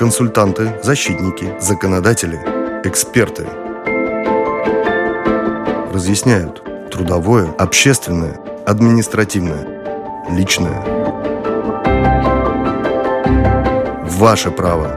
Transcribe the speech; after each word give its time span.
Консультанты, 0.00 0.80
защитники, 0.82 1.52
законодатели, 1.60 2.40
эксперты. 2.84 3.46
Разъясняют 5.92 6.64
трудовое, 6.90 7.50
общественное, 7.58 8.40
административное, 8.64 10.24
личное. 10.30 10.80
Ваше 14.06 14.50
право. 14.50 14.88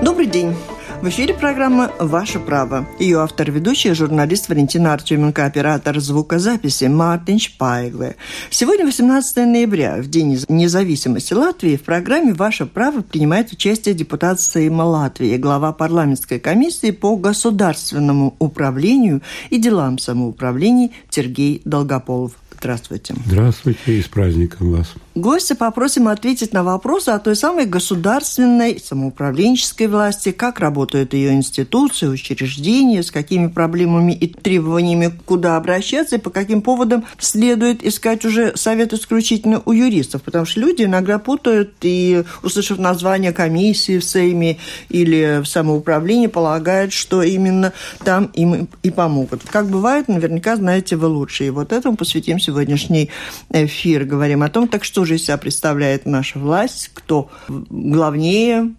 Добрый 0.00 0.24
день. 0.24 0.56
В 1.04 1.08
эфире 1.08 1.34
программа 1.34 1.92
«Ваше 1.98 2.40
право». 2.40 2.88
Ее 2.98 3.20
автор-ведущая, 3.20 3.92
журналист 3.92 4.48
Валентина 4.48 4.94
Артеменко, 4.94 5.44
оператор 5.44 6.00
звукозаписи 6.00 6.84
Мартин 6.84 7.38
Шпайгле. 7.38 8.16
Сегодня 8.48 8.86
18 8.86 9.36
ноября, 9.36 9.96
в 9.98 10.06
День 10.06 10.42
независимости 10.48 11.34
Латвии, 11.34 11.76
в 11.76 11.82
программе 11.82 12.32
«Ваше 12.32 12.64
право» 12.64 13.02
принимает 13.02 13.52
участие 13.52 13.94
депутат 13.94 14.40
Сейма 14.40 14.84
Латвии, 14.84 15.36
глава 15.36 15.74
парламентской 15.74 16.38
комиссии 16.38 16.90
по 16.90 17.16
государственному 17.16 18.34
управлению 18.38 19.20
и 19.50 19.58
делам 19.58 19.98
самоуправления 19.98 20.88
Сергей 21.10 21.60
Долгополов. 21.66 22.32
Здравствуйте. 22.64 23.14
Здравствуйте 23.26 23.98
и 23.98 24.00
с 24.00 24.08
праздником 24.08 24.72
вас. 24.72 24.94
Гостя 25.14 25.54
попросим 25.54 26.08
ответить 26.08 26.54
на 26.54 26.64
вопросы 26.64 27.10
о 27.10 27.18
той 27.18 27.36
самой 27.36 27.66
государственной 27.66 28.80
самоуправленческой 28.80 29.86
власти, 29.86 30.32
как 30.32 30.60
работают 30.60 31.12
ее 31.12 31.34
институции, 31.34 32.06
учреждения, 32.06 33.02
с 33.02 33.10
какими 33.10 33.48
проблемами 33.48 34.12
и 34.12 34.26
требованиями 34.26 35.12
куда 35.26 35.58
обращаться 35.58 36.16
и 36.16 36.18
по 36.18 36.30
каким 36.30 36.62
поводам 36.62 37.04
следует 37.18 37.84
искать 37.84 38.24
уже 38.24 38.56
совет 38.56 38.94
исключительно 38.94 39.60
у 39.66 39.72
юристов, 39.72 40.22
потому 40.22 40.46
что 40.46 40.60
люди 40.60 40.84
иногда 40.84 41.18
путают 41.18 41.74
и, 41.82 42.24
услышав 42.42 42.78
название 42.78 43.32
комиссии 43.32 43.98
в 43.98 44.04
Сейме 44.04 44.56
или 44.88 45.42
в 45.42 45.46
самоуправлении, 45.46 46.28
полагают, 46.28 46.94
что 46.94 47.22
именно 47.22 47.74
там 48.04 48.30
им 48.32 48.68
и 48.82 48.90
помогут. 48.90 49.42
Как 49.50 49.66
бывает, 49.66 50.08
наверняка 50.08 50.56
знаете 50.56 50.96
вы 50.96 51.08
лучше. 51.08 51.44
И 51.44 51.50
вот 51.50 51.70
этому 51.70 51.96
посвятим 51.96 52.38
сегодняшний 52.54 53.10
эфир. 53.50 54.04
Говорим 54.04 54.42
о 54.42 54.48
том, 54.48 54.68
так 54.68 54.84
что 54.84 55.04
же 55.04 55.16
из 55.16 55.24
себя 55.24 55.36
представляет 55.36 56.06
наша 56.06 56.38
власть, 56.38 56.90
кто 56.94 57.30
главнее, 57.48 58.74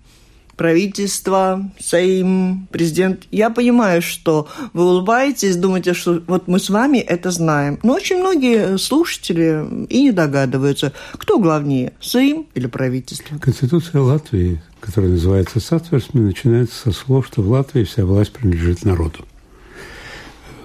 правительство, 0.56 1.70
Сейм, 1.78 2.68
президент. 2.72 3.28
Я 3.32 3.50
понимаю, 3.50 4.02
что 4.02 4.48
вы 4.72 4.86
улыбаетесь, 4.86 5.58
думаете, 5.58 5.94
что 5.94 6.22
вот 6.28 6.48
мы 6.48 6.60
с 6.60 6.70
вами 6.70 7.00
это 7.00 7.32
знаем. 7.32 7.80
Но 7.84 7.96
очень 7.96 8.20
многие 8.20 8.78
слушатели 8.78 9.86
и 9.90 10.04
не 10.04 10.12
догадываются, 10.14 10.94
кто 11.14 11.38
главнее, 11.38 11.92
Сейм 12.00 12.46
или 12.56 12.68
правительство. 12.68 13.38
Конституция 13.40 14.00
Латвии, 14.00 14.62
которая 14.80 15.12
называется 15.12 15.60
Сатверсми, 15.60 16.22
начинается 16.22 16.76
со 16.76 16.92
слов, 16.92 17.28
что 17.28 17.42
в 17.42 17.50
Латвии 17.50 17.84
вся 17.84 18.06
власть 18.06 18.32
принадлежит 18.32 18.86
народу. 18.86 19.26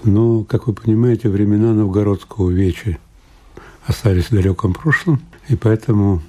Но, 0.02 0.44
как 0.44 0.66
вы 0.66 0.72
понимаете, 0.72 1.28
времена 1.28 1.74
Новгородского 1.74 2.50
веча 2.50 2.98
остались 3.84 4.26
в 4.26 4.34
далеком 4.34 4.72
прошлом, 4.72 5.20
и 5.48 5.56
поэтому 5.56 6.22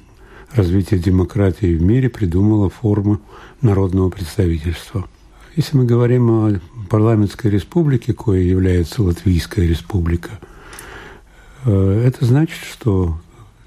развитие 0.53 0.99
демократии 0.99 1.73
в 1.73 1.81
мире 1.81 2.09
придумало 2.09 2.69
форму 2.69 3.21
народного 3.61 4.09
представительства. 4.09 5.07
Если 5.55 5.77
мы 5.77 5.85
говорим 5.85 6.29
о 6.29 6.59
парламентской 6.89 7.47
республике, 7.47 8.13
кое 8.13 8.41
является 8.41 9.03
Латвийская 9.03 9.65
республика, 9.67 10.39
э, 11.65 12.03
это 12.05 12.25
значит, 12.25 12.57
что 12.57 13.19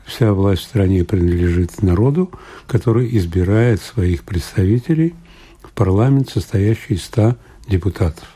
вся 0.05 0.35
власть 0.35 0.63
в 0.63 0.67
стране 0.67 1.05
принадлежит 1.05 1.83
народу, 1.83 2.31
который 2.67 3.17
избирает 3.17 3.81
своих 3.81 4.25
представителей 4.25 5.15
в 5.63 5.71
парламент, 5.73 6.29
состоящий 6.29 6.95
из 6.95 7.05
100 7.05 7.37
депутатов. 7.69 8.34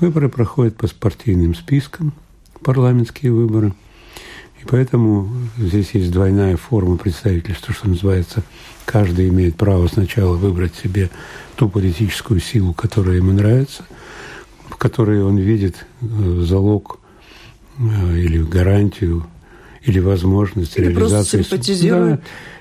Выборы 0.00 0.28
проходят 0.28 0.76
по 0.76 0.88
партийным 0.88 1.54
спискам, 1.54 2.12
парламентские 2.62 3.32
выборы– 3.32 3.74
и 4.60 4.66
поэтому 4.66 5.30
здесь 5.56 5.90
есть 5.94 6.10
двойная 6.10 6.56
форма 6.56 6.96
представительства, 6.98 7.72
что 7.72 7.88
называется, 7.88 8.42
каждый 8.84 9.28
имеет 9.28 9.56
право 9.56 9.86
сначала 9.86 10.36
выбрать 10.36 10.74
себе 10.74 11.10
ту 11.56 11.68
политическую 11.68 12.40
силу, 12.40 12.74
которая 12.74 13.16
ему 13.16 13.32
нравится, 13.32 13.84
в 14.68 14.76
которой 14.76 15.22
он 15.22 15.38
видит 15.38 15.86
э, 16.02 16.42
залог 16.42 17.00
э, 17.78 18.18
или 18.18 18.42
гарантию, 18.42 19.26
или 19.82 19.98
возможность 19.98 20.76
или 20.76 20.88
реализации, 20.88 21.42
да, 21.88 22.20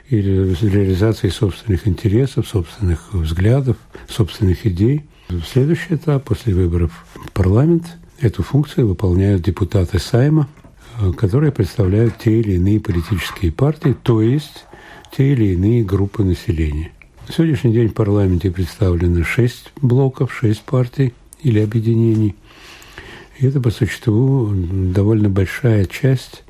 или 0.10 0.56
реализации 0.62 1.28
собственных 1.28 1.86
интересов, 1.86 2.48
собственных 2.48 3.14
взглядов, 3.14 3.76
собственных 4.08 4.66
идей. 4.66 5.04
Следующий 5.46 5.96
этап 5.96 6.26
после 6.26 6.54
выборов 6.54 7.06
в 7.14 7.32
парламент 7.32 7.98
эту 8.20 8.44
функцию 8.44 8.88
выполняют 8.88 9.42
депутаты 9.42 10.00
Сайма– 10.00 10.48
Э, 11.00 11.12
которые 11.14 11.52
представляют 11.52 12.18
те 12.18 12.40
или 12.40 12.54
иные 12.54 12.80
политические 12.80 13.52
партии, 13.52 13.96
то 14.04 14.22
есть 14.22 14.66
те 15.16 15.32
или 15.32 15.54
иные 15.54 15.84
группы 15.84 16.24
населения. 16.24 16.92
На 17.28 17.34
сегодняшний 17.34 17.74
день 17.74 17.88
в 17.88 17.94
парламенте 17.94 18.52
представлено 18.52 19.24
шесть 19.24 19.72
блоков, 19.82 20.34
шесть 20.34 20.62
партий 20.64 21.14
или 21.42 21.60
объединений. 21.60 22.36
И 23.38 23.46
это 23.46 23.62
по 23.62 23.70
существу 23.70 24.52
довольно 24.54 25.30
большая 25.30 25.86
часть 25.86 26.44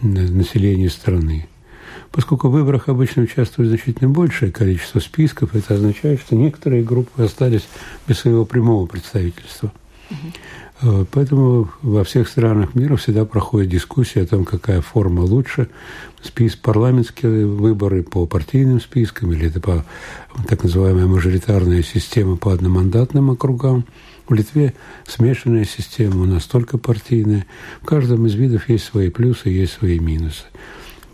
населения 0.00 0.88
страны. 0.88 1.46
Поскольку 2.14 2.46
в 2.46 2.52
выборах 2.52 2.88
обычно 2.88 3.24
участвует 3.24 3.70
значительно 3.70 4.08
большее 4.08 4.52
количество 4.52 5.00
списков, 5.00 5.56
это 5.56 5.74
означает, 5.74 6.20
что 6.20 6.36
некоторые 6.36 6.84
группы 6.84 7.20
остались 7.20 7.66
без 8.06 8.20
своего 8.20 8.44
прямого 8.44 8.86
представительства. 8.86 9.72
Э, 10.80 11.04
поэтому 11.10 11.68
во 11.82 12.04
всех 12.04 12.28
странах 12.28 12.76
мира 12.76 12.94
всегда 12.94 13.24
проходит 13.24 13.70
дискуссия 13.70 14.22
о 14.22 14.26
том, 14.26 14.44
какая 14.44 14.80
форма 14.80 15.22
лучше. 15.22 15.68
Список 16.22 16.60
парламентские 16.60 17.46
выборы 17.46 18.04
по 18.04 18.26
партийным 18.26 18.80
спискам 18.80 19.32
или 19.32 19.48
это 19.48 19.60
по 19.60 19.84
так 20.46 20.62
называемая 20.62 21.06
мажоритарная 21.06 21.82
система 21.82 22.36
по 22.36 22.52
одномандатным 22.52 23.30
округам. 23.30 23.86
В 24.28 24.34
Литве 24.34 24.74
смешанная 25.04 25.64
система, 25.64 26.22
у 26.22 26.26
нас 26.26 26.44
только 26.44 26.78
партийная. 26.78 27.44
В 27.82 27.86
каждом 27.86 28.24
из 28.26 28.34
видов 28.34 28.68
есть 28.68 28.84
свои 28.84 29.10
плюсы, 29.10 29.48
есть 29.48 29.72
свои 29.72 29.98
минусы. 29.98 30.44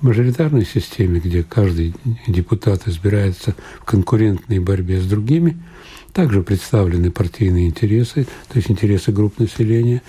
Мажоритарной 0.00 0.64
системе, 0.64 1.20
где 1.20 1.42
каждый 1.42 1.94
депутат 2.26 2.88
избирается 2.88 3.54
в 3.80 3.84
конкурентной 3.84 4.58
борьбе 4.58 5.00
с 5.00 5.06
другими– 5.06 5.56
также 6.12 6.42
представлены 6.42 7.10
партийные 7.10 7.68
интересы, 7.68 8.26
то 8.48 8.56
есть 8.56 8.70
интересы 8.70 9.12
групп 9.12 9.38
населения, 9.38 10.02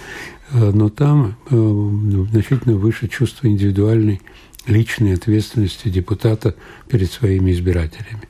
э, 0.51 0.71
но 0.71 0.89
там 0.89 1.35
э, 1.49 2.25
значительно 2.31 2.75
выше 2.75 3.07
чувство 3.07 3.47
индивидуальной 3.47 4.21
личной 4.67 5.13
ответственности 5.15 5.89
депутата 5.89 6.55
перед 6.87 7.11
своими 7.11 7.51
избирателями. 7.51 8.23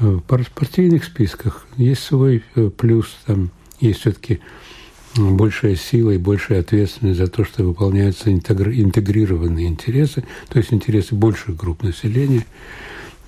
Э, 0.00 0.06
в 0.06 0.20
партийных 0.22 1.04
списках 1.04 1.66
есть 1.76 2.02
свой 2.02 2.42
плюс, 2.76 3.16
там 3.26 3.50
есть 3.80 4.00
все-таки 4.00 4.40
большая 5.16 5.76
сила 5.76 6.10
и 6.10 6.18
большая 6.18 6.60
ответственность 6.60 7.18
за 7.18 7.26
то, 7.26 7.44
что 7.44 7.64
выполняются 7.64 8.32
интегрированные 8.32 9.66
интересы, 9.66 10.24
то 10.48 10.58
есть 10.58 10.72
интересы 10.72 11.14
больших 11.14 11.56
групп 11.56 11.82
населения, 11.82 12.46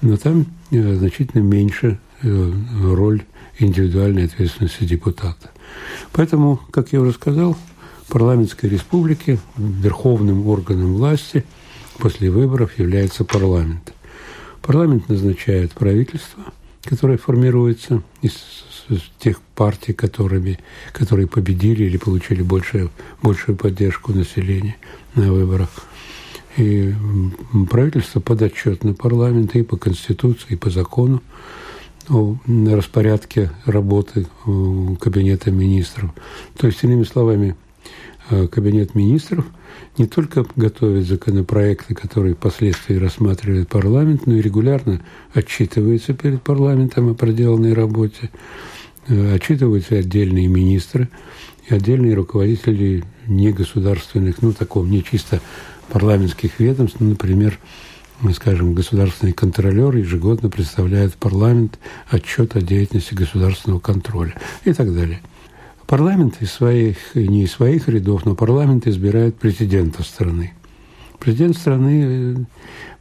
но 0.00 0.16
там 0.16 0.46
значительно 0.70 1.42
меньше 1.42 1.98
роль 2.22 3.22
индивидуальной 3.58 4.24
ответственности 4.24 4.84
депутата. 4.84 5.50
Поэтому, 6.12 6.60
как 6.70 6.92
я 6.92 7.00
уже 7.00 7.12
сказал, 7.12 7.56
парламентской 8.08 8.66
республике 8.66 9.38
верховным 9.56 10.46
органом 10.46 10.94
власти 10.94 11.44
после 11.98 12.30
выборов 12.30 12.78
является 12.78 13.24
парламент. 13.24 13.92
Парламент 14.62 15.08
назначает 15.08 15.72
правительство, 15.72 16.44
которое 16.84 17.18
формируется 17.18 18.02
из, 18.22 18.32
тех 19.18 19.40
партий, 19.54 19.94
которыми, 19.94 20.58
которые 20.92 21.26
победили 21.26 21.84
или 21.84 21.96
получили 21.96 22.42
большую, 22.42 22.90
большую 23.22 23.56
поддержку 23.56 24.12
населения 24.12 24.76
на 25.14 25.32
выборах. 25.32 25.70
И 26.56 26.94
правительство 27.70 28.20
подотчетно 28.20 28.92
парламенту 28.92 29.58
и 29.58 29.62
по 29.62 29.76
Конституции, 29.76 30.48
и 30.50 30.56
по 30.56 30.70
закону 30.70 31.22
о 32.10 32.36
распорядке 32.46 33.50
работы 33.64 34.26
Кабинета 35.00 35.50
министров. 35.50 36.10
То 36.56 36.66
есть, 36.66 36.84
иными 36.84 37.04
словами, 37.04 37.56
Кабинет 38.50 38.94
министров 38.94 39.44
не 39.98 40.06
только 40.06 40.46
готовит 40.56 41.06
законопроекты, 41.06 41.94
которые 41.94 42.34
впоследствии 42.34 42.96
рассматривает 42.96 43.68
парламент, 43.68 44.26
но 44.26 44.34
и 44.34 44.40
регулярно 44.40 45.02
отчитывается 45.32 46.14
перед 46.14 46.42
парламентом 46.42 47.10
о 47.10 47.14
проделанной 47.14 47.74
работе, 47.74 48.30
э, 49.08 49.34
отчитываются 49.34 49.96
отдельные 49.96 50.48
министры 50.48 51.08
и 51.68 51.74
отдельные 51.74 52.14
руководители 52.14 53.04
негосударственных, 53.26 54.42
ну, 54.42 54.52
такого 54.52 54.86
не 54.86 55.04
чисто 55.04 55.40
парламентских 55.90 56.60
ведомств, 56.60 56.96
ну, 57.00 57.10
например, 57.10 57.58
скажем, 58.34 58.74
государственный 58.74 59.32
контролер 59.32 59.94
ежегодно 59.96 60.48
представляет 60.48 61.14
парламент 61.14 61.78
отчет 62.08 62.56
о 62.56 62.62
деятельности 62.62 63.14
государственного 63.14 63.80
контроля 63.80 64.34
и 64.64 64.72
так 64.72 64.94
далее. 64.94 65.20
Парламент 65.86 66.40
из 66.40 66.50
своих, 66.52 66.96
не 67.14 67.44
из 67.44 67.52
своих 67.52 67.88
рядов, 67.88 68.24
но 68.24 68.34
парламент 68.34 68.86
избирает 68.86 69.36
президента 69.36 70.02
страны. 70.02 70.52
Президент 71.18 71.56
страны 71.56 72.04
э, 72.04 72.36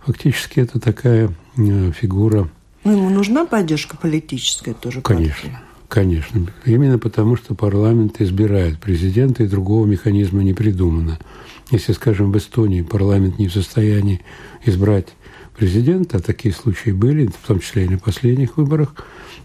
фактически 0.05 0.59
это 0.59 0.79
такая 0.79 1.33
э, 1.57 1.91
фигура. 1.91 2.49
Ну, 2.83 2.91
ему 2.91 3.09
нужна 3.09 3.45
поддержка 3.45 3.95
политическая 3.97 4.73
тоже. 4.73 5.01
Конечно. 5.01 5.49
Партии. 5.49 5.57
Конечно. 5.87 6.47
Именно 6.65 6.97
потому, 6.97 7.35
что 7.35 7.53
парламент 7.53 8.19
избирает 8.19 8.79
президента, 8.79 9.43
и 9.43 9.47
другого 9.47 9.85
механизма 9.85 10.41
не 10.41 10.53
придумано. 10.53 11.19
Если, 11.69 11.93
скажем, 11.93 12.31
в 12.31 12.37
Эстонии 12.37 12.81
парламент 12.81 13.37
не 13.37 13.47
в 13.47 13.53
состоянии 13.53 14.21
избрать 14.65 15.09
президента, 15.55 16.17
а 16.17 16.19
такие 16.19 16.53
случаи 16.53 16.89
были, 16.89 17.27
в 17.27 17.47
том 17.47 17.59
числе 17.59 17.85
и 17.85 17.89
на 17.89 17.99
последних 17.99 18.57
выборах, 18.57 18.95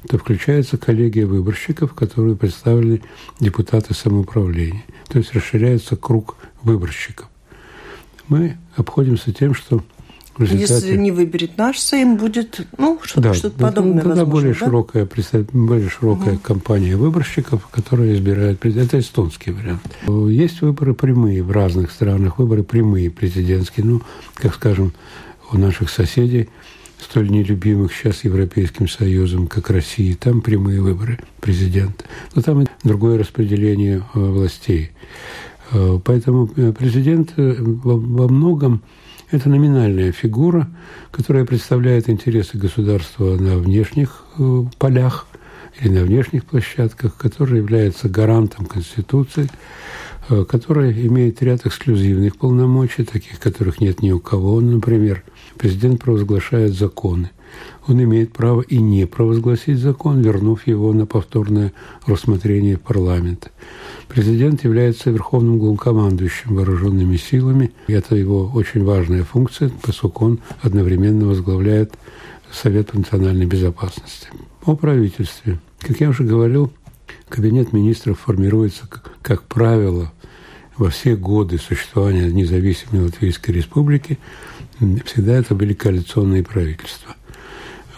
то 0.08 0.18
включается 0.18 0.76
коллегия 0.76 1.26
выборщиков, 1.26 1.94
которые 1.94 2.36
представлены 2.36 3.02
депутаты 3.40 3.94
самоуправления. 3.94 4.84
То 5.08 5.18
есть 5.18 5.34
расширяется 5.34 5.96
круг 5.96 6.36
выборщиков. 6.62 7.28
Мы 8.28 8.58
обходимся 8.76 9.32
тем, 9.32 9.54
что 9.54 9.82
результате... 10.42 10.74
Если 10.74 10.96
не 10.96 11.10
выберет 11.10 11.56
наш 11.58 11.78
Сейм, 11.78 12.16
будет 12.16 12.66
ну, 12.76 13.00
что-то, 13.02 13.20
да, 13.28 13.34
что 13.34 13.50
подобное. 13.50 14.02
Тогда 14.02 14.24
более 14.24 14.52
да? 14.52 14.58
широкая, 14.58 15.08
более 15.52 15.88
широкая 15.88 16.34
угу. 16.34 16.40
компания 16.42 16.96
выборщиков, 16.96 17.66
которая 17.68 18.14
избирает 18.14 18.58
президента. 18.60 18.96
Это 18.96 19.00
эстонский 19.00 19.52
вариант. 19.52 19.82
Есть 20.30 20.60
выборы 20.62 20.94
прямые 20.94 21.42
в 21.42 21.50
разных 21.50 21.90
странах, 21.90 22.38
выборы 22.38 22.62
прямые 22.62 23.10
президентские. 23.10 23.86
Ну, 23.86 24.02
как 24.34 24.54
скажем, 24.54 24.92
у 25.50 25.58
наших 25.58 25.90
соседей, 25.90 26.48
столь 27.00 27.30
нелюбимых 27.30 27.92
сейчас 27.92 28.24
Европейским 28.24 28.88
Союзом, 28.88 29.46
как 29.46 29.70
Россия, 29.70 30.16
там 30.16 30.40
прямые 30.40 30.80
выборы 30.80 31.18
президента. 31.40 32.04
Но 32.34 32.42
там 32.42 32.66
другое 32.82 33.18
распределение 33.18 33.98
э, 33.98 34.18
властей. 34.18 34.90
Э, 35.72 35.98
поэтому 36.04 36.50
э, 36.56 36.72
президент 36.72 37.32
во 37.36 38.28
многом 38.28 38.82
это 39.30 39.48
номинальная 39.48 40.12
фигура, 40.12 40.68
которая 41.10 41.44
представляет 41.44 42.08
интересы 42.08 42.56
государства 42.56 43.36
на 43.36 43.58
внешних 43.58 44.24
полях 44.78 45.26
или 45.80 45.90
на 45.90 46.02
внешних 46.02 46.46
площадках, 46.46 47.16
которая 47.16 47.58
является 47.58 48.08
гарантом 48.08 48.64
Конституции, 48.64 49.50
которая 50.48 50.92
имеет 50.92 51.42
ряд 51.42 51.66
эксклюзивных 51.66 52.36
полномочий, 52.36 53.04
таких, 53.04 53.38
которых 53.40 53.80
нет 53.80 54.02
ни 54.02 54.10
у 54.10 54.20
кого. 54.20 54.60
Например, 54.60 55.22
президент 55.56 56.02
провозглашает 56.02 56.74
законы. 56.74 57.30
Он 57.86 58.02
имеет 58.02 58.32
право 58.32 58.60
и 58.60 58.78
не 58.78 59.06
провозгласить 59.06 59.78
закон, 59.78 60.20
вернув 60.20 60.66
его 60.66 60.92
на 60.92 61.06
повторное 61.06 61.72
рассмотрение 62.06 62.76
парламента. 62.76 63.50
Президент 64.08 64.64
является 64.64 65.10
верховным 65.10 65.58
главнокомандующим 65.58 66.54
вооруженными 66.54 67.16
силами. 67.16 67.72
Это 67.86 68.14
его 68.14 68.50
очень 68.54 68.84
важная 68.84 69.24
функция, 69.24 69.70
поскольку 69.82 70.26
он 70.26 70.40
одновременно 70.62 71.26
возглавляет 71.26 71.94
Совет 72.50 72.94
национальной 72.94 73.46
безопасности. 73.46 74.28
О 74.64 74.74
правительстве. 74.74 75.58
Как 75.80 76.00
я 76.00 76.08
уже 76.08 76.24
говорил, 76.24 76.72
Кабинет 77.28 77.72
министров 77.72 78.20
формируется, 78.20 78.88
как 79.22 79.42
правило, 79.44 80.12
во 80.76 80.90
все 80.90 81.16
годы 81.16 81.58
существования 81.58 82.30
независимой 82.32 83.02
Латвийской 83.04 83.50
Республики. 83.50 84.18
Всегда 85.04 85.34
это 85.34 85.54
были 85.54 85.74
коалиционные 85.74 86.42
правительства. 86.42 87.16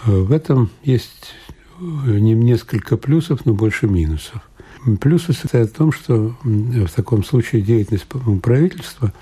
В 0.04 0.32
этом 0.32 0.70
есть 0.82 1.34
несколько 1.78 2.96
плюсов, 2.96 3.44
но 3.44 3.54
больше 3.54 3.86
минусов. 3.86 4.42
Плюсы 5.00 5.32
состоят 5.32 5.70
в 5.70 5.74
том, 5.74 5.92
что 5.92 6.34
в 6.42 6.88
таком 6.88 7.22
случае 7.22 7.62
деятельность 7.62 8.06
правительства 8.42 9.12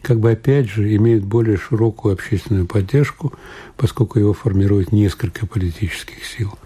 как 0.00 0.18
бы 0.18 0.32
опять 0.32 0.68
же 0.68 0.94
имеет 0.96 1.24
более 1.24 1.56
широкую 1.56 2.14
общественную 2.14 2.66
поддержку, 2.66 3.32
поскольку 3.76 4.18
его 4.18 4.32
формирует 4.32 4.90
несколько 4.90 5.46
политических 5.46 6.24
сил. 6.24 6.58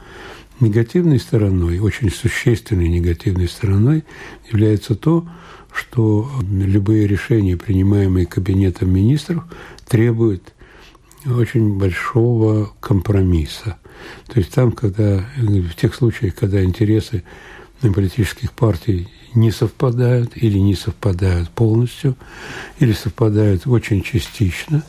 Негативной 0.59 1.21
стороной, 1.21 1.81
очень 1.81 2.11
существенной 2.11 2.89
негативной 2.89 3.47
стороной 3.47 4.05
является 4.51 4.95
то, 4.95 5.29
что 5.71 6.31
любые 6.41 7.07
решения, 7.07 7.59
принимаемые 7.59 8.25
Кабинетом 8.25 8.91
министров, 8.91 9.45
требуют 9.87 10.55
очень 11.27 11.77
большого 11.77 12.73
компромисса. 12.81 13.77
То 14.29 14.39
есть 14.39 14.55
там, 14.55 14.73
когда 14.73 15.27
в 15.37 15.75
тех 15.75 15.95
случаях, 15.95 16.35
когда 16.35 16.65
интересы 16.65 17.23
политических 17.83 18.53
партий 18.53 19.09
не 19.35 19.51
совпадают 19.51 20.33
или 20.37 20.59
не 20.59 20.75
совпадают 20.75 21.51
полностью, 21.51 22.17
или 22.81 22.93
совпадают 22.93 23.67
очень 23.67 24.03
частично, 24.03 24.83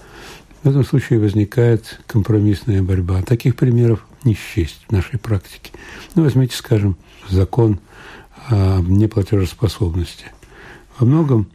в 0.63 0.69
этом 0.69 0.85
случае 0.85 1.19
возникает 1.19 1.99
компромиссная 2.07 2.81
борьба. 2.81 3.21
Таких 3.23 3.57
примеров 3.57 4.06
не 4.27 4.35
счесть 4.35 4.81
в 4.87 4.91
нашей 4.91 5.17
практике. 5.17 5.71
Ну, 6.15 6.23
возьмите, 6.23 6.55
скажем, 6.55 6.97
закон 7.29 7.79
о 8.49 8.81
неплатежеспособности. 8.81 10.25
Во 10.99 11.05
многом 11.05 11.47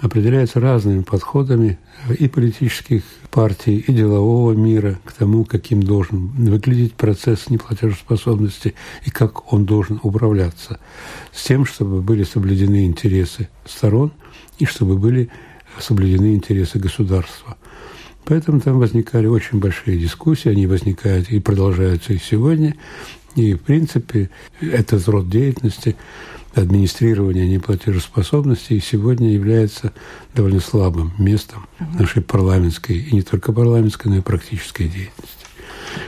определяется 0.00 0.60
разными 0.60 1.02
подходами 1.02 1.78
и 2.18 2.28
политических 2.28 3.02
партий, 3.30 3.78
и 3.78 3.92
делового 3.92 4.52
мира 4.52 4.98
к 5.04 5.12
тому, 5.12 5.44
каким 5.44 5.82
должен 5.82 6.28
выглядеть 6.28 6.94
процесс 6.94 7.50
неплатежеспособности 7.50 8.74
и 9.04 9.10
как 9.10 9.52
он 9.52 9.64
должен 9.64 9.98
управляться, 10.02 10.78
с 11.32 11.44
тем, 11.44 11.64
чтобы 11.64 12.00
были 12.00 12.22
соблюдены 12.22 12.86
интересы 12.86 13.48
сторон 13.66 14.12
и 14.58 14.64
чтобы 14.66 14.96
были 14.96 15.30
соблюдены 15.80 16.34
интересы 16.34 16.78
государства. 16.78 17.56
Поэтому 18.28 18.60
там 18.60 18.78
возникали 18.78 19.26
очень 19.26 19.58
большие 19.58 19.98
дискуссии, 19.98 20.50
они 20.50 20.66
возникают 20.66 21.30
и 21.30 21.40
продолжаются 21.40 22.12
и 22.12 22.18
сегодня. 22.18 22.76
И, 23.36 23.54
в 23.54 23.60
принципе, 23.60 24.28
этот 24.60 25.08
род 25.08 25.30
деятельности 25.30 25.96
администрирования 26.54 27.46
неплатежеспособности 27.46 28.74
и 28.74 28.80
сегодня 28.80 29.32
является 29.32 29.94
довольно 30.34 30.60
слабым 30.60 31.12
местом 31.18 31.66
нашей 31.98 32.20
парламентской, 32.20 32.98
и 32.98 33.14
не 33.14 33.22
только 33.22 33.52
парламентской, 33.52 34.08
но 34.08 34.16
и 34.16 34.20
практической 34.20 34.84
деятельности. 34.84 35.46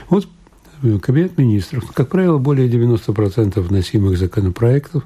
Вот 0.09 0.27
э, 0.83 0.99
Кабинет 0.99 1.39
министров, 1.39 1.91
как 1.91 2.09
правило, 2.09 2.37
более 2.37 2.69
90% 2.69 3.59
вносимых 3.61 4.19
законопроектов 4.19 5.05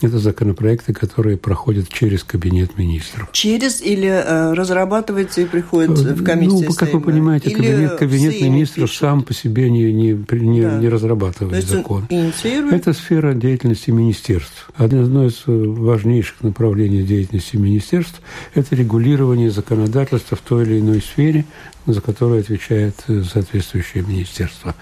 это 0.00 0.18
законопроекты, 0.18 0.92
которые 0.92 1.36
проходят 1.36 1.88
через 1.88 2.22
Кабинет 2.22 2.76
министров. 2.76 3.28
Через 3.32 3.80
или 3.80 4.08
э, 4.08 4.52
разрабатывается 4.52 5.40
и 5.40 5.44
приходит 5.46 5.90
в 5.90 6.24
комиссию? 6.24 6.68
Ну, 6.68 6.74
как 6.74 6.92
вы 6.92 7.00
понимаете, 7.00 7.50
или 7.50 7.56
Кабинет, 7.56 7.96
кабинет 7.96 8.40
министров 8.42 8.90
пишут. 8.90 9.00
сам 9.00 9.22
по 9.22 9.32
себе 9.32 9.70
не, 9.70 9.92
не, 9.92 10.12
не, 10.12 10.62
да. 10.62 10.78
не 10.78 10.88
разрабатывает 10.88 11.66
закон. 11.66 12.06
Это 12.10 12.92
сфера 12.92 13.32
деятельности 13.34 13.90
министерств. 13.90 14.68
Одно 14.76 15.26
из 15.26 15.42
важнейших 15.46 16.42
направлений 16.42 17.02
деятельности 17.02 17.56
министерств– 17.56 18.20
это 18.54 18.74
регулирование 18.76 19.50
законодательства 19.50 20.36
в 20.36 20.40
той 20.40 20.64
или 20.64 20.80
иной 20.80 21.00
сфере, 21.00 21.44
за 21.86 22.00
которую 22.00 22.40
отвечает 22.40 22.96
соответствующее 23.06 24.04
министерство. 24.06 24.74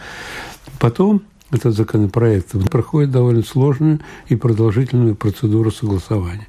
Потом 0.78 1.23
этот 1.50 1.74
законопроект 1.74 2.52
проходит 2.70 3.10
довольно 3.10 3.42
сложную 3.42 4.00
и 4.28 4.36
продолжительную 4.36 5.14
процедуру 5.14 5.70
согласования. 5.70 6.48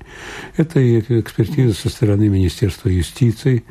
Это 0.57 0.79
и 0.79 0.99
экспертиза 0.99 1.73
со 1.73 1.89
стороны 1.89 2.27
Министерства 2.29 2.89
юстиции, 2.89 3.63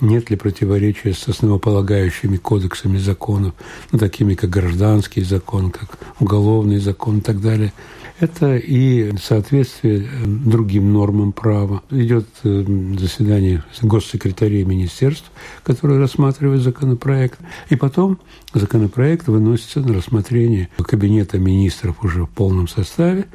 нет 0.00 0.30
ли 0.30 0.36
противоречия 0.36 1.14
с 1.14 1.28
основополагающими 1.28 2.36
кодексами 2.36 2.98
законов, 2.98 3.54
такими 3.92 4.34
как 4.34 4.50
гражданский 4.50 5.22
закон, 5.22 5.70
как 5.70 5.98
уголовный 6.18 6.78
закон 6.78 7.18
и 7.18 7.20
так 7.20 7.40
далее– 7.40 7.72
это 8.22 8.56
и 8.56 9.12
соответствие 9.18 10.04
э, 10.04 10.24
другим 10.26 10.92
нормам 10.92 11.32
права. 11.32 11.82
Идет 11.90 12.26
э, 12.44 12.64
заседание 12.98 13.64
госсекретарей 13.82 14.62
министерств, 14.62 15.30
которые 15.64 15.98
рассматривают 15.98 16.62
законопроект. 16.62 17.40
И 17.68 17.74
потом 17.74 18.18
законопроект 18.54 19.26
выносится 19.26 19.80
на 19.80 19.92
рассмотрение 19.92 20.68
Кабинета 20.76 21.38
министров 21.38 22.04
уже 22.04 22.24
в 22.24 22.30
полном 22.30 22.68
составе, 22.68 23.26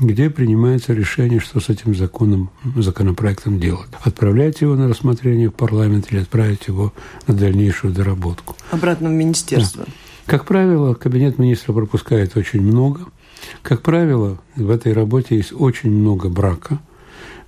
где 0.00 0.28
принимается 0.28 0.92
решение, 0.92 1.38
что 1.38 1.60
с 1.60 1.68
этим 1.68 1.94
законом, 1.94 2.50
законопроектом 2.74 3.60
делать. 3.60 3.88
Отправлять 4.02 4.60
его 4.60 4.74
на 4.74 4.88
рассмотрение 4.88 5.50
в 5.50 5.54
парламент 5.54 6.08
или 6.10 6.18
отправить 6.18 6.66
его 6.66 6.92
на 7.28 7.34
дальнейшую 7.34 7.94
доработку. 7.94 8.56
Обратно 8.72 9.08
в 9.08 9.12
министерство. 9.12 9.84
Да. 9.86 9.92
Как 10.26 10.44
правило, 10.44 10.94
Кабинет 10.94 11.38
министров 11.38 11.76
пропускает 11.76 12.36
очень 12.36 12.60
много– 12.60 13.02
как 13.62 13.82
правило, 13.82 14.38
в 14.54 14.70
этой 14.70 14.92
работе 14.92 15.36
есть 15.36 15.52
очень 15.52 15.90
много 15.90 16.28
брака. 16.28 16.80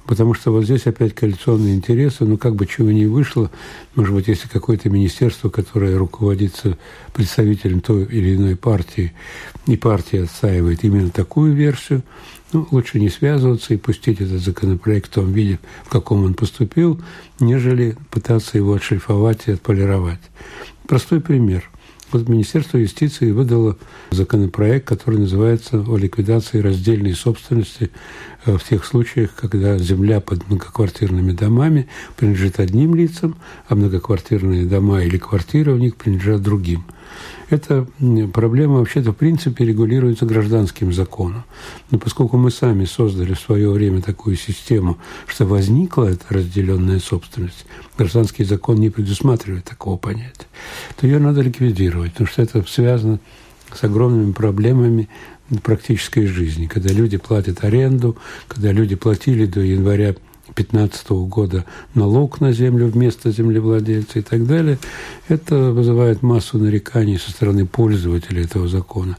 Потому 0.06 0.32
что 0.32 0.52
вот 0.52 0.64
здесь 0.64 0.86
опять 0.86 1.14
коалиционные 1.14 1.74
интересы, 1.74 2.24
ну 2.24 2.38
как 2.38 2.56
бы 2.56 2.64
чего 2.64 2.90
не 2.90 3.04
вышло, 3.04 3.50
может 3.94 4.14
быть, 4.14 4.26
если 4.26 4.48
какое-то 4.48 4.88
министерство, 4.88 5.50
которое 5.50 5.98
руководится 5.98 6.78
представителем 7.12 7.82
той 7.82 8.04
или 8.04 8.34
иной 8.34 8.56
партии, 8.56 9.12
и 9.66 9.76
партия 9.76 10.22
отстаивает 10.22 10.82
именно 10.82 11.10
такую 11.10 11.52
версию, 11.52 12.02
ну, 12.54 12.66
лучше 12.70 12.98
не 12.98 13.10
связываться 13.10 13.74
и 13.74 13.76
пустить 13.76 14.22
этот 14.22 14.40
законопроект 14.40 15.10
в 15.10 15.14
том 15.14 15.30
виде, 15.30 15.58
в 15.84 15.90
каком 15.90 16.24
он 16.24 16.32
поступил, 16.32 16.98
нежели 17.38 17.94
пытаться 18.10 18.56
его 18.56 18.72
отшлифовать 18.72 19.42
и 19.46 19.52
отполировать. 19.52 20.20
Простой 20.86 21.20
пример– 21.20 21.70
вот 22.12 22.28
Министерство 22.28 22.78
юстиции 22.78 23.30
выдало 23.30 23.76
законопроект, 24.10 24.86
который 24.86 25.18
называется 25.18 25.80
о 25.80 25.96
ликвидации 25.96 26.60
раздельной 26.60 27.14
собственности 27.14 27.90
э, 28.44 28.56
в 28.56 28.64
тех 28.64 28.84
случаях, 28.84 29.34
когда 29.34 29.78
земля 29.78 30.20
под 30.20 30.48
многоквартирными 30.48 31.32
домами 31.32 31.88
принадлежит 32.16 32.60
одним 32.60 32.94
лицам, 32.94 33.36
а 33.68 33.74
многоквартирные 33.74 34.64
дома 34.64 35.02
или 35.02 35.18
квартиры 35.18 35.72
у 35.72 35.78
них 35.78 35.96
принадлежат 35.96 36.42
другим– 36.42 36.84
эта 37.50 37.86
проблема 38.32 38.78
вообще-то 38.78 39.12
в 39.12 39.16
принципе 39.16 39.64
регулируется 39.64 40.26
гражданским 40.26 40.92
законом. 40.92 41.44
Но 41.90 41.98
поскольку 41.98 42.36
мы 42.36 42.50
сами 42.50 42.84
создали 42.84 43.34
в 43.34 43.40
свое 43.40 43.70
время 43.70 44.02
такую 44.02 44.36
систему, 44.36 44.98
что 45.26 45.46
возникла 45.46 46.06
эта 46.06 46.24
разделенная 46.30 47.00
собственность, 47.00 47.66
гражданский 47.96 48.44
закон 48.44 48.76
не 48.76 48.90
предусматривает 48.90 49.64
такого 49.64 49.96
понятия, 49.96 50.46
то 50.96 51.06
ее 51.06 51.18
надо 51.18 51.40
ликвидировать, 51.40 52.12
потому 52.12 52.28
что 52.28 52.42
это 52.42 52.62
связано 52.68 53.20
с 53.72 53.82
огромными 53.84 54.32
проблемами 54.32 55.08
практической 55.62 56.26
жизни, 56.26 56.66
когда 56.66 56.92
люди 56.92 57.16
платят 57.16 57.64
аренду, 57.64 58.16
когда 58.48 58.72
люди 58.72 58.94
платили 58.96 59.46
до 59.46 59.60
января 59.60 60.14
2015 60.58 61.10
года 61.28 61.64
налог 61.94 62.40
на 62.40 62.52
землю 62.52 62.88
вместо 62.88 63.30
землевладельца 63.30 64.18
и 64.18 64.22
так 64.22 64.46
далее, 64.46 64.78
это 65.28 65.70
вызывает 65.70 66.22
массу 66.22 66.58
нареканий 66.58 67.18
со 67.18 67.30
стороны 67.30 67.64
пользователей 67.64 68.44
этого 68.44 68.66
закона. 68.66 69.16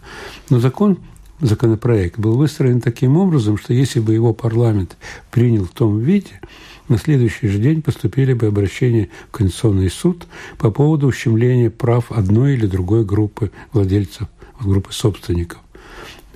Но 0.49 0.59
закон 0.59 0.97
законопроект 1.39 2.19
был 2.19 2.35
выстроен 2.35 2.81
таким 2.81 3.15
образом, 3.15 3.57
что 3.57 3.73
если 3.73 4.01
бы 4.01 4.13
его 4.13 4.33
парламент 4.33 4.97
принял 5.31 5.65
в 5.65 5.71
том 5.71 5.99
виде, 5.99 6.41
на 6.89 6.97
следующий 6.97 7.47
же 7.47 7.59
день 7.59 7.81
поступили 7.81 8.33
бы 8.33 8.47
обращения 8.47 9.09
в 9.29 9.37
Конституционный 9.37 9.89
суд 9.89 10.27
по 10.57 10.71
поводу 10.71 11.07
ущемления 11.07 11.69
прав 11.69 12.11
одной 12.11 12.55
или 12.55 12.65
другой 12.65 13.05
группы 13.05 13.51
владельцев, 13.71 14.27
группы 14.59 14.91
собственников. 14.91 15.59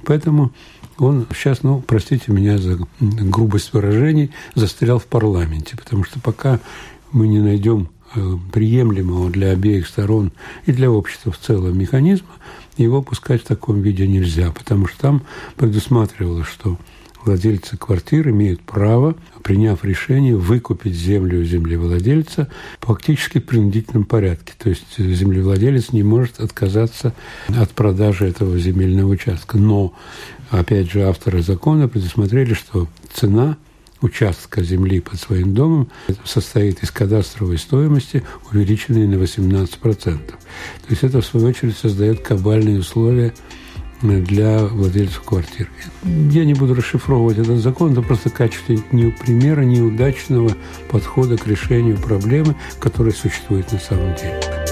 Поэтому 0.06 0.54
он 0.98 1.28
сейчас, 1.34 1.64
ну, 1.64 1.84
простите 1.86 2.32
меня 2.32 2.58
за 2.58 2.80
грубость 3.00 3.74
выражений, 3.74 4.32
застрял 4.56 5.00
в 5.00 5.06
парламенте, 5.06 5.76
потому 5.76 6.04
что 6.04 6.20
пока 6.20 6.60
мы 7.12 7.28
не 7.28 7.40
найдем 7.40 7.90
э, 8.16 8.38
приемлемого 8.52 9.30
для 9.30 9.52
обеих 9.52 9.88
сторон 9.88 10.32
и 10.66 10.72
для 10.72 10.92
общества 10.92 11.32
в 11.32 11.38
целом 11.38 11.78
механизма, 11.78 12.30
его 12.78 13.02
пускать 13.02 13.44
в 13.44 13.48
таком 13.48 13.82
виде 13.82 14.08
нельзя, 14.08 14.52
потому 14.52 14.88
что 14.88 15.00
там 15.00 15.24
предусматривалось, 15.58 16.48
что 16.48 16.78
владельцы 17.24 17.78
квартир 17.78 18.30
имеют 18.30 18.62
право, 18.62 19.16
приняв 19.44 19.84
решение, 19.84 20.36
выкупить 20.36 20.96
землю 20.96 21.42
у 21.42 21.44
землевладельца 21.44 22.50
фактически 22.80 23.40
принудительном 23.40 24.06
порядке. 24.06 24.54
То 24.58 24.70
есть 24.70 24.98
землевладелец 24.98 25.92
не 25.92 26.04
может 26.04 26.40
отказаться 26.40 27.14
от 27.48 27.72
продажи 27.72 28.28
этого 28.28 28.58
земельного 28.58 29.10
участка. 29.10 29.58
Но 29.58 29.94
опять 30.60 30.92
же, 30.92 31.04
авторы 31.04 31.42
закона 31.42 31.88
предусмотрели, 31.88 32.54
что 32.54 32.88
цена 33.14 33.58
участка 34.02 34.62
земли 34.64 35.00
под 35.00 35.20
своим 35.20 35.54
домом 35.54 35.90
состоит 36.26 36.84
из 36.84 36.92
кадастровой 36.92 37.58
стоимости, 37.58 38.24
увеличенной 38.52 39.08
на 39.08 39.16
18%. 39.16 39.70
То 39.80 40.38
есть 40.90 41.04
это, 41.04 41.22
в 41.22 41.26
свою 41.26 41.48
очередь, 41.48 41.78
создает 41.78 42.20
кабальные 42.20 42.80
условия 42.80 43.34
для 44.02 44.66
владельцев 44.66 45.22
квартир. 45.22 45.70
Я 46.04 46.44
не 46.44 46.54
буду 46.54 46.76
расшифровывать 46.76 47.38
этот 47.38 47.60
закон, 47.60 47.94
это 47.94 48.02
просто 48.02 48.30
качество 48.30 48.76
не 48.92 49.12
примера 49.12 49.62
неудачного 49.62 50.52
подхода 50.92 51.38
к 51.38 51.48
решению 51.48 51.98
проблемы, 51.98 52.56
которая 52.80 53.14
существует 53.14 53.72
на 53.72 53.80
самом 53.80 54.14
деле. 54.16 54.63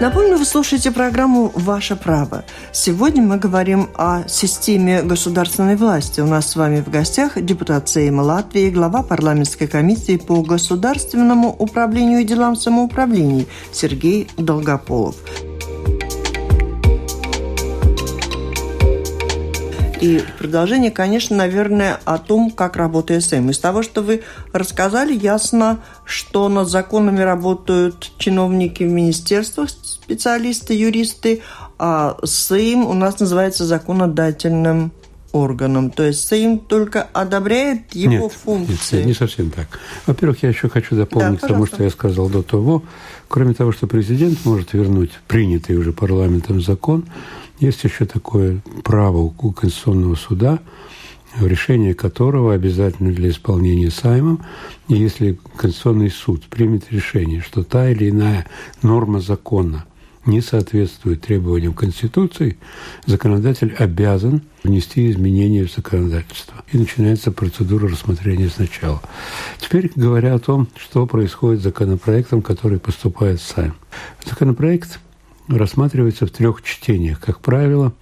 Напомню, 0.00 0.38
вы 0.38 0.46
слушаете 0.46 0.92
программу 0.92 1.52
«Ваше 1.54 1.94
право». 1.94 2.42
Сегодня 2.72 3.20
мы 3.20 3.36
говорим 3.36 3.90
о 3.96 4.26
системе 4.28 5.02
государственной 5.02 5.76
власти. 5.76 6.22
У 6.22 6.26
нас 6.26 6.50
с 6.50 6.56
вами 6.56 6.80
в 6.80 6.88
гостях 6.88 7.32
депутат 7.36 7.90
Сейма 7.90 8.22
Латвии, 8.22 8.70
глава 8.70 9.02
парламентской 9.02 9.66
комиссии 9.66 10.16
по 10.16 10.40
государственному 10.40 11.54
управлению 11.54 12.20
и 12.20 12.24
делам 12.24 12.56
самоуправления 12.56 13.44
Сергей 13.72 14.26
Долгополов. 14.38 15.16
И 20.00 20.24
продолжение, 20.38 20.90
конечно, 20.90 21.36
наверное, 21.36 22.00
о 22.06 22.16
том, 22.16 22.50
как 22.50 22.76
работает 22.76 23.22
СМ. 23.22 23.50
Из 23.50 23.58
того, 23.58 23.82
что 23.82 24.00
вы 24.00 24.22
рассказали, 24.54 25.12
ясно, 25.12 25.80
что 26.06 26.48
над 26.48 26.70
законами 26.70 27.20
работают 27.20 28.10
чиновники 28.16 28.82
в 28.82 28.90
министерствах, 28.90 29.68
специалисты, 30.10 30.74
юристы, 30.74 31.40
а 31.78 32.16
СЭИМ 32.24 32.84
у 32.84 32.94
нас 32.94 33.20
называется 33.20 33.64
законодательным 33.64 34.90
органом. 35.30 35.90
То 35.90 36.02
есть 36.02 36.26
СЭИМ 36.26 36.58
только 36.58 37.02
одобряет 37.02 37.94
его 37.94 38.24
нет, 38.24 38.32
функции. 38.32 38.96
Нет, 38.96 39.06
не 39.06 39.14
совсем 39.14 39.50
так. 39.50 39.68
Во-первых, 40.06 40.42
я 40.42 40.48
еще 40.48 40.68
хочу 40.68 40.96
дополнить 40.96 41.40
да, 41.42 41.48
тому, 41.48 41.66
что 41.66 41.84
я 41.84 41.90
сказал 41.90 42.28
до 42.28 42.42
того. 42.42 42.82
Кроме 43.28 43.54
того, 43.54 43.70
что 43.70 43.86
президент 43.86 44.44
может 44.44 44.72
вернуть 44.72 45.12
принятый 45.28 45.76
уже 45.76 45.92
парламентом 45.92 46.60
закон, 46.60 47.04
есть 47.60 47.84
еще 47.84 48.04
такое 48.04 48.60
право 48.82 49.18
у 49.18 49.52
Конституционного 49.52 50.16
суда– 50.16 50.58
решение 51.40 51.94
которого 51.94 52.54
обязательно 52.54 53.12
для 53.12 53.30
исполнения 53.30 53.90
Саймом. 53.90 54.44
И 54.88 54.94
если 54.94 55.38
Конституционный 55.56 56.10
суд 56.10 56.44
примет 56.44 56.90
решение, 56.90 57.40
что 57.40 57.62
та 57.62 57.90
или 57.90 58.10
иная 58.10 58.46
норма 58.82 59.20
закона 59.20 59.84
не 60.26 60.40
соответствует 60.40 61.22
требованиям 61.22 61.72
Конституции, 61.72 62.58
законодатель 63.06 63.74
обязан 63.78 64.42
внести 64.62 65.10
изменения 65.10 65.66
в 65.66 65.72
законодательство. 65.72 66.62
И 66.72 66.78
начинается 66.78 67.32
процедура 67.32 67.88
рассмотрения 67.88 68.48
сначала. 68.48 69.00
Теперь 69.58 69.90
говоря 69.94 70.34
о 70.34 70.38
том, 70.38 70.68
что 70.76 71.06
происходит 71.06 71.60
с 71.60 71.64
законопроектом, 71.64 72.42
который 72.42 72.78
поступает 72.78 73.40
в 73.40 73.46
Сайм. 73.46 73.74
Законопроект 74.24 75.00
рассматривается 75.48 76.26
в 76.26 76.30
трех 76.30 76.62
чтениях. 76.62 77.20
Как 77.20 77.40
правило, 77.40 77.94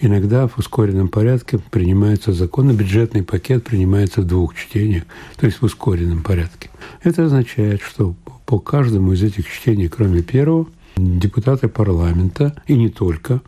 иногда 0.00 0.46
в 0.46 0.58
ускоренном 0.58 1.08
порядке 1.08 1.58
принимается 1.58 2.32
закон, 2.32 2.70
и 2.70 2.74
бюджетный 2.74 3.22
пакет 3.22 3.64
принимается 3.64 4.20
в 4.20 4.26
двух 4.26 4.54
чтениях, 4.54 5.04
то 5.36 5.46
есть 5.46 5.60
в 5.60 5.64
ускоренном 5.64 6.22
порядке. 6.22 6.70
Это 7.02 7.24
означает, 7.24 7.80
что 7.82 8.14
по 8.46 8.58
каждому 8.58 9.12
из 9.12 9.22
этих 9.22 9.50
чтений, 9.50 9.88
кроме 9.88 10.22
первого, 10.22 10.68
депутаты 10.98 11.68
парламента, 11.68 12.60
и 12.66 12.74
не 12.74 12.88
только, 12.88 13.40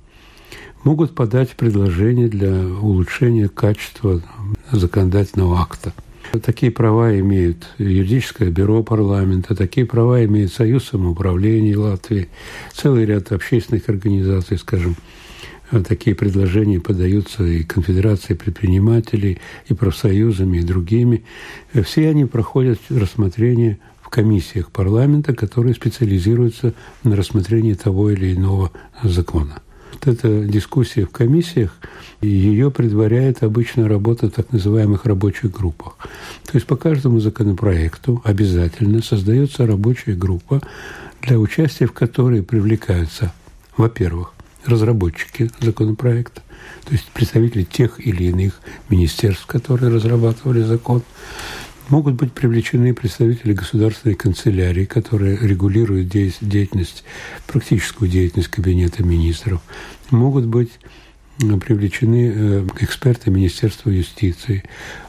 могут 0.84 1.14
подать 1.14 1.50
предложения 1.50 2.28
для 2.28 2.52
улучшения 2.52 3.48
качества 3.48 4.22
законодательного 4.72 5.60
акта. 5.60 5.92
Такие 6.42 6.70
права 6.70 7.18
имеют 7.18 7.66
юридическое 7.78 8.50
бюро 8.50 8.84
парламента, 8.84 9.56
такие 9.56 9.84
права 9.84 10.24
имеет 10.24 10.52
Союз 10.52 10.84
самоуправления 10.84 11.76
Латвии, 11.76 12.28
целый 12.72 13.04
ряд 13.04 13.32
общественных 13.32 13.88
организаций, 13.88 14.56
скажем, 14.56 14.94
такие 15.86 16.14
предложения 16.14 16.78
подаются 16.78 17.44
и 17.44 17.64
Конфедерацией 17.64 18.36
предпринимателей, 18.38 19.38
и 19.68 19.74
профсоюзами, 19.74 20.58
и 20.58 20.62
другими. 20.62 21.24
Все 21.84 22.08
они 22.08 22.26
проходят 22.26 22.78
рассмотрение 22.90 23.78
комиссиях 24.10 24.70
парламента, 24.70 25.34
которые 25.34 25.74
специализируются 25.74 26.74
на 27.04 27.16
рассмотрении 27.16 27.74
того 27.74 28.10
или 28.10 28.34
иного 28.34 28.70
закона. 29.02 29.62
Вот 29.92 30.06
эта 30.06 30.44
дискуссия 30.44 31.04
в 31.04 31.10
комиссиях, 31.10 31.76
ее 32.20 32.70
предваряет 32.70 33.42
обычно 33.42 33.88
работа 33.88 34.28
в 34.28 34.32
так 34.32 34.52
называемых 34.52 35.04
рабочих 35.04 35.50
группах. 35.50 35.96
То 36.44 36.52
есть 36.54 36.66
по 36.66 36.76
каждому 36.76 37.20
законопроекту 37.20 38.20
обязательно 38.24 39.02
создается 39.02 39.66
рабочая 39.66 40.14
группа, 40.14 40.60
для 41.22 41.38
участия 41.38 41.86
в 41.86 41.92
которой 41.92 42.42
привлекаются, 42.42 43.32
во-первых, 43.76 44.32
разработчики 44.64 45.50
законопроекта, 45.60 46.42
то 46.84 46.92
есть 46.92 47.06
представители 47.12 47.64
тех 47.64 48.04
или 48.04 48.24
иных 48.24 48.60
министерств, 48.88 49.46
которые 49.46 49.92
разрабатывали 49.92 50.62
закон, 50.62 51.02
Могут 51.90 52.14
быть 52.14 52.32
привлечены 52.32 52.94
представители 52.94 53.52
государственной 53.52 54.14
канцелярии, 54.14 54.84
которые 54.84 55.36
регулируют 55.36 56.06
деятельность, 56.08 57.02
практическую 57.48 58.08
деятельность 58.08 58.48
Кабинета 58.48 59.02
министров. 59.02 59.60
Могут 60.10 60.46
быть 60.46 60.70
привлечены 61.40 62.32
э, 62.34 62.66
эксперты 62.80 63.30
Министерства 63.30 63.90
юстиции, 63.90 64.62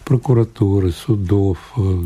прокуратуры, 0.05 0.91
судов, 0.91 1.57
э, 1.77 2.03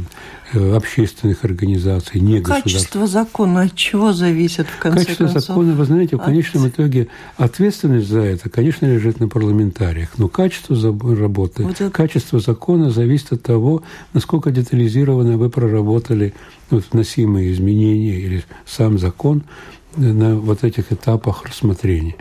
э, 0.53 0.75
общественных 0.75 1.43
организаций, 1.45 2.19
не 2.19 2.41
Качество 2.41 3.07
закона 3.07 3.63
от 3.63 3.75
чего 3.75 4.13
зависит 4.13 4.67
в 4.67 4.79
конце 4.79 4.99
Качество 4.99 5.25
концов? 5.25 5.43
закона, 5.43 5.73
вы 5.73 5.85
знаете, 5.85 6.17
в 6.17 6.19
от... 6.19 6.25
конечном 6.25 6.67
итоге 6.67 7.07
ответственность 7.37 8.07
за 8.07 8.21
это, 8.21 8.49
конечно, 8.49 8.85
лежит 8.85 9.19
на 9.19 9.27
парламентариях, 9.27 10.09
но 10.17 10.27
качество 10.27 10.75
работы, 11.15 11.63
вот 11.63 11.81
это... 11.81 11.89
качество 11.89 12.39
закона 12.39 12.89
зависит 12.89 13.33
от 13.33 13.43
того, 13.43 13.83
насколько 14.13 14.51
детализированно 14.51 15.37
вы 15.37 15.49
проработали 15.49 16.33
вот, 16.69 16.85
вносимые 16.91 17.51
изменения 17.51 18.19
или 18.19 18.43
сам 18.65 18.97
закон 18.97 19.43
на 19.97 20.35
вот 20.35 20.63
этих 20.63 20.91
этапах 20.91 21.43
рассмотрения. 21.45 22.15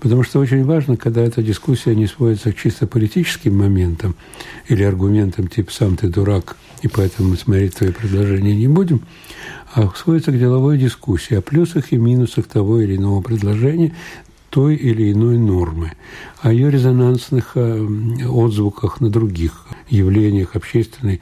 Потому 0.00 0.22
что 0.22 0.38
очень 0.40 0.64
важно, 0.64 0.96
когда 0.96 1.22
эта 1.22 1.42
дискуссия 1.42 1.94
не 1.94 2.06
сводится 2.06 2.52
к 2.52 2.56
чисто 2.56 2.86
политическим 2.86 3.56
моментам 3.56 4.14
или 4.68 4.82
аргументам 4.82 5.48
типа 5.48 5.72
«сам 5.72 5.96
ты 5.96 6.08
дурак, 6.08 6.56
и 6.82 6.88
поэтому 6.88 7.30
мы 7.30 7.36
смотреть 7.36 7.76
твои 7.76 7.90
предложения 7.90 8.54
не 8.54 8.68
будем», 8.68 9.02
а 9.74 9.90
сводится 9.94 10.32
к 10.32 10.38
деловой 10.38 10.78
дискуссии 10.78 11.34
о 11.34 11.42
плюсах 11.42 11.92
и 11.92 11.96
минусах 11.96 12.46
того 12.46 12.80
или 12.80 12.96
иного 12.96 13.20
предложения, 13.20 13.94
той 14.50 14.74
или 14.74 15.12
иной 15.12 15.38
нормы, 15.38 15.92
о 16.40 16.52
ее 16.52 16.70
резонансных 16.70 17.52
э, 17.56 17.86
отзвуках 18.26 19.00
на 19.00 19.10
других 19.10 19.66
явлениях 19.88 20.56
общественной 20.56 21.20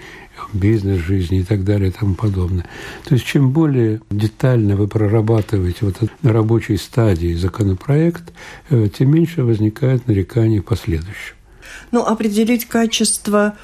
бизнес-жизни 0.52 1.40
и 1.40 1.42
так 1.42 1.64
далее 1.64 1.90
и 1.90 1.92
тому 1.92 2.14
подобное. 2.14 2.66
То 3.04 3.14
есть 3.14 3.26
чем 3.26 3.50
более 3.50 4.00
детально 4.10 4.76
вы 4.76 4.88
прорабатываете 4.88 5.78
вот 5.82 5.96
на 6.22 6.32
рабочей 6.32 6.76
стадии 6.76 7.34
законопроект, 7.34 8.32
э, 8.70 8.88
тем 8.88 9.10
меньше 9.10 9.44
возникает 9.44 10.06
нареканий 10.06 10.60
в 10.60 10.64
последующем. 10.64 11.34
Ну, 11.90 12.04
определить 12.04 12.66
качество 12.66 13.56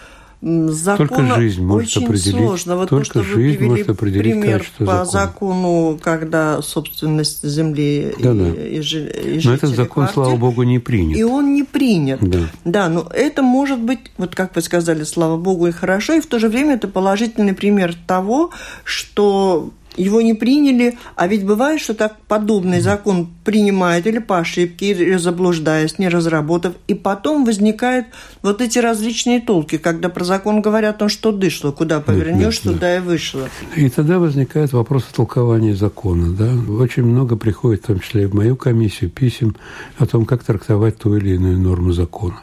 закона 0.43 1.09
только 1.09 1.35
жизнь 1.35 1.63
может 1.63 1.89
очень 1.89 2.07
определить, 2.07 2.37
сложно. 2.37 2.77
Вот 2.77 2.89
только 2.89 3.13
то, 3.13 3.23
что 3.23 3.35
жизнь 3.35 3.59
вы 3.59 3.67
может 3.67 3.91
определить 3.91 4.33
пример 4.33 4.59
качество 4.61 4.85
по 4.87 5.05
закона. 5.05 5.11
закону, 5.11 6.01
когда 6.03 6.63
собственность 6.63 7.47
земли 7.47 8.15
да, 8.19 8.33
и, 8.33 8.35
да. 8.35 8.49
и, 8.49 9.37
и 9.37 9.41
Но 9.45 9.53
этот 9.53 9.71
закон, 9.71 10.05
квартир, 10.05 10.15
слава 10.15 10.37
богу, 10.37 10.63
не 10.63 10.79
принят. 10.79 11.19
И 11.19 11.23
он 11.23 11.53
не 11.53 11.63
принят. 11.63 12.21
Да. 12.21 12.41
да, 12.65 12.89
но 12.89 13.07
это 13.13 13.43
может 13.43 13.81
быть, 13.81 14.01
вот 14.17 14.35
как 14.35 14.57
вы 14.57 14.63
сказали, 14.63 15.05
слава 15.05 15.37
богу, 15.37 15.67
и 15.67 15.73
хорошо, 15.73 16.15
и 16.15 16.21
в 16.21 16.27
то 16.27 16.39
же 16.39 16.49
время 16.49 16.75
это 16.75 16.89
положительный 16.89 17.53
пример 17.53 17.95
того, 18.07 18.51
что 18.85 19.71
его 19.97 20.21
не 20.21 20.35
приняли, 20.35 20.99
а 21.17 21.27
ведь 21.27 21.45
бывает, 21.45 21.81
что 21.81 21.95
так 21.95 22.17
подобный 22.29 22.81
закон 22.81 23.29
принимают 23.45 24.07
или 24.07 24.19
по 24.19 24.39
ошибке, 24.39 24.91
или 24.91 25.17
заблуждаясь, 25.17 25.99
не 25.99 26.09
разработав, 26.09 26.75
и 26.89 26.95
потом 26.95 27.45
возникают 27.45 28.07
вот 28.43 28.61
эти 28.61 28.79
различные 28.79 29.41
толки, 29.41 29.79
когда 29.79 30.09
про 30.09 30.25
закон 30.25 30.63
говорят, 30.63 31.03
он 31.03 31.09
что 31.09 31.33
дышло, 31.33 31.73
куда 31.73 32.01
повернешь, 32.01 32.59
туда 32.59 32.79
да. 32.81 32.97
и 32.97 33.01
вышло. 33.01 33.49
И 33.77 33.89
тогда 33.89 34.19
возникает 34.19 34.73
вопрос 34.73 35.05
толкования 35.05 35.75
закона. 35.75 36.33
Да? 36.33 36.51
Очень 36.73 37.05
много 37.05 37.37
приходит, 37.37 37.85
в 37.85 37.87
том 37.87 38.01
числе 38.01 38.25
и 38.25 38.27
в 38.27 38.35
мою 38.35 38.57
комиссию, 38.57 39.11
писем 39.11 39.57
о 39.99 40.07
том, 40.07 40.25
как 40.25 40.45
трактовать 40.45 40.99
ту 40.99 41.17
или 41.17 41.35
иную 41.35 41.59
норму 41.59 41.93
закона. 41.93 42.41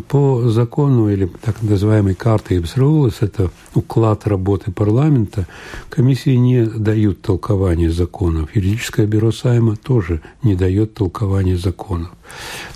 По 0.00 0.48
закону 0.48 1.10
или 1.10 1.30
так 1.42 1.62
называемой 1.62 2.14
карты 2.14 2.56
Ибсрулес, 2.56 3.18
это 3.20 3.50
уклад 3.74 4.26
работы 4.26 4.72
парламента, 4.72 5.46
комиссии 5.90 6.34
не 6.36 6.64
дают 6.64 7.22
толкования 7.22 7.90
законов. 7.90 8.54
Юридическое 8.54 9.06
бюро 9.06 9.32
Сайма 9.32 9.76
тоже 9.76 10.22
не 10.42 10.54
дает 10.54 10.94
толкования 10.94 11.56
законов. 11.56 12.10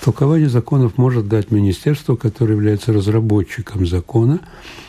Толкование 0.02 0.48
законов 0.48 0.98
может 0.98 1.28
дать 1.28 1.50
министерство, 1.50 2.16
которое 2.16 2.54
является 2.54 2.92
разработчиком 2.92 3.86
закона, 3.86 4.40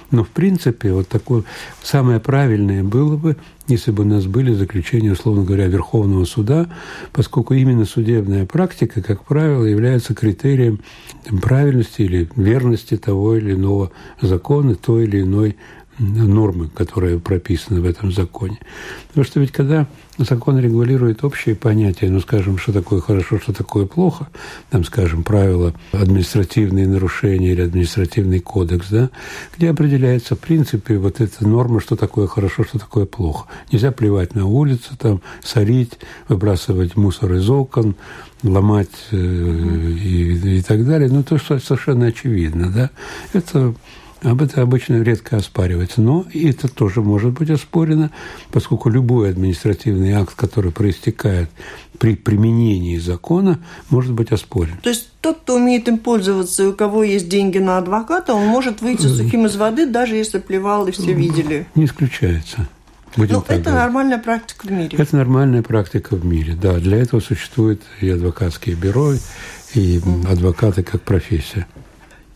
но, 0.09 0.24
в 0.24 0.29
принципе, 0.29 0.93
вот 0.93 1.07
такое 1.09 1.43
самое 1.83 2.19
правильное 2.19 2.83
было 2.83 3.17
бы, 3.17 3.36
если 3.67 3.91
бы 3.91 4.03
у 4.03 4.05
нас 4.05 4.25
были 4.25 4.53
заключения, 4.53 5.12
условно 5.12 5.43
говоря, 5.43 5.67
Верховного 5.67 6.24
суда, 6.24 6.70
поскольку 7.11 7.53
именно 7.53 7.83
судебная 7.83 8.46
практика, 8.46 9.01
как 9.01 9.25
правило, 9.25 9.65
является 9.65 10.15
критерием 10.15 10.79
правильности 11.42 12.03
или 12.03 12.29
верности 12.37 12.96
того 12.96 13.35
или 13.35 13.53
иного 13.53 13.92
закона, 14.22 14.75
той 14.75 15.03
или 15.03 15.22
иной 15.22 15.57
нормы, 16.00 16.70
которые 16.70 17.20
прописаны 17.20 17.81
в 17.81 17.86
этом 17.86 18.12
законе. 18.12 18.60
Потому 19.10 19.25
что 19.25 19.40
ведь 19.40 19.51
когда 19.51 19.88
закон 20.18 20.60
регулирует 20.60 21.24
общие 21.24 21.55
понятия, 21.55 22.10
ну, 22.10 22.20
скажем, 22.20 22.57
что 22.57 22.72
такое 22.72 23.01
хорошо, 23.01 23.40
что 23.40 23.53
такое 23.53 23.86
плохо, 23.86 24.27
там, 24.70 24.83
скажем, 24.83 25.24
правила 25.24 25.74
административные 25.92 26.88
нарушения 26.88 27.51
или 27.51 27.62
административный 27.62 28.40
кодекс, 28.40 28.90
да, 28.90 29.10
где 29.55 29.70
определяется 29.70 30.36
в 30.36 30.40
принципе 30.40 30.98
вот 30.98 31.20
эта 31.22 31.48
норма, 31.48 31.79
что 31.79 31.96
такое 31.96 32.27
хорошо, 32.27 32.64
что 32.64 32.79
такое 32.79 33.05
плохо. 33.05 33.48
Нельзя 33.72 33.92
плевать 33.92 34.36
на 34.36 34.46
улицу, 34.46 34.96
там, 34.98 35.22
сорить, 35.44 36.00
выбрасывать 36.27 36.96
мусор 36.96 37.33
из 37.33 37.50
окон, 37.50 37.96
ломать 38.44 38.90
э, 39.12 39.18
и, 39.18 40.57
и 40.60 40.62
так 40.62 40.86
далее. 40.86 41.10
Ну, 41.10 41.24
то, 41.24 41.38
что 41.38 41.60
совершенно 41.60 42.07
очевидно, 42.07 42.72
да, 42.72 42.92
это 43.33 43.74
об 44.22 44.42
этом 44.42 44.64
обычно 44.64 45.01
редко 45.01 45.38
оспаривается. 45.38 46.01
Но 46.01 46.25
и 46.32 46.50
это 46.50 46.68
тоже 46.68 47.01
может 47.01 47.34
быть 47.34 47.50
оспорено, 47.50 48.12
поскольку 48.51 48.90
любой 48.90 49.30
административный 49.30 50.14
акт, 50.14 50.34
который 50.36 50.72
проистекает 50.72 51.50
при 52.00 52.16
применении 52.16 52.98
закона, 52.98 53.60
может 53.90 54.14
быть 54.14 54.32
оспорен. 54.32 54.77
То 54.82 54.90
есть 54.90 55.10
тот, 55.22 55.40
кто 55.40 55.56
умеет 55.56 55.88
им 55.88 55.98
пользоваться, 55.98 56.64
и 56.64 56.68
у 56.68 56.74
кого 56.74 57.03
есть 57.03 57.30
деньги 57.30 57.58
на 57.58 57.77
адвоката, 57.77 58.34
он 58.34 58.48
может 58.48 58.82
выйти 58.82 59.08
сухим 59.08 59.46
из 59.46 59.56
воды, 59.56 59.86
даже 59.86 60.16
если 60.16 60.40
плевал 60.40 60.88
и 60.88 60.92
все 60.92 61.14
видели. 61.14 61.68
Не 61.75 61.86
исключается. 61.86 62.68
Будем 63.16 63.36
ну, 63.36 63.42
это 63.42 63.48
говорить. 63.48 63.66
нормальная 63.66 64.18
практика 64.20 64.68
в 64.68 64.72
мире. 64.72 64.98
Это 64.98 65.16
нормальная 65.16 65.64
практика 65.64 66.16
в 66.16 66.24
мире, 66.24 66.53
да. 66.53 66.75
Для 66.75 66.98
этого 66.98 67.20
существуют 67.20 67.82
и 68.00 68.10
адвокатские 68.10 68.75
бюро, 68.75 69.14
и 69.74 70.00
адвокаты 70.30 70.84
как 70.84 71.01
профессия. 71.01 71.66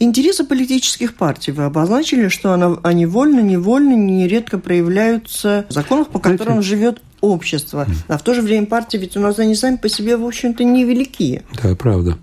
Интересы 0.02 0.44
политических 0.44 1.14
партий 1.14 1.52
вы 1.52 1.66
обозначили, 1.66 2.28
что 2.28 2.54
она, 2.54 2.76
они 2.82 3.06
вольно, 3.06 3.40
невольно, 3.40 3.94
нередко 3.94 4.58
проявляются 4.58 5.68
в 5.70 5.74
законах, 5.74 6.08
по 6.08 6.18
которым 6.18 6.56
Знаете, 6.56 6.70
живет 6.70 7.02
общество. 7.22 7.86
А 8.08 8.18
в 8.18 8.24
то 8.24 8.34
же 8.34 8.42
время 8.42 8.66
партии 8.66 8.98
ведь 8.98 9.16
у 9.16 9.20
нас 9.20 9.38
они 9.38 9.54
сами 9.54 9.76
по 9.76 9.90
себе, 9.90 10.18
в 10.18 10.26
общем-то, 10.26 10.64
невелики. 10.64 11.44
Да, 11.62 11.76
правда. 11.76 12.18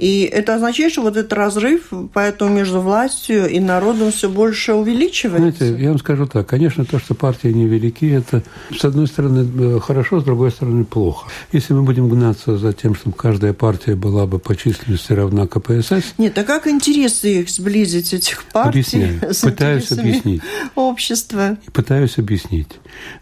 И 0.00 0.22
это 0.22 0.54
означает, 0.54 0.92
что 0.92 1.02
вот 1.02 1.18
этот 1.18 1.32
разрыв 1.34 1.92
поэтому 2.14 2.54
между 2.54 2.80
властью 2.80 3.50
и 3.50 3.60
народом 3.60 4.12
все 4.12 4.30
больше 4.30 4.72
увеличивается. 4.72 5.58
Знаете, 5.58 5.82
я 5.82 5.90
вам 5.90 5.98
скажу 5.98 6.26
так. 6.26 6.46
Конечно, 6.46 6.86
то, 6.86 6.98
что 6.98 7.14
партии 7.14 7.48
невелики, 7.48 8.06
это, 8.06 8.42
с 8.74 8.82
одной 8.82 9.08
стороны, 9.08 9.76
э, 9.76 9.78
хорошо, 9.80 10.20
с 10.20 10.24
другой 10.24 10.52
стороны, 10.52 10.86
плохо. 10.86 11.28
Если 11.52 11.74
мы 11.74 11.82
будем 11.82 12.08
гнаться 12.08 12.56
за 12.56 12.72
тем, 12.72 12.94
чтобы 12.94 13.14
каждая 13.14 13.52
партия 13.52 13.94
была 13.94 14.26
бы 14.26 14.38
по 14.38 14.56
численности 14.56 15.12
равна 15.12 15.46
КПСС... 15.46 16.14
Нет, 16.16 16.38
а 16.38 16.44
как 16.44 16.66
интересы 16.66 17.40
их 17.40 17.50
сблизить, 17.50 18.14
этих 18.14 18.44
партий? 18.44 18.80
Объясняю. 18.80 19.20
С 19.34 19.42
Пытаюсь 19.42 19.92
объяснить. 19.92 20.40
Общества. 20.76 21.58
Пытаюсь 21.74 22.16
объяснить. 22.16 22.68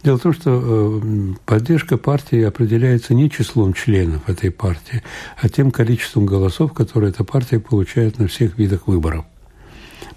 Дело 0.05 0.19
в 0.19 0.23
том, 0.23 0.33
что 0.33 1.01
э, 1.03 1.35
поддержка 1.45 1.97
партии 1.97 2.43
определяется 2.43 3.15
не 3.15 3.29
числом 3.29 3.75
членов 3.75 4.29
этой 4.29 4.53
партии, 4.53 5.03
а 5.41 5.49
тем 5.49 5.73
количеством 5.73 6.25
голосов, 6.25 6.68
которые 6.75 7.11
эта 7.11 7.25
партия 7.25 7.59
получает 7.61 8.19
на 8.19 8.29
всех 8.29 8.59
видах 8.59 8.87
выборов. 8.87 9.25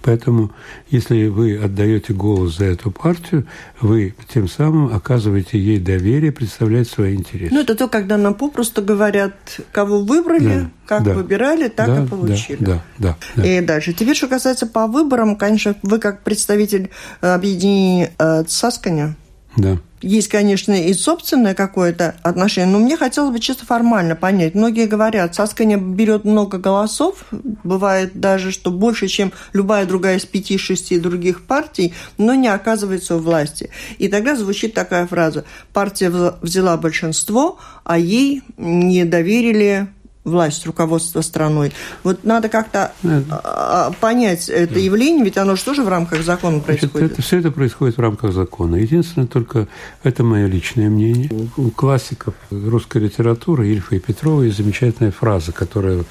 Поэтому, 0.02 0.50
если 0.90 1.28
вы 1.28 1.56
отдаете 1.56 2.12
голос 2.12 2.56
за 2.58 2.66
эту 2.66 2.90
партию, 2.90 3.46
вы 3.80 4.14
тем 4.32 4.48
самым 4.48 4.94
оказываете 4.94 5.58
ей 5.58 5.78
доверие 5.78 6.32
представлять 6.32 6.88
свои 6.88 7.14
интересы. 7.14 7.54
Ну, 7.54 7.60
это 7.60 7.74
то, 7.76 7.88
когда 7.88 8.16
нам 8.16 8.34
попросту 8.34 8.82
говорят, 8.82 9.60
кого 9.70 10.00
выбрали, 10.00 10.62
да, 10.62 10.70
как 10.86 11.04
да, 11.04 11.14
выбирали, 11.14 11.68
так 11.68 11.86
да, 11.86 12.02
и 12.02 12.06
получили. 12.06 12.64
Да, 12.64 12.82
да, 12.98 13.16
да, 13.36 13.46
И 13.46 13.60
дальше. 13.60 13.92
Теперь, 13.92 14.16
что 14.16 14.26
касается 14.26 14.66
по 14.66 14.88
выборам, 14.88 15.36
конечно, 15.36 15.76
вы 15.82 15.98
как 15.98 16.22
представитель 16.22 16.90
объединения 17.20 18.12
э, 18.18 18.42
Цасканя, 18.44 19.14
да. 19.56 19.78
Есть, 20.00 20.28
конечно, 20.28 20.72
и 20.72 20.92
собственное 20.94 21.54
какое-то 21.54 22.16
отношение, 22.22 22.72
но 22.72 22.80
мне 22.80 22.96
хотелось 22.96 23.32
бы 23.32 23.38
чисто 23.38 23.64
формально 23.64 24.16
понять. 24.16 24.54
Многие 24.54 24.86
говорят, 24.86 25.34
Сасканя 25.34 25.76
берет 25.76 26.24
много 26.24 26.58
голосов, 26.58 27.24
бывает 27.30 28.10
даже, 28.14 28.50
что 28.50 28.72
больше, 28.72 29.06
чем 29.06 29.32
любая 29.52 29.86
другая 29.86 30.16
из 30.16 30.24
пяти-шести 30.24 30.98
других 30.98 31.44
партий, 31.44 31.94
но 32.18 32.34
не 32.34 32.48
оказывается 32.48 33.14
у 33.14 33.20
власти. 33.20 33.70
И 33.98 34.08
тогда 34.08 34.34
звучит 34.34 34.74
такая 34.74 35.06
фраза. 35.06 35.44
Партия 35.72 36.10
взяла 36.10 36.76
большинство, 36.76 37.58
а 37.84 37.96
ей 37.96 38.42
не 38.56 39.04
доверили 39.04 39.86
власть, 40.24 40.66
руководство 40.66 41.20
страной. 41.20 41.72
Вот 42.04 42.24
надо 42.24 42.48
как-то 42.48 42.92
да. 43.02 43.92
понять 44.00 44.48
это 44.48 44.74
да. 44.74 44.80
явление, 44.80 45.24
ведь 45.24 45.36
оно 45.36 45.56
же 45.56 45.64
тоже 45.64 45.82
в 45.82 45.88
рамках 45.88 46.22
закона 46.22 46.60
происходит. 46.60 46.92
Значит, 46.92 47.12
это, 47.12 47.22
все 47.22 47.38
это 47.38 47.50
происходит 47.50 47.96
в 47.96 48.00
рамках 48.00 48.32
закона. 48.32 48.76
Единственное, 48.76 49.26
только 49.26 49.68
это 50.02 50.22
мое 50.22 50.46
личное 50.46 50.90
мнение. 50.90 51.30
У 51.56 51.70
классиков 51.70 52.34
русской 52.50 52.98
литературы 52.98 53.68
Ильфа 53.68 53.96
и 53.96 53.98
Петрова 53.98 54.42
есть 54.42 54.58
замечательная 54.58 55.12
фраза, 55.12 55.52
которая 55.52 56.04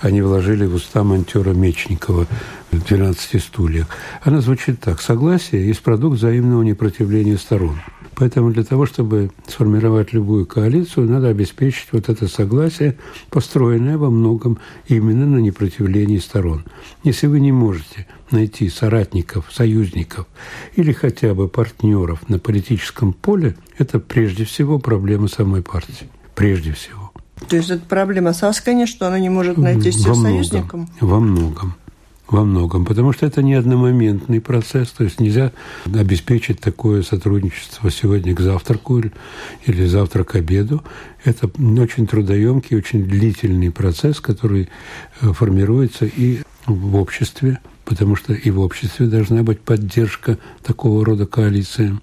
они 0.00 0.20
вложили 0.20 0.66
в 0.66 0.74
уста 0.74 1.02
монтера 1.02 1.54
Мечникова 1.54 2.26
в 2.70 2.76
«12 2.76 3.40
стульях». 3.40 3.86
Она 4.22 4.42
звучит 4.42 4.80
так. 4.80 5.00
«Согласие 5.00 5.66
есть 5.66 5.80
продукт 5.80 6.18
взаимного 6.18 6.62
непротивления 6.62 7.38
сторон». 7.38 7.80
Поэтому 8.16 8.52
для 8.52 8.64
того, 8.64 8.86
чтобы 8.86 9.30
сформировать 9.46 10.12
любую 10.12 10.46
коалицию, 10.46 11.08
надо 11.08 11.28
обеспечить 11.28 11.88
вот 11.92 12.08
это 12.08 12.28
согласие, 12.28 12.96
построенное 13.30 13.98
во 13.98 14.10
многом 14.10 14.58
именно 14.86 15.26
на 15.26 15.38
непротивлении 15.38 16.18
сторон. 16.18 16.64
Если 17.02 17.26
вы 17.26 17.40
не 17.40 17.52
можете 17.52 18.06
найти 18.30 18.68
соратников, 18.68 19.50
союзников 19.52 20.26
или 20.76 20.92
хотя 20.92 21.34
бы 21.34 21.48
партнеров 21.48 22.28
на 22.28 22.38
политическом 22.38 23.12
поле, 23.12 23.56
это 23.78 23.98
прежде 23.98 24.44
всего 24.44 24.78
проблема 24.78 25.28
самой 25.28 25.62
партии. 25.62 26.08
Прежде 26.34 26.72
всего. 26.72 27.12
То 27.48 27.56
есть 27.56 27.70
это 27.70 27.84
проблема 27.86 28.32
САС, 28.32 28.60
конечно, 28.60 28.96
что 28.96 29.06
она 29.06 29.18
не 29.18 29.28
может 29.28 29.56
найти 29.56 29.92
себе 29.92 30.14
союзником? 30.14 30.88
Во 31.00 31.20
многом 31.20 31.74
во 32.26 32.44
многом, 32.44 32.84
потому 32.84 33.12
что 33.12 33.26
это 33.26 33.42
не 33.42 33.54
одномоментный 33.54 34.40
процесс, 34.40 34.90
то 34.90 35.04
есть 35.04 35.20
нельзя 35.20 35.52
обеспечить 35.84 36.58
такое 36.58 37.02
сотрудничество 37.02 37.90
сегодня 37.90 38.34
к 38.34 38.40
завтраку 38.40 39.02
или 39.66 39.86
завтра 39.86 40.24
к 40.24 40.34
обеду. 40.36 40.82
Это 41.24 41.50
очень 41.78 42.06
трудоемкий, 42.06 42.76
очень 42.76 43.04
длительный 43.04 43.70
процесс, 43.70 44.20
который 44.20 44.68
э, 45.20 45.32
формируется 45.32 46.06
и 46.06 46.40
в 46.66 46.96
обществе, 46.96 47.58
потому 47.84 48.16
что 48.16 48.32
и 48.32 48.50
в 48.50 48.60
обществе 48.60 49.06
должна 49.06 49.42
быть 49.42 49.60
поддержка 49.60 50.38
такого 50.62 51.04
рода 51.04 51.26
коалициям 51.26 52.02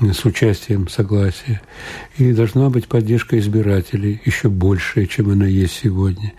с 0.00 0.24
участием 0.24 0.88
согласия. 0.88 1.60
И 2.16 2.32
должна 2.32 2.70
быть 2.70 2.88
поддержка 2.88 3.38
избирателей 3.38 4.20
еще 4.24 4.48
большая, 4.48 5.06
чем 5.06 5.30
она 5.30 5.46
есть 5.46 5.74
сегодня 5.74 6.32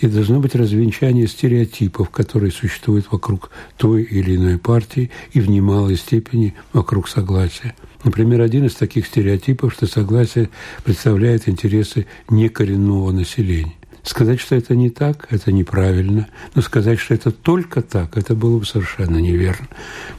и 0.00 0.06
должно 0.06 0.40
быть 0.40 0.54
развенчание 0.54 1.26
стереотипов, 1.26 2.10
которые 2.10 2.52
существуют 2.52 3.06
вокруг 3.10 3.50
той 3.76 4.02
или 4.02 4.36
иной 4.36 4.58
партии 4.58 5.10
и 5.32 5.40
в 5.40 5.48
немалой 5.48 5.96
степени 5.96 6.54
вокруг 6.72 7.08
согласия. 7.08 7.74
Например, 8.04 8.40
один 8.40 8.66
из 8.66 8.74
таких 8.74 9.06
стереотипов, 9.06 9.72
что 9.72 9.86
согласие 9.86 10.50
представляет 10.84 11.48
интересы 11.48 12.06
некоренного 12.28 13.10
населения. 13.10 13.74
Сказать, 14.02 14.38
что 14.38 14.54
это 14.54 14.76
не 14.76 14.88
так, 14.88 15.26
это 15.30 15.50
неправильно. 15.50 16.28
Но 16.54 16.62
сказать, 16.62 17.00
что 17.00 17.12
это 17.12 17.32
только 17.32 17.82
так, 17.82 18.16
это 18.16 18.36
было 18.36 18.60
бы 18.60 18.64
совершенно 18.64 19.16
неверно. 19.16 19.66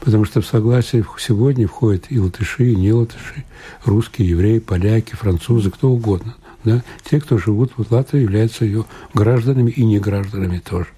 Потому 0.00 0.26
что 0.26 0.42
в 0.42 0.46
согласие 0.46 1.06
сегодня 1.18 1.66
входят 1.66 2.04
и 2.10 2.18
латыши, 2.18 2.72
и 2.72 2.76
не 2.76 2.92
латыши, 2.92 3.44
русские, 3.86 4.28
евреи, 4.28 4.58
поляки, 4.58 5.14
французы, 5.14 5.70
кто 5.70 5.90
угодно– 5.90 6.34
да, 6.64 6.82
те, 7.04 7.20
кто 7.20 7.38
живут 7.38 7.72
в 7.76 7.92
Латвии, 7.92 8.20
являются 8.20 8.64
ее 8.64 8.84
гражданами 9.14 9.70
и 9.70 9.84
не 9.84 9.98
гражданами 9.98 10.58
тоже. 10.58 10.88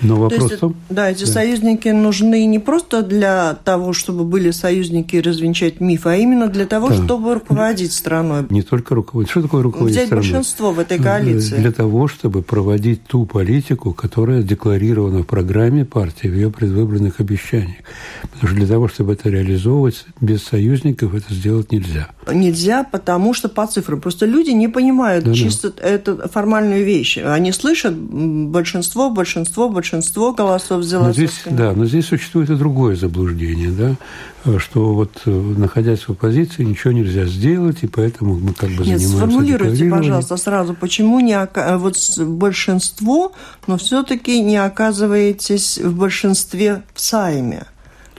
Но 0.00 0.16
вопрос 0.16 0.38
То 0.38 0.46
есть, 0.46 0.60
том... 0.60 0.76
Да, 0.90 1.10
эти 1.10 1.24
да. 1.24 1.32
союзники 1.32 1.88
нужны 1.88 2.46
не 2.46 2.58
просто 2.58 3.02
для 3.02 3.54
того, 3.64 3.92
чтобы 3.92 4.24
были 4.24 4.50
союзники 4.50 5.16
и 5.16 5.20
развенчать 5.20 5.80
миф, 5.80 6.06
а 6.06 6.16
именно 6.16 6.48
для 6.48 6.66
того, 6.66 6.90
да. 6.90 7.02
чтобы 7.02 7.34
руководить 7.34 7.92
страной. 7.92 8.46
Не 8.50 8.62
только 8.62 8.94
руководить. 8.94 9.30
Что 9.30 9.42
такое 9.42 9.62
руководить 9.62 9.96
Взять 9.96 10.06
страной? 10.06 10.24
большинство 10.24 10.72
в 10.72 10.78
этой 10.78 10.98
коалиции. 10.98 11.56
Для 11.56 11.72
того, 11.72 12.08
чтобы 12.08 12.42
проводить 12.42 13.04
ту 13.04 13.26
политику, 13.26 13.92
которая 13.92 14.42
декларирована 14.42 15.22
в 15.22 15.26
программе 15.26 15.84
партии, 15.84 16.28
в 16.28 16.34
ее 16.34 16.50
предвыборных 16.50 17.20
обещаниях. 17.20 17.78
Потому 18.22 18.48
что 18.48 18.56
для 18.56 18.66
того, 18.66 18.88
чтобы 18.88 19.14
это 19.14 19.28
реализовывать, 19.28 20.04
без 20.20 20.42
союзников 20.44 21.14
это 21.14 21.34
сделать 21.34 21.72
нельзя. 21.72 22.08
Нельзя, 22.32 22.84
потому 22.84 23.34
что 23.34 23.48
по 23.48 23.66
цифрам. 23.66 24.00
Просто 24.00 24.26
люди 24.26 24.50
не 24.50 24.68
понимают 24.68 25.24
да, 25.24 25.34
чисто 25.34 25.72
да. 25.72 25.82
эту 25.82 26.28
формальную 26.28 26.84
вещь. 26.84 27.18
Они 27.18 27.52
слышат 27.52 27.94
большинство, 27.94 29.10
большинство, 29.10 29.68
большинство 29.68 29.87
большинство 29.88 30.32
голосов 30.32 30.80
взяло 30.80 31.06
но 31.06 31.12
здесь, 31.12 31.42
Да, 31.46 31.72
но 31.72 31.86
здесь 31.86 32.06
существует 32.06 32.50
и 32.50 32.54
другое 32.54 32.94
заблуждение, 32.94 33.70
да, 33.70 34.58
что 34.58 34.92
вот 34.94 35.22
э, 35.24 35.30
находясь 35.30 36.00
в 36.00 36.10
оппозиции 36.10 36.62
ничего 36.62 36.92
нельзя 36.92 37.24
сделать, 37.24 37.78
и 37.82 37.86
поэтому 37.86 38.38
мы 38.38 38.52
как 38.52 38.68
бы 38.70 38.84
Нет, 38.84 39.00
занимаемся 39.00 39.16
сформулируйте, 39.16 39.90
пожалуйста, 39.90 40.36
сразу, 40.36 40.74
почему 40.74 41.20
не 41.20 41.38
вот 41.78 41.96
большинство, 42.18 43.32
но 43.66 43.78
все-таки 43.78 44.40
не 44.42 44.56
оказываетесь 44.56 45.78
в 45.78 45.96
большинстве 45.96 46.82
в 46.94 47.00
Сайме? 47.00 47.64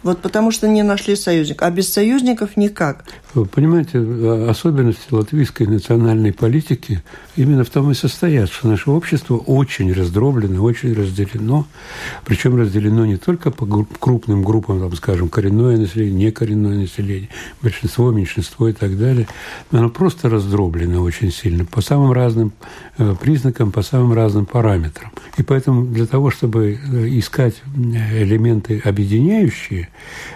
Вот 0.02 0.22
потому 0.22 0.52
что 0.52 0.68
не 0.68 0.82
нашли 0.82 1.16
союзник. 1.16 1.62
А 1.62 1.70
без 1.70 1.92
союзников 1.92 2.56
никак. 2.56 3.04
Вы 3.36 3.46
понимаете, 3.46 4.00
особенности 4.50 5.14
латвийской 5.14 5.68
национальной 5.68 6.34
политики 6.34 7.04
именно 7.36 7.64
в 7.64 7.70
том 7.70 7.92
и 7.92 7.94
состоят, 7.94 8.50
что 8.50 8.68
наше 8.68 8.90
общество 8.90 9.38
очень 9.38 9.94
раздроблено, 9.94 10.64
очень 10.64 10.94
разделено. 10.94 11.68
Причем 12.26 12.60
разделено 12.60 13.06
не 13.06 13.18
только 13.18 13.52
по 13.52 13.68
крупным 14.00 14.44
группам, 14.44 14.80
там, 14.80 14.96
скажем, 14.96 15.30
коренное 15.30 15.78
население, 15.78 16.26
некоренное 16.26 16.76
население, 16.76 17.30
большинство, 17.62 18.10
меньшинство 18.10 18.68
и 18.68 18.74
так 18.74 18.98
далее. 18.98 19.28
Но 19.70 19.80
оно 19.80 19.90
просто 19.90 20.28
раздроблено 20.28 21.04
очень 21.04 21.32
сильно 21.32 21.66
по 21.66 21.82
самым 21.82 22.14
разным 22.14 22.52
э, 22.98 23.16
признакам, 23.22 23.72
по 23.72 23.84
самым 23.84 24.14
разным 24.14 24.48
параметрам. 24.48 25.12
И 25.38 25.44
поэтому 25.44 25.86
для 25.86 26.08
того, 26.08 26.32
чтобы 26.32 26.80
э, 26.82 27.08
искать 27.10 27.62
элементы 27.76 28.82
объединяющие, 28.84 29.90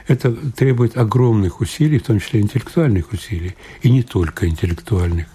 это 0.07 0.31
требует 0.31 0.95
огромных 0.95 1.59
усилий, 1.59 1.97
в 1.97 2.03
том 2.03 2.19
числе 2.19 2.41
интеллектуальных 2.83 3.13
усилий, 3.13 3.55
и 3.81 3.89
не 3.89 4.03
только 4.03 4.47
интеллектуальных. 4.47 5.27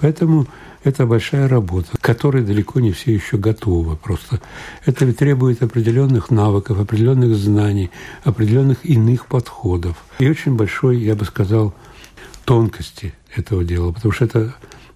Поэтому 0.00 0.46
это 0.84 1.06
большая 1.06 1.48
работа, 1.48 1.96
к 1.96 2.00
которой 2.00 2.42
далеко 2.42 2.80
не 2.80 2.92
все 2.92 3.14
еще 3.14 3.36
готовы. 3.36 3.96
Просто 3.96 4.40
это 4.86 5.12
требует 5.12 5.62
определенных 5.62 6.30
навыков, 6.30 6.78
определенных 6.78 7.34
знаний, 7.36 7.90
определенных 8.24 8.84
иных 8.84 9.26
подходов. 9.26 9.96
И 10.18 10.28
очень 10.28 10.56
большой, 10.56 10.98
я 10.98 11.14
бы 11.14 11.24
сказал, 11.24 11.74
тонкости 12.44 13.12
этого 13.36 13.64
дела, 13.64 13.92
потому 13.92 14.12
что 14.12 14.24
это 14.24 14.54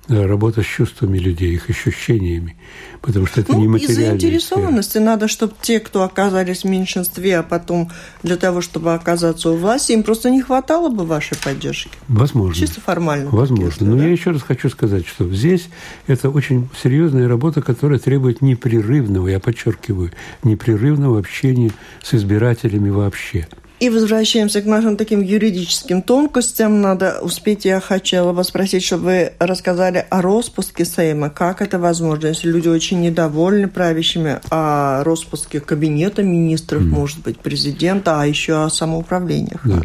работа 0.08 0.62
с 0.62 0.66
чувствами 0.66 1.18
людей, 1.18 1.54
их 1.54 1.70
ощущениями, 1.70 2.56
потому 3.00 3.26
что 3.26 3.40
это 3.40 3.52
ну, 3.52 3.60
не 3.60 3.68
материальная 3.68 4.04
из 4.04 4.20
заинтересованности 4.20 4.90
сфера. 4.90 5.04
надо, 5.04 5.28
чтобы 5.28 5.54
те, 5.60 5.80
кто 5.80 6.02
оказались 6.02 6.62
в 6.62 6.64
меньшинстве, 6.64 7.38
а 7.38 7.42
потом 7.42 7.90
для 8.22 8.36
того, 8.36 8.60
чтобы 8.60 8.94
оказаться 8.94 9.50
у 9.50 9.56
власти, 9.56 9.92
им 9.92 10.02
просто 10.02 10.30
не 10.30 10.42
хватало 10.42 10.88
бы 10.88 11.04
вашей 11.04 11.38
поддержки. 11.38 11.90
Возможно. 12.08 12.54
Чисто 12.54 12.80
формально. 12.80 13.30
Возможно. 13.30 13.86
Но 13.86 13.96
да? 13.96 14.04
я 14.04 14.10
еще 14.10 14.32
раз 14.32 14.42
хочу 14.42 14.68
сказать, 14.68 15.06
что 15.06 15.28
здесь 15.32 15.68
это 16.06 16.30
очень 16.30 16.68
серьезная 16.82 17.28
работа, 17.28 17.62
которая 17.62 17.98
требует 17.98 18.42
непрерывного, 18.42 19.28
я 19.28 19.40
подчеркиваю, 19.40 20.12
непрерывного 20.42 21.18
общения 21.18 21.72
с 22.02 22.14
избирателями 22.14 22.90
вообще. 22.90 23.48
И 23.85 23.90
возвращаемся 23.90 24.62
к 24.62 24.64
нашим 24.64 24.97
таким 24.97 25.20
юридическим 25.20 26.01
тонкостям. 26.01 26.81
Надо 26.81 27.18
успеть, 27.20 27.66
я 27.66 27.81
хотела 27.81 28.33
бы 28.33 28.42
спросить, 28.42 28.83
чтобы 28.83 29.05
вы 29.05 29.33
рассказали 29.38 30.07
о 30.09 30.23
распуске 30.23 30.87
Сейма. 30.87 31.29
Как 31.29 31.61
это 31.61 31.79
возможно, 31.79 32.29
если 32.29 32.51
люди 32.51 32.68
очень 32.68 33.03
недовольны 33.03 33.68
правящими, 33.68 34.40
о 34.49 35.05
распуске 35.05 35.61
кабинета 35.61 36.23
министров, 36.23 36.81
mm. 36.81 36.87
может 36.87 37.18
быть, 37.18 37.38
президента, 37.40 38.23
а 38.23 38.25
еще 38.25 38.64
о 38.64 38.70
самоуправлениях? 38.70 39.61
Да. 39.64 39.83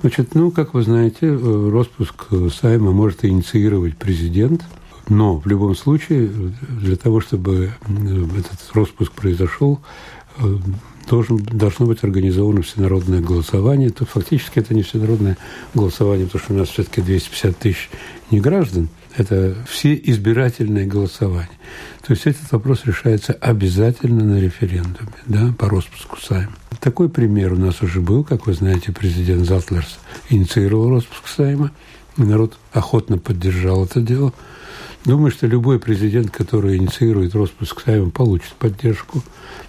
Значит, 0.00 0.36
ну, 0.36 0.52
как 0.52 0.72
вы 0.72 0.84
знаете, 0.84 1.26
э, 1.26 1.70
распуск 1.74 2.28
Сайма 2.54 2.92
может 2.92 3.24
инициировать 3.24 3.96
президент, 3.96 4.62
но 5.08 5.38
в 5.40 5.46
любом 5.48 5.74
случае, 5.74 6.30
для 6.80 6.94
того, 6.94 7.20
чтобы 7.20 7.72
этот 7.88 8.60
распуск 8.74 9.10
произошел, 9.10 9.80
э, 9.80 10.19
должен, 11.08 11.38
должно 11.38 11.86
быть 11.86 12.04
организовано 12.04 12.62
всенародное 12.62 13.20
голосование. 13.20 13.90
То 13.90 14.04
фактически 14.06 14.58
это 14.58 14.74
не 14.74 14.82
всенародное 14.82 15.36
голосование, 15.74 16.26
потому 16.26 16.44
что 16.44 16.54
у 16.54 16.56
нас 16.56 16.68
все-таки 16.68 17.02
250 17.02 17.58
тысяч 17.58 17.90
не 18.30 18.40
граждан. 18.40 18.88
Это 19.16 19.56
все 19.68 19.94
избирательные 19.94 20.86
голосования. 20.86 21.50
То 22.06 22.12
есть 22.12 22.26
этот 22.26 22.50
вопрос 22.52 22.82
решается 22.84 23.32
обязательно 23.32 24.24
на 24.24 24.40
референдуме, 24.40 25.10
да, 25.26 25.52
по 25.58 25.68
распуску 25.68 26.16
Сайма. 26.20 26.52
Такой 26.80 27.08
пример 27.08 27.52
у 27.52 27.56
нас 27.56 27.82
уже 27.82 28.00
был, 28.00 28.24
как 28.24 28.46
вы 28.46 28.54
знаете, 28.54 28.92
президент 28.92 29.46
Затлерс 29.46 29.98
инициировал 30.28 30.90
распуск 30.90 31.26
Сайма, 31.26 31.72
и 32.16 32.22
народ 32.22 32.56
охотно 32.72 33.18
поддержал 33.18 33.84
это 33.84 34.00
дело. 34.00 34.32
Думаю, 35.04 35.30
что 35.30 35.46
любой 35.46 35.78
президент, 35.78 36.30
который 36.30 36.76
инициирует 36.76 37.34
распуск 37.34 37.82
Сайма, 37.82 38.10
получит 38.10 38.52
поддержку 38.54 39.22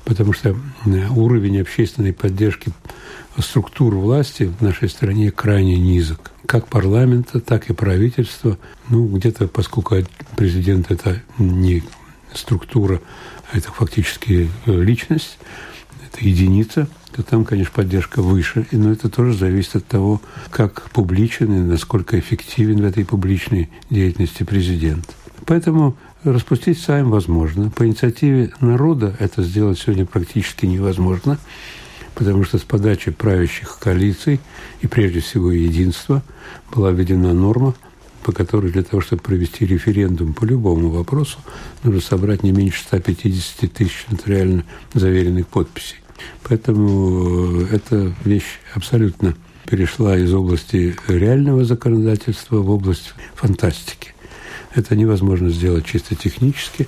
потому 0.05 0.33
что 0.33 0.49
э, 0.85 1.07
уровень 1.09 1.61
общественной 1.61 2.13
поддержки 2.13 2.71
структур 3.37 3.95
власти 3.95 4.43
в 4.43 4.61
нашей 4.61 4.89
стране 4.89 5.31
крайне 5.31 5.77
низок. 5.77 6.31
Как 6.45 6.67
парламента, 6.67 7.39
так 7.39 7.69
и 7.69 7.73
правительства. 7.73 8.57
Ну, 8.89 9.07
где-то, 9.07 9.47
поскольку 9.47 9.95
президент– 10.35 10.87
это 10.91 11.21
не 11.37 11.83
структура, 12.33 12.99
это 13.53 13.71
фактически 13.71 14.49
личность, 14.65 15.37
это 16.11 16.25
единица, 16.25 16.87
то 17.15 17.23
там, 17.23 17.45
конечно, 17.45 17.73
поддержка 17.73 18.21
выше, 18.21 18.65
но 18.71 18.91
это 18.91 19.09
тоже 19.09 19.33
зависит 19.33 19.77
от 19.77 19.85
того, 19.85 20.21
как 20.49 20.89
публичен 20.91 21.53
и 21.53 21.59
насколько 21.59 22.19
эффективен 22.19 22.81
в 22.81 22.85
этой 22.85 23.05
публичной 23.05 23.69
деятельности 23.89 24.43
президент. 24.43 25.15
Поэтому 25.45 25.95
распустить 26.23 26.79
Сайм 26.79 27.09
возможно. 27.09 27.69
По 27.71 27.85
инициативе 27.85 28.51
народа 28.59 29.15
это 29.19 29.41
сделать 29.43 29.79
сегодня 29.79 30.05
практически 30.05 30.65
невозможно, 30.65 31.37
потому 32.15 32.43
что 32.43 32.57
с 32.57 32.61
подачи 32.61 33.11
правящих 33.11 33.79
коалиций 33.79 34.39
и 34.81 34.87
прежде 34.87 35.19
всего 35.19 35.51
единства 35.51 36.21
была 36.73 36.91
введена 36.91 37.33
норма, 37.33 37.73
по 38.23 38.31
которой 38.31 38.71
для 38.71 38.83
того, 38.83 39.01
чтобы 39.01 39.23
провести 39.23 39.65
референдум 39.65 40.33
по 40.33 40.45
любому 40.45 40.89
вопросу, 40.89 41.39
нужно 41.83 42.01
собрать 42.01 42.43
не 42.43 42.51
меньше 42.51 42.83
150 42.83 43.71
тысяч 43.71 44.05
нотариально 44.09 44.63
заверенных 44.93 45.47
подписей. 45.47 45.97
Поэтому 46.43 47.61
э, 47.61 47.67
эта 47.71 48.13
вещь 48.23 48.59
абсолютно 48.75 49.35
перешла 49.65 50.17
из 50.17 50.31
области 50.33 50.95
реального 51.07 51.65
законодательства 51.65 52.57
в 52.57 52.69
область 52.69 53.13
фантастики. 53.33 54.13
Это 54.75 54.95
невозможно 54.95 55.49
сделать 55.49 55.85
чисто 55.85 56.15
технически 56.15 56.87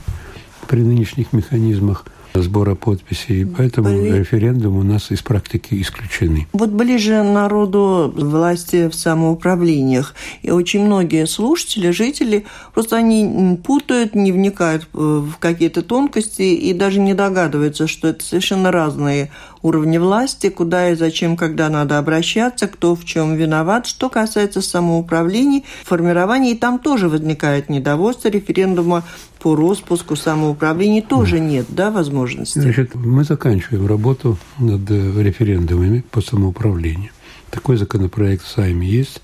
при 0.67 0.81
нынешних 0.81 1.33
механизмах 1.33 2.05
сбора 2.41 2.75
подписей, 2.75 3.45
поэтому 3.45 3.89
Были... 3.89 4.19
референдум 4.19 4.77
у 4.77 4.83
нас 4.83 5.11
из 5.11 5.21
практики 5.21 5.79
исключены. 5.81 6.47
Вот 6.53 6.69
ближе 6.69 7.21
народу 7.21 8.11
власти 8.15 8.89
в 8.89 8.95
самоуправлениях, 8.95 10.15
и 10.41 10.49
очень 10.49 10.85
многие 10.85 11.27
слушатели, 11.27 11.91
жители, 11.91 12.45
просто 12.73 12.95
они 12.95 13.59
путают, 13.63 14.15
не 14.15 14.31
вникают 14.31 14.87
в 14.93 15.33
какие-то 15.39 15.83
тонкости 15.83 16.41
и 16.41 16.73
даже 16.73 16.99
не 16.99 17.13
догадываются, 17.13 17.87
что 17.87 18.07
это 18.07 18.23
совершенно 18.23 18.71
разные 18.71 19.29
уровни 19.63 19.97
власти, 19.97 20.49
куда 20.49 20.89
и 20.89 20.95
зачем, 20.95 21.35
когда 21.35 21.69
надо 21.69 21.97
обращаться, 21.97 22.67
кто 22.67 22.95
в 22.95 23.03
чем 23.05 23.35
виноват. 23.35 23.87
Что 23.87 24.09
касается 24.09 24.61
самоуправлений, 24.61 25.65
формирования, 25.83 26.51
и 26.51 26.57
там 26.57 26.77
тоже 26.77 27.09
возникает 27.09 27.69
недовольство 27.69 28.27
референдума 28.27 29.03
по 29.39 29.55
распуску 29.55 30.15
самоуправлений 30.15 31.01
тоже 31.01 31.39
нет, 31.39 31.65
да, 31.69 31.89
возможности? 31.89 32.59
Значит, 32.59 32.93
мы 32.93 33.23
заканчиваем 33.23 33.87
работу 33.87 34.37
над 34.59 34.89
референдумами 34.91 36.03
по 36.11 36.21
самоуправлению. 36.21 37.09
Такой 37.49 37.77
законопроект 37.77 38.43
в 38.43 38.47
Сайме 38.47 38.87
есть. 38.87 39.21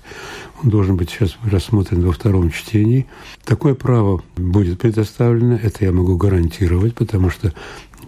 Он 0.62 0.70
должен 0.70 0.96
быть 0.96 1.10
сейчас 1.10 1.36
рассмотрен 1.42 2.06
во 2.06 2.12
втором 2.12 2.50
чтении. 2.50 3.06
Такое 3.44 3.74
право 3.74 4.22
будет 4.36 4.78
предоставлено, 4.78 5.58
это 5.60 5.84
я 5.84 5.90
могу 5.90 6.16
гарантировать, 6.16 6.94
потому 6.94 7.30
что 7.30 7.52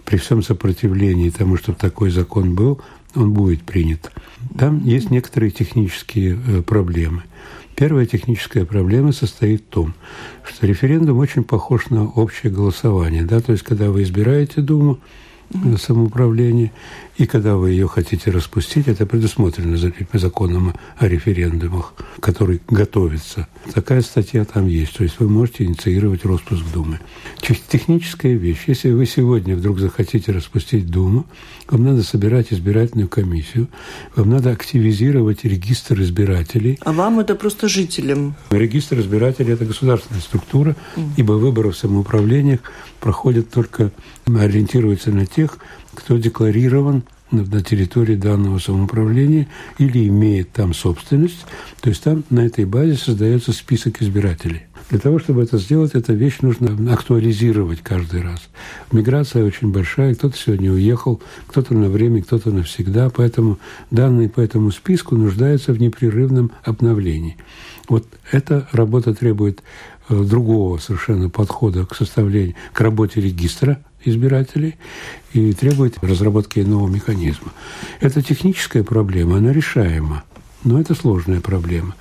при 0.05 0.17
всем 0.17 0.43
сопротивлении 0.43 1.29
тому, 1.29 1.57
чтобы 1.57 1.77
такой 1.77 2.09
закон 2.09 2.55
был, 2.55 2.81
он 3.15 3.33
будет 3.33 3.63
принят. 3.63 4.11
Там 4.57 4.83
есть 4.83 5.11
некоторые 5.11 5.51
технические 5.51 6.39
э, 6.47 6.61
проблемы. 6.61 7.23
Первая 7.75 8.05
техническая 8.05 8.65
проблема 8.65 9.11
состоит 9.11 9.61
в 9.61 9.73
том, 9.73 9.93
что 10.47 10.67
референдум 10.67 11.17
очень 11.17 11.43
похож 11.43 11.89
на 11.89 12.05
общее 12.05 12.51
голосование. 12.51 13.23
Да? 13.23 13.39
То 13.39 13.51
есть, 13.51 13.63
когда 13.63 13.89
вы 13.89 14.03
избираете 14.03 14.61
Думу, 14.61 14.99
самоуправление, 15.79 16.71
и 17.17 17.25
когда 17.27 17.55
вы 17.55 17.71
ее 17.71 17.87
хотите 17.87 18.31
распустить, 18.31 18.87
это 18.87 19.05
предусмотрено 19.05 19.77
законом 20.13 20.73
о 20.97 21.07
референдумах, 21.07 21.93
который 22.19 22.61
готовится. 22.69 23.47
Такая 23.73 24.01
статья 24.01 24.45
там 24.45 24.67
есть. 24.67 24.97
То 24.97 25.03
есть 25.03 25.19
вы 25.19 25.29
можете 25.29 25.63
инициировать 25.63 26.25
распуск 26.25 26.63
Думы. 26.73 26.99
Техническая 27.39 28.33
вещь. 28.33 28.63
Если 28.67 28.91
вы 28.91 29.05
сегодня 29.05 29.55
вдруг 29.55 29.79
захотите 29.79 30.31
распустить 30.31 30.89
Думу, 30.89 31.25
вам 31.69 31.83
надо 31.83 32.03
собирать 32.03 32.51
избирательную 32.51 33.07
комиссию, 33.07 33.67
вам 34.15 34.29
надо 34.29 34.51
активизировать 34.51 35.43
регистр 35.43 36.01
избирателей. 36.01 36.79
А 36.81 36.91
вам 36.91 37.19
это 37.19 37.35
просто 37.35 37.67
жителям? 37.67 38.35
Регистр 38.49 38.99
избирателей– 38.99 39.53
это 39.53 39.65
государственная 39.65 40.21
структура, 40.21 40.75
ибо 41.17 41.33
выборы 41.33 41.71
в 41.71 41.77
самоуправлениях 41.77 42.59
проходят 42.99 43.49
только, 43.49 43.91
ориентируются 44.25 45.11
на 45.11 45.25
тех, 45.25 45.57
кто 45.95 46.17
декларирован 46.17 47.03
на 47.31 47.61
территории 47.61 48.15
данного 48.15 48.59
самоуправления 48.59 49.47
или 49.77 50.07
имеет 50.07 50.51
там 50.51 50.73
собственность, 50.73 51.45
то 51.81 51.89
есть 51.89 52.03
там 52.03 52.23
на 52.29 52.41
этой 52.41 52.65
базе 52.65 52.95
создается 52.95 53.53
список 53.53 54.01
избирателей. 54.01 54.63
Для 54.89 54.99
того, 54.99 55.17
чтобы 55.17 55.41
это 55.41 55.57
сделать, 55.57 55.95
эту 55.95 56.13
вещь 56.13 56.39
нужно 56.41 56.93
актуализировать 56.93 57.81
каждый 57.81 58.21
раз. 58.21 58.41
Миграция 58.91 59.43
очень 59.43 59.71
большая, 59.71 60.13
кто-то 60.13 60.37
сегодня 60.37 60.71
уехал, 60.71 61.21
кто-то 61.47 61.73
на 61.73 61.89
время, 61.89 62.21
кто-то 62.21 62.51
навсегда, 62.51 63.09
поэтому 63.09 63.59
данные 63.89 64.29
по 64.29 64.41
этому 64.41 64.71
списку 64.71 65.15
нуждаются 65.15 65.73
в 65.73 65.79
непрерывном 65.79 66.51
обновлении. 66.63 67.37
Вот 67.89 68.05
эта 68.31 68.67
работа 68.71 69.13
требует 69.13 69.63
э, 70.09 70.23
другого 70.23 70.77
совершенно 70.77 71.29
подхода 71.29 71.85
к 71.85 71.95
составлению, 71.95 72.55
к 72.71 72.79
работе 72.81 73.19
регистра 73.19 73.83
избирателей 74.05 74.75
и 75.33 75.53
требует 75.53 75.97
разработки 76.03 76.59
нового 76.59 76.89
механизма. 76.89 77.51
Это 77.99 78.21
техническая 78.21 78.83
проблема, 78.83 79.37
она 79.37 79.51
решаема. 79.51 80.23
Но 80.63 80.79
это 80.79 80.95
сложная 80.95 81.41
проблема. 81.41 81.95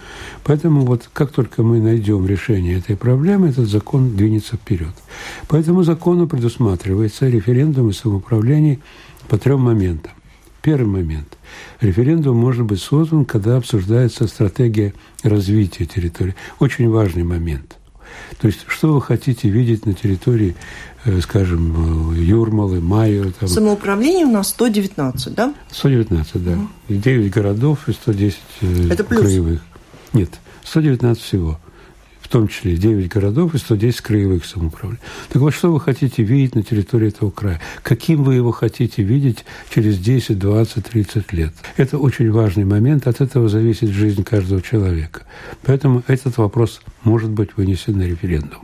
Поэтому 0.44 0.82
вот 0.82 1.10
как 1.12 1.32
только 1.32 1.64
мы 1.64 1.80
найдем 1.80 2.26
решение 2.26 2.78
этой 2.78 2.96
проблемы, 2.96 3.48
этот 3.48 3.68
закон 3.68 4.16
двинется 4.16 4.56
вперед. 4.56 4.94
По 5.48 5.56
этому 5.56 5.82
закону 5.82 6.28
предусматривается 6.28 7.28
референдум 7.28 7.90
и 7.90 7.92
самоуправление 7.92 8.78
по 9.28 9.36
трем 9.36 9.62
моментам. 9.62 10.12
Первый 10.62 10.86
момент. 10.86 11.36
Референдум 11.80 12.36
может 12.36 12.64
быть 12.64 12.80
создан, 12.80 13.24
когда 13.24 13.56
обсуждается 13.56 14.28
стратегия 14.28 14.94
развития 15.24 15.86
территории. 15.86 16.36
Очень 16.60 16.88
важный 16.88 17.24
момент– 17.24 17.78
то 18.38 18.46
есть, 18.46 18.64
что 18.66 18.94
вы 18.94 19.02
хотите 19.02 19.48
видеть 19.48 19.86
на 19.86 19.94
территории, 19.94 20.54
скажем, 21.22 22.12
э, 22.14 22.20
Юрмалы, 22.20 22.80
Майо? 22.80 23.32
Там... 23.38 23.48
Самоуправление 23.48 24.26
у 24.26 24.30
нас 24.30 24.50
119, 24.50 25.34
да? 25.34 25.54
119, 25.70 26.44
да. 26.44 26.52
Угу. 26.52 26.68
9 26.88 27.30
городов 27.30 27.88
и 27.88 27.92
110 27.92 28.38
э, 28.60 28.88
Это 28.90 29.04
плюс? 29.04 29.22
краевых. 29.22 29.60
Нет, 30.12 30.30
119 30.64 31.22
всего 31.22 31.58
том 32.32 32.48
числе 32.48 32.76
9 32.76 33.08
городов 33.08 33.54
и 33.54 33.58
110 33.58 34.00
краевых 34.00 34.46
самоуправлений. 34.46 35.02
Так 35.28 35.42
вот, 35.42 35.52
что 35.52 35.70
вы 35.70 35.78
хотите 35.78 36.22
видеть 36.22 36.54
на 36.54 36.62
территории 36.62 37.08
этого 37.08 37.30
края? 37.30 37.60
Каким 37.82 38.24
вы 38.24 38.36
его 38.36 38.52
хотите 38.52 39.02
видеть 39.02 39.44
через 39.68 39.98
10, 39.98 40.38
20, 40.38 40.82
30 40.82 41.32
лет? 41.34 41.52
Это 41.76 41.98
очень 41.98 42.30
важный 42.30 42.64
момент, 42.64 43.06
от 43.06 43.20
этого 43.20 43.50
зависит 43.50 43.90
жизнь 43.90 44.24
каждого 44.24 44.62
человека. 44.62 45.26
Поэтому 45.62 46.02
этот 46.06 46.38
вопрос 46.38 46.80
может 47.04 47.30
быть 47.30 47.50
вынесен 47.56 47.98
на 47.98 48.04
референдум. 48.04 48.62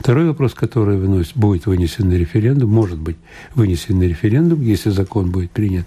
Второй 0.00 0.26
вопрос, 0.26 0.54
который 0.54 0.96
выносит, 0.96 1.36
будет 1.36 1.66
вынесен 1.66 2.08
на 2.08 2.14
референдум, 2.14 2.68
может 2.68 2.98
быть 2.98 3.16
вынесен 3.54 4.00
на 4.00 4.04
референдум, 4.04 4.60
если 4.60 4.90
закон 4.90 5.30
будет 5.30 5.52
принят, 5.52 5.86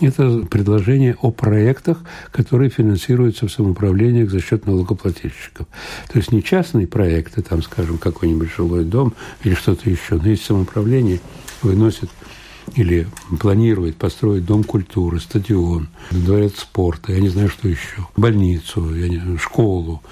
это 0.00 0.44
предложение 0.50 1.16
о 1.20 1.30
проектах, 1.30 2.02
которые 2.30 2.70
финансируются 2.70 3.46
в 3.46 3.52
самоуправлениях 3.52 4.30
за 4.30 4.40
счет 4.40 4.66
налогоплательщиков. 4.66 5.66
То 6.12 6.18
есть 6.18 6.32
не 6.32 6.42
частные 6.42 6.86
проекты, 6.86 7.42
там, 7.42 7.62
скажем, 7.62 7.98
какой-нибудь 7.98 8.50
жилой 8.56 8.84
дом 8.84 9.14
или 9.42 9.54
что-то 9.54 9.88
еще, 9.88 10.16
но 10.16 10.28
есть 10.28 10.44
самоуправление 10.44 11.20
выносит 11.62 12.10
или 12.74 13.06
планирует 13.40 13.96
построить 13.96 14.44
дом 14.44 14.64
культуры, 14.64 15.20
стадион, 15.20 15.88
дворец 16.10 16.58
спорта, 16.58 17.12
я 17.12 17.20
не 17.20 17.28
знаю, 17.28 17.48
что 17.48 17.68
еще, 17.68 18.06
больницу, 18.16 18.94
я 18.94 19.08
не 19.08 19.18
знаю, 19.18 19.38
школу. 19.38 20.02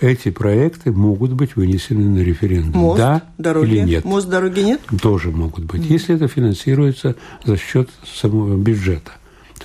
Эти 0.00 0.30
проекты 0.30 0.92
могут 0.92 1.32
быть 1.32 1.56
вынесены 1.56 2.04
на 2.04 2.18
референдум. 2.18 2.82
Мост, 2.82 2.98
да 2.98 3.22
дороги. 3.38 3.70
или 3.70 3.80
нет. 3.80 4.04
Мост, 4.04 4.28
дороги 4.28 4.60
нет? 4.60 4.82
Тоже 5.00 5.30
могут 5.30 5.64
быть, 5.64 5.82
mm. 5.82 5.86
если 5.86 6.14
это 6.14 6.28
финансируется 6.28 7.16
за 7.44 7.56
счет 7.56 7.88
самого 8.04 8.56
бюджета 8.56 9.12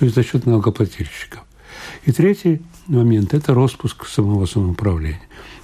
то 0.00 0.06
есть 0.06 0.16
за 0.16 0.22
счет 0.22 0.46
налогоплательщиков. 0.46 1.42
И 2.06 2.12
третий 2.12 2.62
момент– 2.86 3.34
это 3.34 3.52
распуск 3.52 4.06
самого 4.06 4.46
самоуправления. 4.46 5.20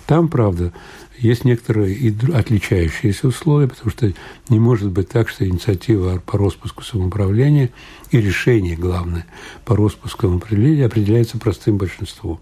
Там, 0.07 0.29
правда, 0.29 0.75
есть 1.17 1.47
некоторые 1.47 1.95
и 1.95 2.15
отличающиеся 2.35 3.29
условия, 3.29 3.67
потому 3.67 3.91
что 3.91 4.13
не 4.51 4.59
может 4.61 4.91
быть 4.91 5.09
так, 5.09 5.31
что 5.31 5.49
инициатива 5.49 6.23
по 6.27 6.37
распуску 6.37 6.83
самоуправления 6.83 7.71
и 8.11 8.21
решение, 8.21 8.77
главное, 8.77 9.25
по 9.65 9.75
распуску 9.75 10.21
самоуправления 10.27 10.85
определяется 10.85 11.39
простым 11.39 11.79
большинством. 11.79 12.39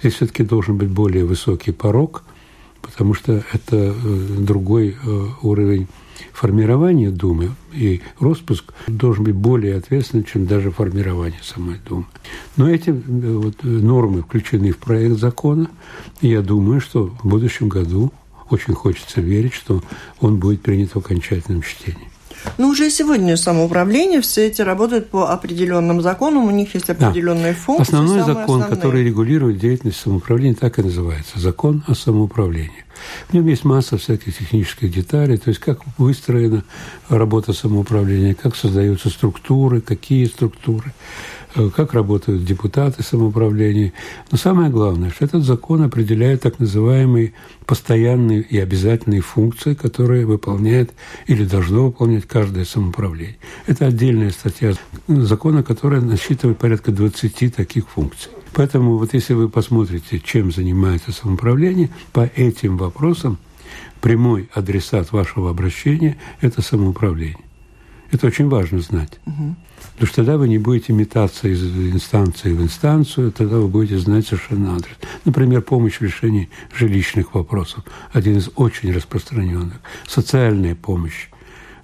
Здесь 0.00 0.14
все-таки 0.14 0.44
должен 0.44 0.78
быть 0.78 0.88
более 0.88 1.26
высокий 1.26 1.72
порог, 1.72 2.24
потому 2.80 3.12
что 3.12 3.44
это 3.52 3.76
э, 3.76 3.92
другой 4.38 4.96
э, 4.96 5.26
уровень 5.42 5.88
формирование 6.32 7.10
Думы 7.10 7.52
и 7.72 8.02
распуск 8.20 8.72
должен 8.86 9.24
быть 9.24 9.34
более 9.34 9.76
ответственным, 9.76 10.24
чем 10.24 10.46
даже 10.46 10.70
формирование 10.70 11.40
самой 11.42 11.78
Думы. 11.88 12.06
Но 12.56 12.68
эти 12.68 12.90
э, 12.90 12.92
вот, 12.92 13.62
нормы 13.62 14.22
включены 14.22 14.72
в 14.72 14.78
проект 14.78 15.18
закона, 15.18 15.68
и 16.20 16.28
я 16.28 16.42
думаю, 16.42 16.80
что 16.80 17.08
в 17.22 17.28
будущем 17.28 17.68
году 17.68 18.12
очень 18.50 18.74
хочется 18.74 19.20
верить, 19.20 19.52
что 19.52 19.82
он 20.20 20.38
будет 20.38 20.62
принят 20.62 20.92
в 20.92 20.96
окончательном 20.96 21.62
чтении. 21.62 22.08
Ну, 22.56 22.68
уже 22.68 22.90
сегодня 22.90 23.36
самоуправление, 23.36 24.20
все 24.20 24.46
эти 24.46 24.62
работают 24.62 25.10
по 25.10 25.30
определенным 25.30 26.02
законам, 26.02 26.46
у 26.46 26.50
них 26.50 26.74
есть 26.74 26.90
определенные 26.90 27.52
да. 27.52 27.58
функции. 27.58 27.94
Основной 27.94 28.20
закон, 28.20 28.62
основные. 28.62 28.68
который 28.68 29.04
регулирует 29.04 29.58
деятельность 29.58 30.00
самоуправления, 30.00 30.54
так 30.54 30.78
и 30.78 30.82
называется– 30.82 31.32
закон 31.38 31.82
о 31.86 31.94
самоуправлении. 31.94 32.84
В 33.28 33.34
нем 33.34 33.46
есть 33.46 33.64
масса 33.64 33.96
всяких 33.96 34.36
технических 34.36 34.92
деталей, 34.92 35.36
то 35.36 35.48
есть 35.48 35.60
как 35.60 35.80
выстроена 35.98 36.64
работа 37.08 37.52
самоуправления, 37.52 38.34
как 38.34 38.56
создаются 38.56 39.08
структуры, 39.08 39.80
какие 39.80 40.26
структуры, 40.26 40.92
как 41.74 41.92
работают 41.92 42.44
депутаты 42.44 43.02
самоуправления. 43.02 43.92
Но 44.30 44.38
самое 44.38 44.70
главное, 44.70 45.10
что 45.10 45.24
этот 45.24 45.44
закон 45.44 45.82
определяет 45.82 46.42
так 46.42 46.58
называемые 46.58 47.32
постоянные 47.66 48.42
и 48.42 48.58
обязательные 48.58 49.20
функции, 49.20 49.74
которые 49.74 50.26
выполняет 50.26 50.92
или 51.26 51.44
должно 51.44 51.86
выполнять 51.86 52.26
каждое 52.26 52.64
самоуправление. 52.64 53.36
Это 53.66 53.86
отдельная 53.86 54.30
статья 54.30 54.74
закона, 55.06 55.62
которая 55.62 56.00
насчитывает 56.00 56.58
порядка 56.58 56.92
20 56.92 57.54
таких 57.54 57.88
функций. 57.88 58.30
Поэтому 58.54 58.98
вот 58.98 59.14
если 59.14 59.34
вы 59.34 59.48
посмотрите, 59.48 60.18
чем 60.20 60.52
занимается 60.52 61.12
самоуправление, 61.12 61.90
по 62.12 62.30
этим 62.34 62.76
вопросам 62.76 63.38
прямой 64.00 64.48
адресат 64.52 65.12
вашего 65.12 65.50
обращения– 65.50 66.16
это 66.40 66.62
самоуправление. 66.62 67.47
Это 68.10 68.26
очень 68.26 68.48
важно 68.48 68.80
знать. 68.80 69.18
Угу. 69.26 69.56
Потому 69.92 70.06
что 70.06 70.16
тогда 70.16 70.36
вы 70.36 70.48
не 70.48 70.58
будете 70.58 70.92
метаться 70.92 71.48
из 71.48 71.62
инстанции 71.62 72.52
в 72.52 72.62
инстанцию, 72.62 73.32
тогда 73.32 73.56
вы 73.56 73.68
будете 73.68 73.98
знать 73.98 74.26
совершенно 74.26 74.76
адрес. 74.76 74.96
Например, 75.24 75.60
помощь 75.60 75.98
в 75.98 76.02
решении 76.02 76.48
жилищных 76.74 77.34
вопросов. 77.34 77.84
Один 78.12 78.36
из 78.38 78.50
очень 78.56 78.92
распространенных. 78.92 79.80
Социальная 80.06 80.74
помощь 80.74 81.28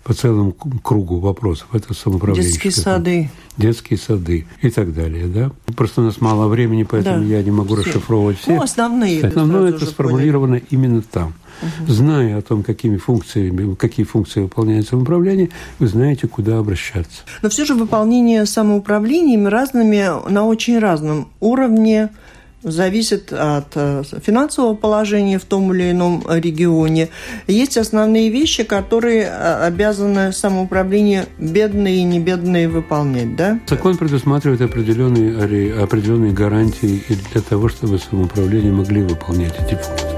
по 0.04 0.12
целому 0.12 0.52
кругу 0.52 1.18
вопросов. 1.18 1.66
Это 1.72 1.94
самоуправление. 1.94 2.52
Детские 2.52 2.72
сады. 2.72 3.30
Детские 3.56 3.98
сады 3.98 4.46
и 4.60 4.70
так 4.70 4.94
далее. 4.94 5.26
Да? 5.26 5.50
Просто 5.74 6.02
у 6.02 6.04
нас 6.04 6.20
мало 6.20 6.48
времени, 6.48 6.82
поэтому 6.82 7.20
да. 7.20 7.24
я 7.24 7.42
не 7.42 7.50
могу 7.50 7.74
все. 7.74 7.84
расшифровывать 7.84 8.38
все. 8.38 8.52
Ну, 8.52 8.62
основные. 8.62 9.24
Основное 9.24 9.70
это 9.70 9.86
сформулировано 9.86 10.58
поняли. 10.58 10.66
именно 10.70 11.02
там. 11.02 11.32
Угу. 11.62 11.92
Зная 11.92 12.38
о 12.38 12.42
том, 12.42 12.62
какими 12.62 12.98
функциями, 12.98 13.74
какие 13.76 14.04
функции 14.04 14.42
выполняет 14.42 14.86
самоуправление, 14.86 15.50
вы 15.78 15.86
знаете, 15.86 16.26
куда 16.26 16.58
обращаться. 16.58 17.22
Но 17.40 17.48
все 17.48 17.64
же 17.64 17.74
выполнение 17.74 18.44
самоуправлениями 18.44 19.46
разными 19.48 20.30
на 20.30 20.44
очень 20.44 20.78
разном 20.78 21.28
уровне– 21.40 22.10
зависит 22.64 23.33
от 23.33 23.72
э, 23.74 24.03
финансового 24.24 24.74
положения 24.74 25.38
в 25.38 25.44
том 25.44 25.72
или 25.72 25.90
ином 25.90 26.24
регионе. 26.29 27.11
Есть 27.46 27.77
основные 27.77 28.31
вещи, 28.31 28.64
которые 28.64 29.24
э, 29.24 29.66
обязаны 29.66 30.33
самоуправление 30.33 31.27
бедные 31.38 31.98
и 31.98 32.03
небедные 32.03 32.68
выполнять, 32.68 33.37
да? 33.37 33.61
Закон 33.68 33.96
предусматривает 33.96 34.61
определенные, 34.61 35.83
определенные 35.83 36.33
гарантии 36.33 37.03
для 37.33 37.42
того, 37.42 37.68
чтобы 37.68 37.98
самоуправление 37.98 38.72
могли 38.72 39.03
выполнять 39.03 39.55
эти 39.61 39.74
функции. 39.74 40.13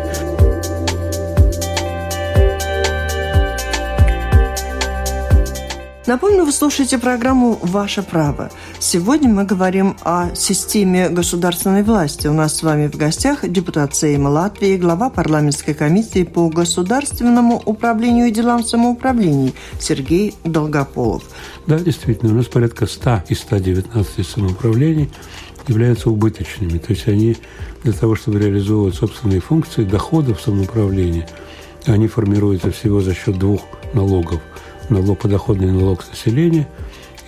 Напомню, 6.07 6.45
вы 6.45 6.53
слушаете 6.53 6.99
программу 6.99 7.59
«Ваше 7.62 8.01
право». 8.01 8.49
Сегодня 8.79 9.29
мы 9.29 9.45
говорим 9.45 9.97
о 10.05 10.33
системе 10.37 11.09
государственной 11.09 11.83
власти. 11.83 12.29
У 12.29 12.33
нас 12.33 12.57
с 12.57 12.62
вами 12.62 12.87
в 12.87 12.95
гостях 12.95 13.40
депутат 13.49 13.92
Сейма 13.97 14.29
Латвии, 14.29 14.77
глава 14.77 15.11
парламентской 15.11 15.75
комиссии 15.75 16.23
по 16.23 16.49
государственному 16.49 17.61
управлению 17.64 18.29
и 18.29 18.31
делам 18.31 18.62
самоуправлений 18.62 19.53
Сергей 19.81 20.37
Долгополов. 20.45 21.25
Да, 21.66 21.77
действительно, 21.81 22.33
у 22.33 22.37
нас 22.37 22.47
порядка 22.47 22.87
100 22.87 23.25
из 23.29 23.40
119 23.40 24.25
самоуправлений 24.25 25.11
являются 25.66 26.09
убыточными. 26.09 26.79
То 26.79 26.92
есть 26.92 27.09
они 27.09 27.37
для 27.83 27.92
того, 27.92 28.14
чтобы 28.14 28.38
реализовывать 28.38 28.95
собственные 28.95 29.40
функции, 29.40 29.83
доходов 29.83 30.40
самоуправления, 30.40 31.29
они 31.85 32.07
формируются 32.07 32.71
всего 32.71 33.01
за 33.01 33.12
счет 33.12 33.37
двух 33.40 33.62
налогов– 33.92 34.40
налог, 34.90 35.18
подоходный 35.18 35.70
налог 35.70 36.03
с 36.03 36.11
населения 36.11 36.68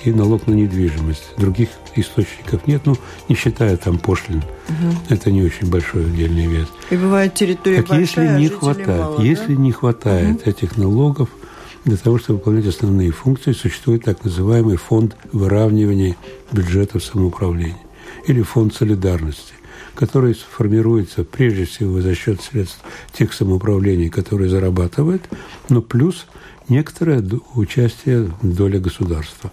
и 0.04 0.12
налог 0.12 0.46
на 0.46 0.54
недвижимость. 0.54 1.34
Других 1.36 1.68
источников 1.96 2.66
нет, 2.66 2.82
ну, 2.84 2.96
не 3.28 3.34
считая 3.34 3.76
там 3.76 3.98
пошлин. 3.98 4.42
Угу. 4.68 4.96
Это 5.08 5.30
не 5.30 5.42
очень 5.42 5.68
большой 5.68 6.06
отдельный 6.06 6.46
вес. 6.46 6.68
И 6.90 6.96
бывает 6.96 7.34
территория 7.34 7.78
так 7.78 7.88
большая, 7.88 8.38
если 8.38 8.40
не 8.40 8.46
а 8.46 8.58
хватает, 8.58 9.00
мало, 9.00 9.22
если 9.22 9.54
да? 9.54 9.62
не 9.62 9.72
хватает 9.72 10.40
угу. 10.42 10.50
этих 10.50 10.76
налогов, 10.76 11.28
для 11.84 11.96
того, 11.96 12.18
чтобы 12.18 12.38
выполнять 12.38 12.66
основные 12.66 13.10
функции, 13.12 13.52
существует 13.52 14.04
так 14.04 14.22
называемый 14.24 14.76
фонд 14.76 15.16
выравнивания 15.32 16.16
бюджетов 16.52 17.02
самоуправления 17.02 17.78
или 18.26 18.42
фонд 18.42 18.74
солидарности 18.74 19.54
который 19.98 20.32
формируется 20.32 21.24
прежде 21.24 21.64
всего 21.64 22.00
за 22.00 22.14
счет 22.14 22.40
средств 22.40 22.78
тех 23.12 23.32
самоуправлений, 23.32 24.08
которые 24.08 24.48
зарабатывают, 24.48 25.28
но 25.68 25.82
плюс 25.82 26.26
некоторое 26.68 27.20
участие 27.54 28.30
доля 28.40 28.78
государства. 28.78 29.50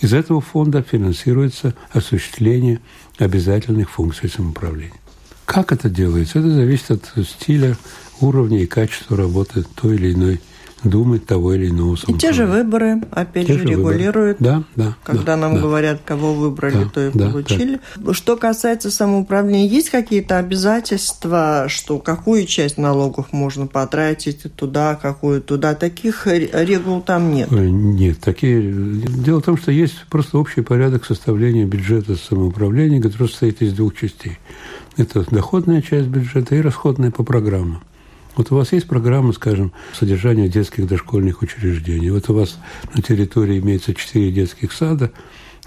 Из 0.00 0.12
этого 0.14 0.40
фонда 0.40 0.82
финансируется 0.82 1.74
осуществление 1.90 2.80
обязательных 3.18 3.90
функций 3.90 4.28
самоуправления. 4.28 5.00
Как 5.44 5.72
это 5.72 5.90
делается? 5.90 6.38
Это 6.38 6.50
зависит 6.50 6.92
от 6.92 7.26
стиля, 7.26 7.76
уровня 8.20 8.62
и 8.62 8.66
качества 8.66 9.16
работы 9.16 9.64
той 9.74 9.96
или 9.96 10.12
иной 10.12 10.40
думать 10.84 11.26
того 11.26 11.54
или 11.54 11.68
иного 11.68 11.96
И 12.06 12.12
те 12.14 12.32
же 12.32 12.46
выборы, 12.46 13.02
опять 13.10 13.46
те 13.46 13.54
же, 13.54 13.60
же 13.60 13.68
регулируют. 13.68 14.38
Да, 14.40 14.62
да. 14.76 14.96
Когда 15.02 15.34
да, 15.34 15.36
нам 15.36 15.54
да. 15.56 15.60
говорят, 15.60 16.00
кого 16.04 16.34
выбрали, 16.34 16.84
да, 16.84 16.90
то 16.90 17.06
и 17.06 17.10
да, 17.12 17.30
получили. 17.30 17.80
Да. 17.96 18.14
Что 18.14 18.36
касается 18.36 18.90
самоуправления, 18.90 19.68
есть 19.68 19.90
какие-то 19.90 20.38
обязательства, 20.38 21.66
что 21.68 21.98
какую 21.98 22.46
часть 22.46 22.78
налогов 22.78 23.32
можно 23.32 23.66
потратить 23.66 24.42
туда, 24.54 24.94
какую 24.94 25.42
туда? 25.42 25.74
Таких 25.74 26.26
регул 26.26 27.00
там 27.00 27.32
нет. 27.32 27.50
Нет, 27.50 28.20
такие. 28.20 28.72
Дело 28.72 29.40
в 29.40 29.44
том, 29.44 29.56
что 29.56 29.72
есть 29.72 30.04
просто 30.10 30.38
общий 30.38 30.60
порядок 30.60 31.04
составления 31.04 31.64
бюджета 31.64 32.16
самоуправления, 32.16 33.02
который 33.02 33.28
состоит 33.28 33.62
из 33.62 33.72
двух 33.72 33.96
частей. 33.96 34.38
Это 34.96 35.24
доходная 35.30 35.82
часть 35.82 36.08
бюджета 36.08 36.56
и 36.56 36.60
расходная 36.60 37.10
по 37.10 37.22
программам. 37.22 37.82
Вот 38.38 38.52
у 38.52 38.54
вас 38.54 38.72
есть 38.72 38.86
программа, 38.86 39.32
скажем, 39.32 39.72
содержания 39.92 40.48
детских 40.48 40.86
дошкольных 40.86 41.42
учреждений. 41.42 42.10
Вот 42.10 42.30
у 42.30 42.34
вас 42.34 42.56
на 42.94 43.02
территории 43.02 43.58
имеется 43.58 43.94
четыре 43.94 44.30
детских 44.30 44.72
сада. 44.72 45.10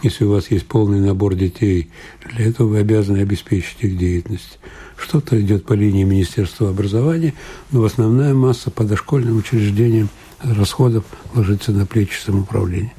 Если 0.04 0.24
у 0.24 0.32
вас 0.32 0.50
есть 0.52 0.68
полный 0.68 1.02
набор 1.02 1.36
детей, 1.36 1.90
для 2.34 2.46
этого 2.46 2.70
вы 2.70 2.78
обязаны 2.78 3.18
обеспечить 3.18 3.76
их 3.82 3.98
деятельность. 3.98 4.58
Что-то 4.96 5.40
идет 5.42 5.66
по 5.66 5.74
линии 5.74 6.06
Министерства 6.06 6.70
образования, 6.70 7.34
но 7.72 7.84
основная 7.84 8.34
масса 8.34 8.72
по 8.72 8.86
дошкольным 8.86 9.36
учреждениям 9.36 10.08
расходов 10.42 11.04
ложится 11.36 11.74
на 11.74 11.86
плечи 11.86 12.18
самоуправления. 12.26 12.94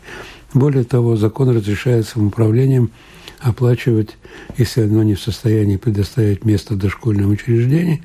Более 0.52 0.84
того, 0.84 1.16
закон 1.16 1.48
разрешает 1.48 2.06
самоуправлениям 2.06 2.90
оплачивать, 3.40 4.18
если 4.58 4.82
оно 4.82 5.02
не 5.02 5.14
в 5.14 5.20
состоянии 5.20 5.78
предоставить 5.78 6.44
место 6.44 6.76
дошкольным 6.76 7.30
учреждениям, 7.30 8.00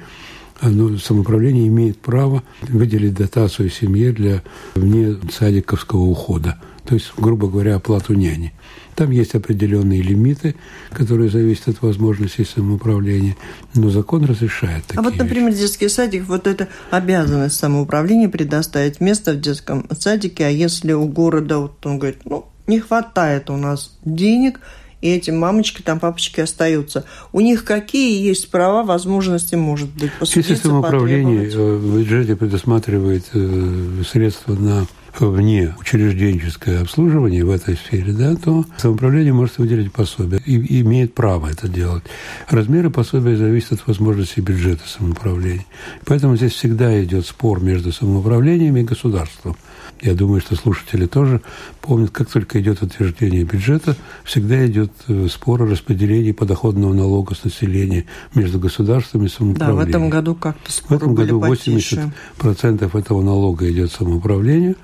оно, 0.60 0.98
самоуправление 0.98 1.68
имеет 1.68 2.00
право 2.00 2.44
выделить 2.62 3.14
дотацию 3.14 3.70
семье 3.70 4.12
для 4.12 4.42
вне 4.76 5.18
садиковского 5.32 6.02
ухода, 6.02 6.58
то 6.86 6.96
есть, 6.96 7.12
грубо 7.18 7.48
говоря, 7.48 7.76
оплату 7.76 8.14
няни. 8.14 8.54
Там 8.96 9.12
есть 9.12 9.36
определенные 9.36 10.02
лимиты, 10.02 10.56
которые 10.92 11.30
зависят 11.30 11.68
от 11.68 11.82
возможностей 11.84 12.46
самоуправления, 12.46 13.38
но 13.76 13.92
закон 13.92 14.26
разрешает 14.26 14.86
такие 14.86 15.00
А 15.00 15.04
вот, 15.04 15.16
например, 15.18 15.52
вещи. 15.52 15.62
детский 15.62 15.88
садик, 15.88 16.26
вот 16.28 16.48
это 16.48 16.68
обязанность 16.90 17.58
самоуправления 17.58 18.28
предоставить 18.28 19.00
место 19.00 19.34
в 19.34 19.40
детском 19.40 19.88
садике, 19.92 20.48
а 20.48 20.50
если 20.50 20.94
у 20.94 21.06
города, 21.06 21.60
вот 21.60 21.86
он 21.86 22.00
говорит, 22.00 22.22
ну, 22.26 22.46
не 22.66 22.80
хватает 22.80 23.52
у 23.52 23.58
нас 23.58 23.96
денег– 24.04 24.60
и 25.08 25.16
эти 25.16 25.32
мамочки, 25.32 25.82
там 25.82 26.00
папочки 26.00 26.42
остаются. 26.42 27.06
У 27.32 27.40
них 27.40 27.64
какие 27.64 28.22
есть 28.22 28.52
права, 28.52 28.84
возможности, 28.84 29.56
может 29.56 29.90
быть, 29.90 30.12
посудиться, 30.14 30.54
Если 30.54 30.68
самоуправление 30.68 31.50
э, 31.50 31.76
в 31.76 31.98
бюджете 31.98 32.36
предусматривает 32.36 33.26
э, 33.34 34.04
средства 34.10 34.54
на 34.54 34.86
вне 35.20 35.76
учрежденческое 35.80 36.82
обслуживание 36.82 37.44
в 37.44 37.50
этой 37.50 37.76
сфере, 37.76 38.14
да, 38.14 38.36
то 38.36 38.66
самоуправление 38.78 39.34
может 39.34 39.58
выделить 39.58 39.92
пособие 39.92 40.42
и 40.46 40.82
имеет 40.82 41.14
право 41.16 41.48
это 41.48 41.68
делать. 41.68 42.04
Размеры 42.50 42.90
пособия 42.90 43.36
зависят 43.36 43.74
от 43.74 43.88
возможностей 43.88 44.42
бюджета 44.42 44.84
самоуправления. 44.88 45.66
Поэтому 46.06 46.36
здесь 46.36 46.54
всегда 46.54 47.04
идет 47.04 47.26
спор 47.26 47.62
между 47.62 47.92
самоуправлением 47.92 48.78
и 48.78 48.84
государством. 48.84 49.56
Я 50.02 50.14
думаю, 50.14 50.42
что 50.42 50.56
слушатели 50.56 51.08
тоже 51.08 51.42
помнят, 51.82 52.12
как 52.12 52.30
только 52.30 52.62
идет 52.62 52.82
утверждение 52.82 53.44
бюджета, 53.44 53.96
всегда 54.24 54.66
идет 54.68 54.92
э, 55.08 55.28
спор 55.30 55.64
о 55.64 55.66
распределении 55.66 56.32
подоходного 56.32 56.94
налога 56.94 57.34
с 57.34 57.44
населения 57.44 58.06
между 58.36 58.60
государством 58.60 59.26
и 59.26 59.30
самоуправлением. 59.30 59.78
Да, 59.78 59.86
в 59.86 59.90
этом 59.90 60.10
году 60.10 60.36
как-то 60.36 60.72
споры 60.72 61.00
В 61.00 61.04
этом 61.04 61.16
году 61.16 61.42
80% 61.42 63.00
этого 63.00 63.22
налога 63.22 63.72
идет 63.72 63.92
самоуправлению, 63.92 64.76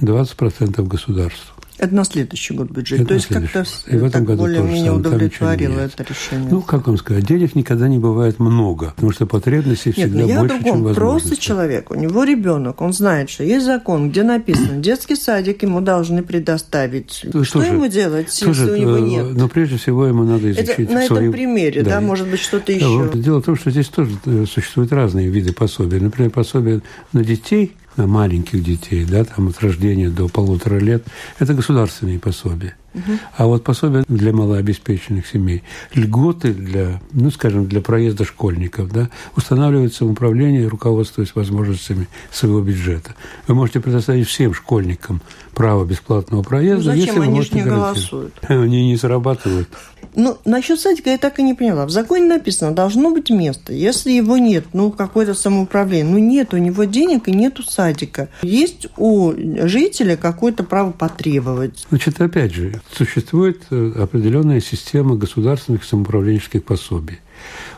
20% 0.00 0.82
государству. 0.86 1.51
Это 1.82 1.96
на 1.96 2.04
следующий 2.04 2.54
год 2.54 2.70
бюджет. 2.70 3.00
Это 3.00 3.08
То 3.08 3.14
есть 3.14 3.26
как-то 3.26 3.64
и 3.88 3.96
в 3.96 4.04
этом 4.04 4.24
году 4.24 4.42
более-менее 4.42 4.92
удовлетворило 4.92 5.80
это 5.80 6.04
решение. 6.04 6.48
Ну, 6.48 6.62
как 6.62 6.86
вам 6.86 6.96
сказать, 6.96 7.26
денег 7.26 7.56
никогда 7.56 7.88
не 7.88 7.98
бывает 7.98 8.38
много, 8.38 8.92
потому 8.94 9.10
что 9.10 9.26
потребностей 9.26 9.88
Нет, 9.88 9.96
всегда 9.96 10.20
ну, 10.20 10.28
я 10.28 10.38
больше, 10.38 10.58
другом. 10.60 10.84
чем 10.84 10.94
Просто 10.94 11.36
человек, 11.36 11.90
у 11.90 11.96
него 11.96 12.22
ребенок, 12.22 12.80
он 12.80 12.92
знает, 12.92 13.30
что 13.30 13.42
есть 13.42 13.66
закон, 13.66 14.10
где 14.10 14.22
написано, 14.22 14.76
детский 14.76 15.16
садик 15.16 15.64
ему 15.64 15.80
должны 15.80 16.22
предоставить. 16.22 17.26
Ну, 17.32 17.42
что 17.42 17.60
же, 17.60 17.72
ему 17.72 17.88
делать, 17.88 18.28
тоже, 18.38 18.62
если 18.62 18.74
у 18.74 18.76
него 18.76 18.96
э, 18.98 19.00
нет? 19.00 19.26
Но 19.34 19.48
прежде 19.48 19.76
всего 19.76 20.06
ему 20.06 20.22
надо 20.22 20.52
изучить 20.52 20.78
это 20.78 20.92
на 20.92 21.06
свои... 21.06 21.22
этом 21.22 21.32
примере, 21.32 21.82
да, 21.82 21.90
да 21.96 22.00
может 22.00 22.28
быть, 22.28 22.38
что-то 22.38 22.70
еще. 22.70 23.10
Дело 23.12 23.42
в 23.42 23.44
том, 23.44 23.56
что 23.56 23.72
здесь 23.72 23.88
тоже 23.88 24.12
э, 24.26 24.44
существуют 24.48 24.92
разные 24.92 25.30
виды 25.30 25.52
пособий. 25.52 25.98
Например, 25.98 26.30
пособие 26.30 26.80
на 27.12 27.24
детей– 27.24 27.74
маленьких 27.96 28.62
детей, 28.62 29.04
да, 29.04 29.24
там 29.24 29.48
от 29.48 29.60
рождения 29.60 30.08
до 30.08 30.28
полутора 30.28 30.78
лет, 30.78 31.04
это 31.38 31.54
государственные 31.54 32.18
пособия. 32.18 32.76
Угу. 32.94 33.12
А 33.36 33.46
вот 33.46 33.64
пособия 33.64 34.04
для 34.08 34.32
малообеспеченных 34.32 35.26
семей, 35.26 35.62
льготы 35.94 36.52
для, 36.52 37.00
ну, 37.12 37.30
скажем, 37.30 37.66
для 37.66 37.80
проезда 37.80 38.24
школьников, 38.24 38.92
да, 38.92 39.08
устанавливается 39.36 39.98
самоуправление, 39.98 40.68
руководствуясь 40.68 41.34
возможностями 41.34 42.08
своего 42.30 42.60
бюджета. 42.60 43.14
Вы 43.46 43.54
можете 43.54 43.80
предоставить 43.80 44.28
всем 44.28 44.54
школьникам 44.54 45.22
право 45.54 45.84
бесплатного 45.84 46.42
проезда, 46.42 46.92
ну, 46.92 46.96
зачем? 46.96 47.14
если 47.14 47.20
Они 47.20 47.34
можете 47.34 47.54
не 47.56 47.64
голосуют. 47.64 48.34
Они 48.48 48.88
не 48.88 48.96
зарабатывают. 48.96 49.68
Ну, 50.14 50.36
насчет 50.44 50.78
садика 50.78 51.10
я 51.10 51.18
так 51.18 51.38
и 51.38 51.42
не 51.42 51.54
поняла. 51.54 51.86
В 51.86 51.90
законе 51.90 52.26
написано, 52.26 52.72
должно 52.72 53.10
быть 53.10 53.30
место. 53.30 53.72
Если 53.72 54.10
его 54.10 54.36
нет, 54.36 54.66
ну, 54.72 54.90
какое-то 54.90 55.34
самоуправление, 55.34 56.12
ну, 56.12 56.18
нет 56.18 56.52
у 56.52 56.58
него 56.58 56.84
денег 56.84 57.28
и 57.28 57.32
нету 57.32 57.62
садика. 57.62 58.28
Есть 58.42 58.88
у 58.98 59.32
жителя 59.32 60.16
какое-то 60.16 60.64
право 60.64 60.90
потребовать. 60.90 61.86
Значит, 61.88 62.20
опять 62.20 62.52
же, 62.52 62.81
существует 62.90 63.62
э, 63.70 63.92
определенная 63.96 64.60
система 64.60 65.16
государственных 65.16 65.84
самоуправленческих 65.84 66.64
пособий. 66.64 67.20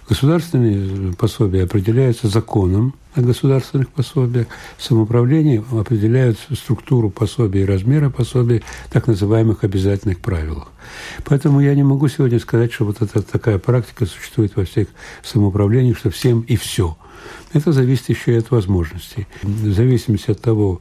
Государственные 0.09 1.15
пособия 1.15 1.65
определяются 1.65 2.29
законом 2.29 2.95
о 3.15 3.21
государственных 3.23 3.89
пособиях. 3.91 4.49
Самоуправление 4.79 5.65
определяют 5.73 6.39
структуру 6.53 7.11
пособий 7.11 7.63
и 7.63 7.65
размеры 7.65 8.11
пособий 8.11 8.63
так 8.91 9.07
называемых 9.07 9.65
обязательных 9.65 10.21
правилах. 10.21 10.69
Поэтому 11.25 11.61
я 11.61 11.75
не 11.75 11.83
могу 11.83 12.09
сегодня 12.09 12.39
сказать, 12.41 12.73
что 12.73 12.85
вот 12.85 13.01
эта 13.01 13.23
такая 13.23 13.59
практика 13.59 14.05
существует 14.05 14.57
во 14.57 14.65
всех 14.65 14.89
самоуправлениях, 15.23 15.97
что 15.97 16.11
всем 16.11 16.41
и 16.43 16.57
все. 16.57 16.97
Это 17.53 17.73
зависит 17.73 18.11
еще 18.11 18.35
и 18.35 18.39
от 18.39 18.51
возможностей. 18.51 19.27
В 19.43 19.73
зависимости 19.73 20.33
от 20.33 20.41
того, 20.41 20.81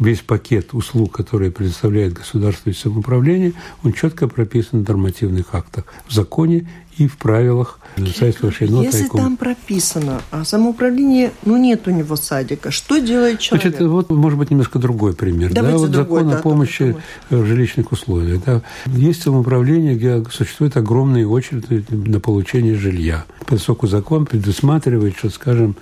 весь 0.00 0.20
пакет 0.20 0.74
услуг, 0.74 1.12
которые 1.12 1.52
предоставляет 1.52 2.14
государство 2.14 2.70
и 2.70 2.72
самоуправление, 2.72 3.52
он 3.84 3.92
четко 3.92 4.26
прописан 4.26 4.84
в 4.84 4.88
нормативных 4.88 5.54
актах, 5.54 5.84
в 6.08 6.12
законе 6.12 6.66
и 7.00 7.06
в 7.06 7.16
правилах 7.16 7.78
соответствующей 7.96 8.66
Если 8.66 9.08
там 9.08 9.38
прописано, 9.38 10.20
а 10.30 10.44
самоуправление, 10.44 11.32
ну 11.46 11.56
нет 11.56 11.88
у 11.88 11.90
него 11.90 12.14
садика, 12.14 12.70
что 12.70 12.98
делает 12.98 13.40
человек? 13.40 13.68
Значит, 13.68 13.86
вот 13.88 14.10
может 14.10 14.38
быть 14.38 14.50
немножко 14.50 14.78
другой 14.78 15.14
пример. 15.14 15.50
Давайте 15.52 15.78
да, 15.78 15.78
вот 15.78 15.90
другой, 15.90 16.20
закон 16.20 16.30
да, 16.30 16.38
о 16.38 16.42
помощи 16.42 16.96
в 17.30 17.44
жилищных 17.46 17.90
условиях. 17.92 18.42
Да. 18.44 18.60
Есть 18.86 19.22
самоуправление, 19.22 19.94
где 19.94 20.22
существует 20.30 20.76
огромные 20.76 21.26
очереди 21.26 21.84
на 21.88 22.20
получение 22.20 22.76
жилья. 22.76 23.24
Поскольку 23.46 23.86
закон 23.86 24.26
предусматривает, 24.26 25.16
что, 25.16 25.30
скажем, 25.30 25.76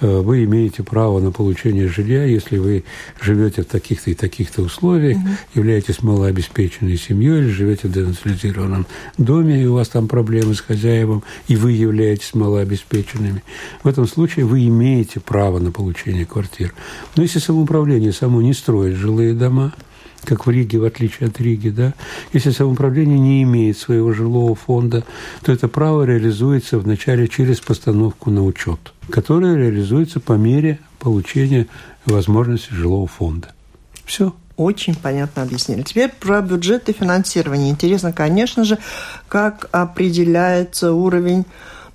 э, 0.00 0.18
вы 0.20 0.44
имеете 0.44 0.82
право 0.82 1.20
на 1.20 1.30
получение 1.30 1.88
жилья, 1.88 2.24
если 2.24 2.58
вы 2.58 2.84
живете 3.20 3.62
в 3.62 3.66
таких-то 3.66 4.10
и 4.10 4.14
таких-то 4.14 4.62
условиях, 4.62 5.18
угу. 5.18 5.28
являетесь 5.54 6.02
малообеспеченной 6.02 6.98
семьей 6.98 7.38
или 7.38 7.48
живете 7.48 7.86
в 7.86 7.92
денационализированном 7.92 8.86
доме, 9.18 9.62
и 9.62 9.66
у 9.66 9.74
вас 9.74 9.88
там 9.88 10.08
проблемы 10.08 10.54
с 10.54 10.63
хозяевом, 10.66 11.22
и 11.48 11.56
вы 11.56 11.72
являетесь 11.72 12.34
малообеспеченными. 12.34 13.42
В 13.82 13.88
этом 13.88 14.06
случае 14.06 14.44
вы 14.44 14.66
имеете 14.66 15.20
право 15.20 15.58
на 15.58 15.70
получение 15.70 16.26
квартир. 16.26 16.74
Но 17.16 17.22
если 17.22 17.38
самоуправление 17.38 18.12
само 18.12 18.42
не 18.42 18.52
строит 18.54 18.96
жилые 18.96 19.34
дома, 19.34 19.72
как 20.24 20.46
в 20.46 20.50
Риге, 20.50 20.78
в 20.78 20.84
отличие 20.84 21.28
от 21.28 21.40
Риги, 21.40 21.68
да, 21.68 21.94
если 22.32 22.50
самоуправление 22.50 23.18
не 23.18 23.42
имеет 23.42 23.78
своего 23.78 24.12
жилого 24.12 24.54
фонда, 24.54 25.04
то 25.42 25.52
это 25.52 25.68
право 25.68 26.04
реализуется 26.04 26.78
вначале 26.78 27.28
через 27.28 27.60
постановку 27.60 28.30
на 28.30 28.44
учет, 28.44 28.92
которая 29.10 29.56
реализуется 29.56 30.20
по 30.20 30.32
мере 30.32 30.78
получения 30.98 31.66
возможности 32.06 32.72
жилого 32.72 33.06
фонда. 33.06 33.54
Все. 34.04 34.34
Очень 34.56 34.94
понятно 34.94 35.42
объяснили. 35.42 35.82
Теперь 35.82 36.10
про 36.10 36.40
бюджет 36.40 36.88
и 36.88 36.92
финансирование. 36.92 37.70
Интересно, 37.70 38.12
конечно 38.12 38.64
же, 38.64 38.78
как 39.28 39.68
определяется 39.72 40.92
уровень 40.92 41.44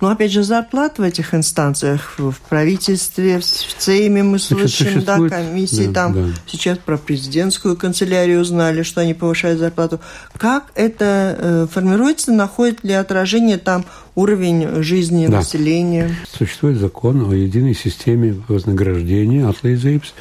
но 0.01 0.07
ну, 0.07 0.13
опять 0.13 0.31
же 0.31 0.43
зарплат 0.43 0.97
в 0.97 1.01
этих 1.01 1.33
инстанциях, 1.33 2.15
в 2.17 2.35
правительстве, 2.47 3.39
в 3.39 3.43
Сейме 3.43 4.23
мы 4.23 4.39
слышим, 4.39 5.03
да, 5.03 5.19
комиссии 5.27 5.87
да, 5.87 5.93
там. 5.93 6.13
Да. 6.13 6.39
Сейчас 6.47 6.77
про 6.77 6.97
президентскую 6.97 7.75
канцелярию 7.75 8.39
узнали, 8.39 8.83
что 8.83 9.01
они 9.01 9.13
повышают 9.13 9.59
зарплату. 9.59 9.99
Как 10.37 10.71
это 10.75 11.35
э, 11.37 11.67
формируется, 11.69 12.31
находит 12.31 12.81
ли 12.85 12.93
отражение 12.93 13.57
там 13.57 13.83
уровень 14.15 14.81
жизни 14.81 15.27
да. 15.27 15.39
населения? 15.39 16.15
Существует 16.31 16.77
закон 16.77 17.29
о 17.29 17.33
единой 17.33 17.75
системе 17.75 18.41
вознаграждения 18.47 19.45
atlīdzības 19.49 20.13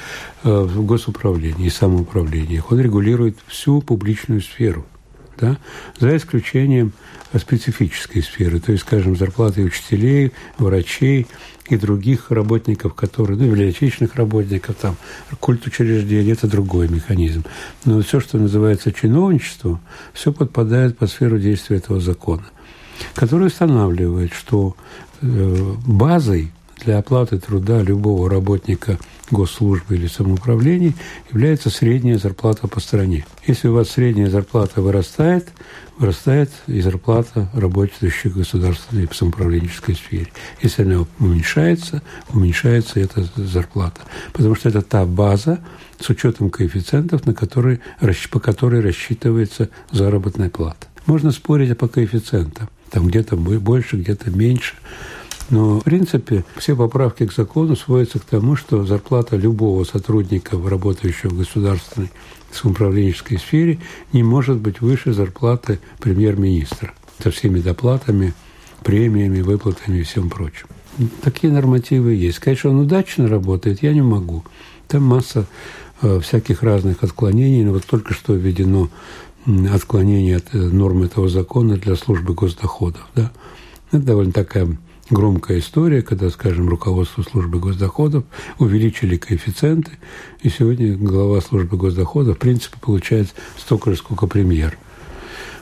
э, 0.43 0.49
в 0.51 0.85
госуправлении 0.85 1.69
и 1.69 1.71
самоуправлении. 1.71 2.61
Он 2.69 2.81
регулирует 2.81 3.39
всю 3.47 3.81
публичную 3.81 4.41
сферу 4.41 4.87
да, 5.41 5.57
за 5.99 6.17
исключением 6.17 6.93
специфической 7.37 8.23
сферы, 8.23 8.61
то 8.61 8.73
есть, 8.73 8.85
скажем, 8.85 9.17
зарплаты 9.17 9.63
учителей, 9.63 10.33
врачей 10.57 11.27
и 11.69 11.77
других 11.77 12.31
работников, 12.31 12.95
которые, 12.95 13.39
ну, 13.39 13.47
библиотечных 13.47 14.15
работников, 14.15 14.77
там, 14.77 14.97
культ 15.41 15.67
учреждений, 15.67 16.33
это 16.33 16.47
другой 16.47 16.89
механизм. 16.89 17.45
Но 17.85 18.01
все, 18.01 18.21
что 18.21 18.39
называется 18.39 18.93
чиновничество, 18.93 19.81
все 20.15 20.33
подпадает 20.33 20.97
под 20.97 21.11
сферу 21.11 21.39
действия 21.39 21.77
этого 21.77 22.01
закона, 22.01 22.45
который 23.15 23.49
устанавливает, 23.49 24.33
что 24.33 24.77
э, 25.21 25.75
базой 25.87 26.53
для 26.85 26.99
оплаты 26.99 27.39
труда 27.39 27.83
любого 27.83 28.31
работника 28.31 28.99
госслужбы 29.31 29.97
или 29.97 30.07
самоуправлений 30.07 30.95
является 31.31 31.71
средняя 31.71 32.19
зарплата 32.19 32.67
по 32.67 32.81
стране. 32.81 33.27
Если 33.47 33.69
у 33.69 33.75
вас 33.75 33.91
средняя 33.91 34.31
зарплата 34.31 34.81
вырастает, 34.81 35.49
вырастает 35.99 36.51
и 36.67 36.81
зарплата 36.81 37.51
работающих 37.53 38.33
в 38.33 38.39
государственной 38.39 39.05
и 39.05 39.09
самоуправленческой 39.13 39.97
сфере. 39.97 40.29
Если 40.63 40.83
она 40.83 41.05
уменьшается, 41.19 42.03
уменьшается 42.33 43.01
эта 43.01 43.29
зарплата. 43.37 44.01
Потому 44.33 44.55
что 44.55 44.69
это 44.69 44.83
та 44.83 45.05
база 45.05 45.59
с 46.01 46.09
учетом 46.09 46.51
коэффициентов, 46.51 47.27
на 47.27 47.35
который, 47.35 47.81
по 48.31 48.41
которой 48.41 48.81
рассчитывается 48.81 49.69
заработная 49.91 50.51
плата. 50.51 50.87
Можно 51.07 51.33
спорить 51.33 51.77
по 51.77 51.89
коэффициентам. 51.89 52.69
Там 52.91 53.09
где-то 53.09 53.37
больше, 53.37 53.97
где-то 53.97 54.31
меньше. 54.31 54.75
Но, 55.51 55.81
в 55.81 55.85
принципе, 55.85 56.45
все 56.59 56.77
поправки 56.77 57.27
к 57.27 57.33
закону 57.33 57.75
сводятся 57.75 58.19
к 58.19 58.25
тому, 58.25 58.55
что 58.55 58.85
зарплата 58.85 59.37
любого 59.37 59.85
сотрудника, 59.85 60.59
работающего 60.59 61.31
в 61.31 61.39
государственной 61.39 62.11
самоуправленческой 62.53 63.39
сфере, 63.39 63.79
не 64.13 64.23
может 64.23 64.59
быть 64.59 64.81
выше 64.81 65.13
зарплаты 65.13 65.79
премьер-министра 66.01 66.93
со 67.23 67.31
всеми 67.31 67.61
доплатами, 67.61 68.35
премиями, 68.85 69.41
выплатами 69.41 69.99
и 69.99 70.03
всем 70.03 70.29
прочим. 70.29 70.67
Такие 71.23 71.53
нормативы 71.53 72.15
есть. 72.15 72.39
Сказать, 72.39 72.59
что 72.59 72.71
он 72.71 72.81
удачно 72.81 73.29
работает, 73.29 73.83
я 73.83 73.93
не 73.95 74.03
могу. 74.03 74.45
Там 74.89 75.05
масса 75.05 75.47
э, 76.03 76.21
всяких 76.21 76.63
разных 76.63 77.03
отклонений. 77.05 77.65
Но 77.65 77.73
вот 77.73 77.85
только 77.87 78.15
что 78.15 78.35
введено 78.35 78.91
отклонение 79.73 80.37
от 80.37 80.55
э, 80.55 80.59
норм 80.59 81.05
этого 81.05 81.29
закона 81.29 81.77
для 81.77 81.95
службы 81.95 82.35
госдоходов. 82.35 83.07
Да? 83.15 83.31
Это 83.93 84.03
довольно 84.03 84.33
такая 84.33 84.77
громкая 85.11 85.59
история, 85.59 86.03
когда, 86.03 86.31
скажем, 86.31 86.69
руководство 86.69 87.23
службы 87.23 87.59
госдоходов 87.59 88.25
увеличили 88.59 89.17
коэффициенты, 89.17 89.93
и 90.43 90.49
сегодня 90.49 90.97
глава 90.97 91.41
службы 91.41 91.77
госдоходов, 91.77 92.37
в 92.37 92.41
принципе, 92.41 92.79
получает 92.81 93.29
столько 93.57 93.91
же, 93.91 93.97
сколько 93.97 94.27
премьер– 94.27 94.77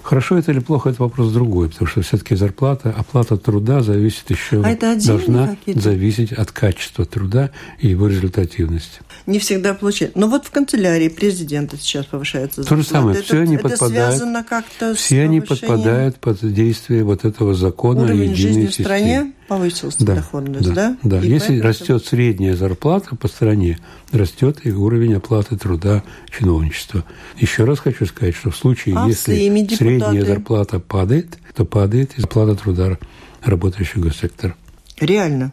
Хорошо 0.06 0.38
это 0.38 0.52
или 0.52 0.60
плохо, 0.60 0.90
это 0.90 1.02
вопрос 1.02 1.32
другой, 1.32 1.68
потому 1.68 1.88
что 1.88 2.00
все-таки 2.00 2.36
зарплата, 2.36 2.94
оплата 2.96 3.36
труда 3.36 3.82
зависит 3.82 4.30
еще, 4.30 4.62
а 4.62 4.70
это 4.70 4.96
должна 5.04 5.56
зависеть 5.66 6.30
от 6.30 6.52
качества 6.52 7.04
труда 7.04 7.50
и 7.80 7.88
его 7.88 8.06
результативности. 8.06 9.00
Не 9.26 9.40
всегда 9.40 9.74
получается. 9.74 10.16
Но 10.16 10.28
вот 10.28 10.46
в 10.46 10.52
канцелярии 10.52 11.08
президента 11.08 11.76
сейчас 11.76 12.06
повышается 12.06 12.62
зарплата. 12.62 12.68
То 12.68 12.82
же 12.82 12.88
самое, 12.88 13.18
это, 13.18 13.26
все 13.26 13.40
они 13.40 13.56
это 13.56 13.68
подпадают, 13.68 14.96
все 14.96 15.22
они 15.22 15.40
подпадают 15.40 16.16
под 16.18 16.54
действие 16.54 17.02
вот 17.02 17.24
этого 17.24 17.54
закона 17.54 18.02
единой 18.12 18.34
жизни 18.36 18.66
системе. 18.66 18.70
в 18.70 18.74
стране 18.74 19.32
повысился 19.48 20.04
да, 20.04 20.16
доходность, 20.16 20.72
да? 20.72 20.96
Да. 21.02 21.20
да. 21.20 21.20
Если 21.20 21.48
поэтому... 21.48 21.62
растет 21.62 22.04
средняя 22.04 22.56
зарплата 22.56 23.16
по 23.16 23.28
стране, 23.28 23.78
растет 24.12 24.58
и 24.64 24.72
уровень 24.72 25.14
оплаты 25.14 25.56
труда 25.56 26.02
чиновничества. 26.30 27.04
Еще 27.38 27.64
раз 27.64 27.78
хочу 27.78 28.06
сказать, 28.06 28.34
что 28.34 28.50
в 28.50 28.56
случае, 28.56 28.96
а 28.96 29.06
если 29.06 29.34
депутаты... 29.34 29.76
средняя 29.76 30.24
зарплата 30.24 30.80
падает, 30.80 31.38
то 31.54 31.64
падает 31.64 32.12
и 32.16 32.20
зарплата 32.20 32.54
труда 32.56 32.98
работающего 33.42 34.12
сектора. 34.12 34.54
Реально? 35.00 35.52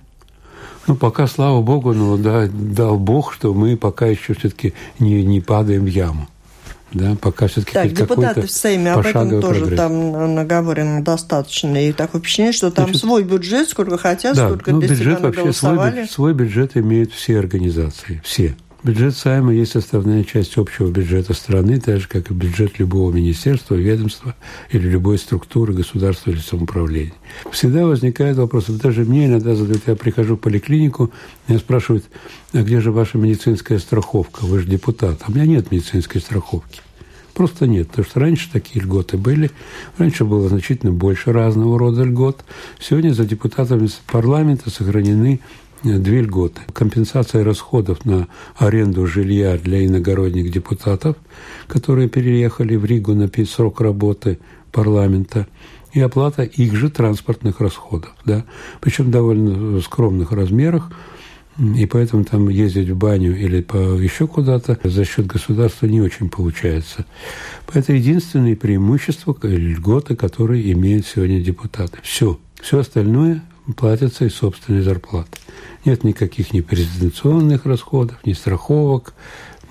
Ну, 0.88 0.96
пока, 0.96 1.28
слава 1.28 1.62
богу, 1.62 1.94
ну, 1.94 2.18
да, 2.18 2.48
дал 2.48 3.00
Бог, 3.00 3.34
что 3.34 3.54
мы 3.54 3.78
пока 3.78 4.08
еще 4.08 4.34
все-таки 4.34 4.74
не, 5.00 5.24
не 5.24 5.40
падаем 5.40 5.84
в 5.84 5.88
яму 5.88 6.28
да, 6.94 7.16
пока 7.20 7.48
все-таки 7.48 7.74
Так, 7.74 7.94
депутаты 7.94 8.42
в 8.42 8.52
Сейме 8.52 8.94
об 8.94 9.06
этом 9.06 9.42
тоже 9.42 9.62
прогресс. 9.62 9.78
там 9.78 10.36
наговорено 10.36 11.04
достаточно. 11.04 11.88
И 11.88 11.92
такое 11.92 12.22
впечатление, 12.22 12.54
что 12.54 12.72
там 12.72 12.86
Значит, 12.86 13.02
свой 13.02 13.24
бюджет, 13.24 13.70
сколько 13.70 13.98
хотят, 13.98 14.36
да, 14.36 14.48
сколько 14.48 14.72
ну, 14.72 14.80
для 14.80 14.90
бюджет 14.90 15.18
себя 15.18 15.30
вообще 15.30 15.54
свой, 15.54 16.08
свой 16.08 16.34
бюджет 16.34 16.78
имеют 16.78 17.12
все 17.12 17.40
организации, 17.40 18.22
все. 18.24 18.56
Бюджет 18.84 19.16
Сайма 19.16 19.54
есть 19.54 19.72
составная 19.72 20.26
часть 20.26 20.58
общего 20.58 20.90
бюджета 20.90 21.34
страны, 21.34 21.80
так 21.80 22.02
же, 22.02 22.10
как 22.10 22.30
и 22.30 22.34
бюджет 22.34 22.80
любого 22.80 23.14
министерства, 23.14 23.76
ведомства 23.76 24.36
или 24.72 24.90
любой 24.90 25.18
структуры 25.18 25.74
государства 25.74 26.32
или 26.32 26.40
самоуправления. 26.40 27.14
Всегда 27.50 27.86
возникает 27.86 28.36
вопрос, 28.36 28.66
даже 28.66 29.06
мне 29.06 29.28
иногда 29.28 29.56
задают, 29.56 29.84
я 29.88 29.96
прихожу 29.96 30.36
в 30.36 30.40
поликлинику, 30.42 31.14
меня 31.48 31.60
спрашивают, 31.60 32.04
а 32.52 32.62
где 32.62 32.82
же 32.82 32.92
ваша 32.92 33.18
медицинская 33.18 33.80
страховка, 33.80 34.42
вы 34.42 34.60
же 34.60 34.68
депутат. 34.68 35.22
А 35.22 35.32
у 35.32 35.34
меня 35.34 35.46
нет 35.46 35.72
медицинской 35.72 36.20
страховки. 36.20 36.82
Просто 37.34 37.66
нет, 37.66 37.88
потому 37.88 38.06
что 38.06 38.20
раньше 38.20 38.50
такие 38.52 38.84
льготы 38.84 39.18
были, 39.18 39.50
раньше 39.98 40.24
было 40.24 40.48
значительно 40.50 40.92
больше 40.92 41.32
разного 41.32 41.80
рода 41.80 42.04
льгот. 42.04 42.46
Сегодня 42.80 43.12
за 43.12 43.26
депутатами 43.26 43.90
парламента 44.12 44.70
сохранены 44.70 45.40
две 45.84 46.22
льготы. 46.22 46.62
Компенсация 46.74 47.44
расходов 47.44 48.06
на 48.06 48.28
аренду 48.56 49.08
жилья 49.08 49.58
для 49.58 49.86
иногородних 49.86 50.52
депутатов, 50.52 51.16
которые 51.68 52.08
переехали 52.08 52.76
в 52.76 52.86
Ригу 52.86 53.14
на 53.14 53.30
срок 53.46 53.82
работы 53.82 54.40
парламента, 54.72 55.48
и 55.92 56.00
оплата 56.00 56.44
их 56.44 56.76
же 56.76 56.90
транспортных 56.90 57.60
расходов. 57.60 58.12
Да? 58.26 58.46
Причем 58.80 59.12
довольно 59.12 59.78
в 59.78 59.82
скромных 59.82 60.32
размерах, 60.32 60.92
и 61.58 61.86
поэтому 61.86 62.24
там 62.24 62.50
ездить 62.50 62.90
в 62.90 62.98
баню 62.98 63.38
или 63.38 63.62
по 63.62 63.78
еще 63.78 64.28
куда-то 64.28 64.80
за 64.84 65.06
счет 65.06 65.28
государства 65.28 65.86
не 65.86 66.02
очень 66.02 66.30
получается. 66.30 67.06
Это 67.72 67.94
единственные 67.94 68.56
преимущества 68.56 69.36
или 69.44 69.74
льготы, 69.74 70.16
которые 70.16 70.72
имеют 70.74 71.06
сегодня 71.06 71.42
депутаты. 71.42 72.00
Все. 72.02 72.40
Все 72.62 72.80
остальное 72.80 73.44
платится 73.76 74.26
из 74.26 74.36
собственной 74.36 74.82
зарплаты. 74.82 75.38
Нет 75.86 76.04
никаких 76.04 76.54
ни 76.54 76.62
презентационных 76.62 77.66
расходов, 77.66 78.18
ни 78.26 78.34
страховок, 78.34 79.14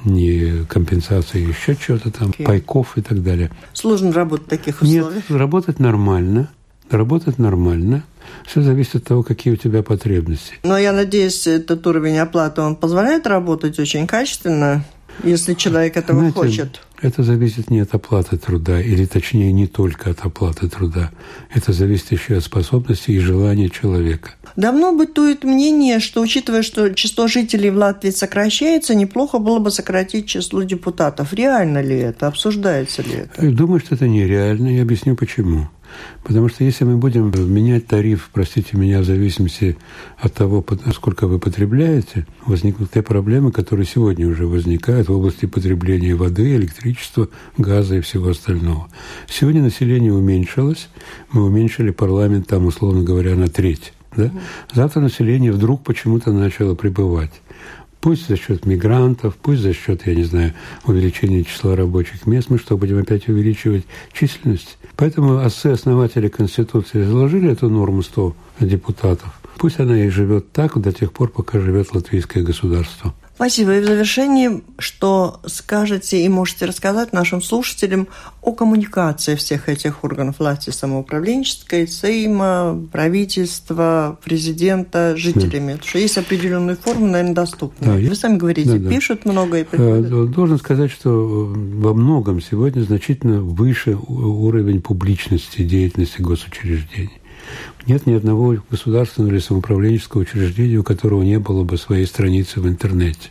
ни 0.05 0.65
компенсации 0.65 1.47
еще 1.47 1.77
чего-то 1.77 2.11
там, 2.11 2.31
okay. 2.31 2.45
пайков 2.45 2.97
и 2.99 3.03
так 3.03 3.23
далее. 3.23 3.51
Сложно 3.73 4.13
работать 4.13 4.47
в 4.47 4.51
таких 4.51 4.83
условиях? 4.83 5.29
Нет, 5.29 5.39
работать 5.39 5.79
нормально. 5.79 6.51
Работать 6.91 7.39
нормально. 7.39 8.05
Все 8.47 8.63
зависит 8.63 8.97
от 8.97 9.05
того, 9.05 9.23
какие 9.23 9.53
у 9.53 9.57
тебя 9.57 9.83
потребности. 9.83 10.55
Но 10.63 10.77
я 10.77 10.93
надеюсь, 10.93 11.47
этот 11.47 11.87
уровень 11.87 12.19
оплаты, 12.19 12.61
он 12.61 12.77
позволяет 12.77 13.27
работать 13.27 13.79
очень 13.79 14.07
качественно, 14.07 14.85
если 15.23 15.55
человек 15.55 15.97
этого 15.97 16.19
Знаете, 16.19 16.35
хочет. 16.35 16.81
Это 17.01 17.25
зависит 17.25 17.69
не 17.69 17.81
от 17.81 17.95
оплаты 17.95 18.37
труда, 18.37 18.81
или 18.81 19.07
точнее 19.07 19.53
не 19.53 19.67
только 19.67 20.11
от 20.11 20.21
оплаты 20.21 20.69
труда. 20.69 21.11
Это 21.53 21.73
зависит 21.73 22.13
еще 22.13 22.37
от 22.37 22.45
способности 22.45 23.11
и 23.11 23.19
желания 23.19 23.69
человека. 23.69 24.31
Давно 24.55 24.93
бытует 24.93 25.45
мнение, 25.45 25.99
что, 25.99 26.21
учитывая, 26.21 26.63
что 26.63 26.95
число 26.95 27.27
жителей 27.27 27.71
в 27.71 27.77
Латвии 27.77 28.11
сокращается, 28.11 28.95
неплохо 28.95 29.39
было 29.39 29.59
бы 29.59 29.71
сократить 29.71 30.27
число 30.27 30.63
депутатов. 30.63 31.33
Реально 31.33 31.83
ли 31.83 31.97
это? 31.97 32.29
Обсуждается 32.29 33.03
ли 33.03 33.13
это? 33.15 33.45
Я 33.45 33.51
думаю, 33.51 33.81
что 33.81 33.95
это 33.95 34.07
нереально, 34.07 34.77
и 34.77 34.79
объясню 34.79 35.17
почему. 35.17 35.69
Потому 36.23 36.49
что 36.49 36.65
если 36.65 36.85
мы 36.85 36.97
будем 36.97 37.33
менять 37.53 37.87
тариф, 37.87 38.31
простите 38.33 38.77
меня, 38.77 39.01
в 39.01 39.05
зависимости 39.05 39.77
от 40.19 40.33
того, 40.35 40.65
сколько 40.95 41.27
вы 41.27 41.39
потребляете, 41.39 42.27
возникнут 42.47 42.91
те 42.93 43.03
проблемы, 43.03 43.53
которые 43.53 43.87
сегодня 43.87 44.29
уже 44.29 44.47
возникают 44.47 45.09
в 45.09 45.13
области 45.13 45.47
потребления 45.47 46.15
воды, 46.15 46.55
электричества, 46.57 47.29
газа 47.57 47.97
и 47.97 48.01
всего 48.01 48.31
остального. 48.31 48.89
Сегодня 49.29 49.63
население 49.63 50.13
уменьшилось, 50.13 50.89
мы 51.33 51.45
уменьшили 51.45 51.91
парламент 51.91 52.47
там, 52.47 52.67
условно 52.67 53.03
говоря, 53.03 53.35
на 53.35 53.49
треть. 53.49 53.93
Да? 54.17 54.31
Завтра 54.73 55.01
население 55.01 55.53
вдруг 55.53 55.83
почему-то 55.83 56.33
начало 56.33 56.75
прибывать. 56.75 57.33
Пусть 58.03 58.27
за 58.27 58.37
счет 58.37 58.67
мигрантов, 58.67 59.37
пусть 59.37 59.63
за 59.63 59.73
счет, 59.73 60.09
я 60.09 60.17
не 60.17 60.25
знаю, 60.25 60.55
увеличения 60.85 61.45
числа 61.45 61.77
рабочих 61.77 62.27
мест, 62.27 62.51
мы 62.51 62.59
что, 62.59 62.77
будем 62.77 62.99
опять 62.99 63.29
увеличивать 63.29 63.85
численность? 64.13 64.77
Поэтому 64.97 65.39
отцы-основатели 65.39 66.27
Конституции 66.27 67.05
заложили 67.05 67.53
эту 67.53 67.71
норму 67.71 68.03
100 68.03 68.35
депутатов. 68.59 69.41
Пусть 69.57 69.79
она 69.79 69.97
и 70.05 70.09
живет 70.09 70.51
так 70.51 70.77
до 70.81 70.93
тех 70.93 71.13
пор, 71.13 71.29
пока 71.29 71.61
живет 71.61 71.95
латвийское 71.95 72.43
государство. 72.43 73.15
Спасибо. 73.43 73.77
И 73.77 73.81
в 73.81 73.87
завершении, 73.87 74.63
что 74.79 75.41
скажете 75.47 76.25
и 76.25 76.29
можете 76.29 76.65
рассказать 76.65 77.13
нашим 77.13 77.43
слушателям 77.43 78.07
о 78.41 78.53
коммуникации 78.53 79.35
всех 79.35 79.69
этих 79.69 80.05
органов 80.05 80.39
власти 80.39 80.71
самоуправленческой, 80.71 81.89
Сейма, 81.89 82.81
правительства, 82.93 84.17
президента, 84.23 85.17
жителями? 85.17 85.73
Да. 85.73 85.79
Потому 85.79 85.89
что 85.89 85.99
есть 85.99 86.19
определенные 86.19 86.77
формы, 86.77 87.09
наверное, 87.09 87.35
доступные. 87.35 88.01
Да, 88.01 88.09
Вы 88.09 88.15
сами 88.15 88.37
говорите, 88.37 88.79
да, 88.79 88.89
пишут 88.89 89.23
да. 89.25 89.33
много 89.33 89.59
и 89.59 89.65
приходят. 89.65 90.07
Э, 90.07 90.33
должен 90.33 90.59
сказать, 90.59 90.93
что 90.93 91.11
во 91.11 91.95
многом 91.95 92.41
сегодня 92.41 92.83
значительно 92.83 93.41
выше 93.41 93.97
уровень 93.97 94.81
публичности 94.81 95.63
деятельности 95.63 96.23
госучреждений. 96.23 97.22
Нет 97.87 98.07
ни 98.07 98.13
одного 98.13 98.57
государственного 98.71 99.33
или 99.33 99.41
самоуправленческого 99.41 100.23
учреждения, 100.23 100.79
у 100.79 100.85
которого 100.85 101.23
не 101.23 101.39
было 101.39 101.65
бы 101.65 101.77
своей 101.77 102.07
страницы 102.07 102.61
в 102.61 102.69
интернете. 102.69 103.31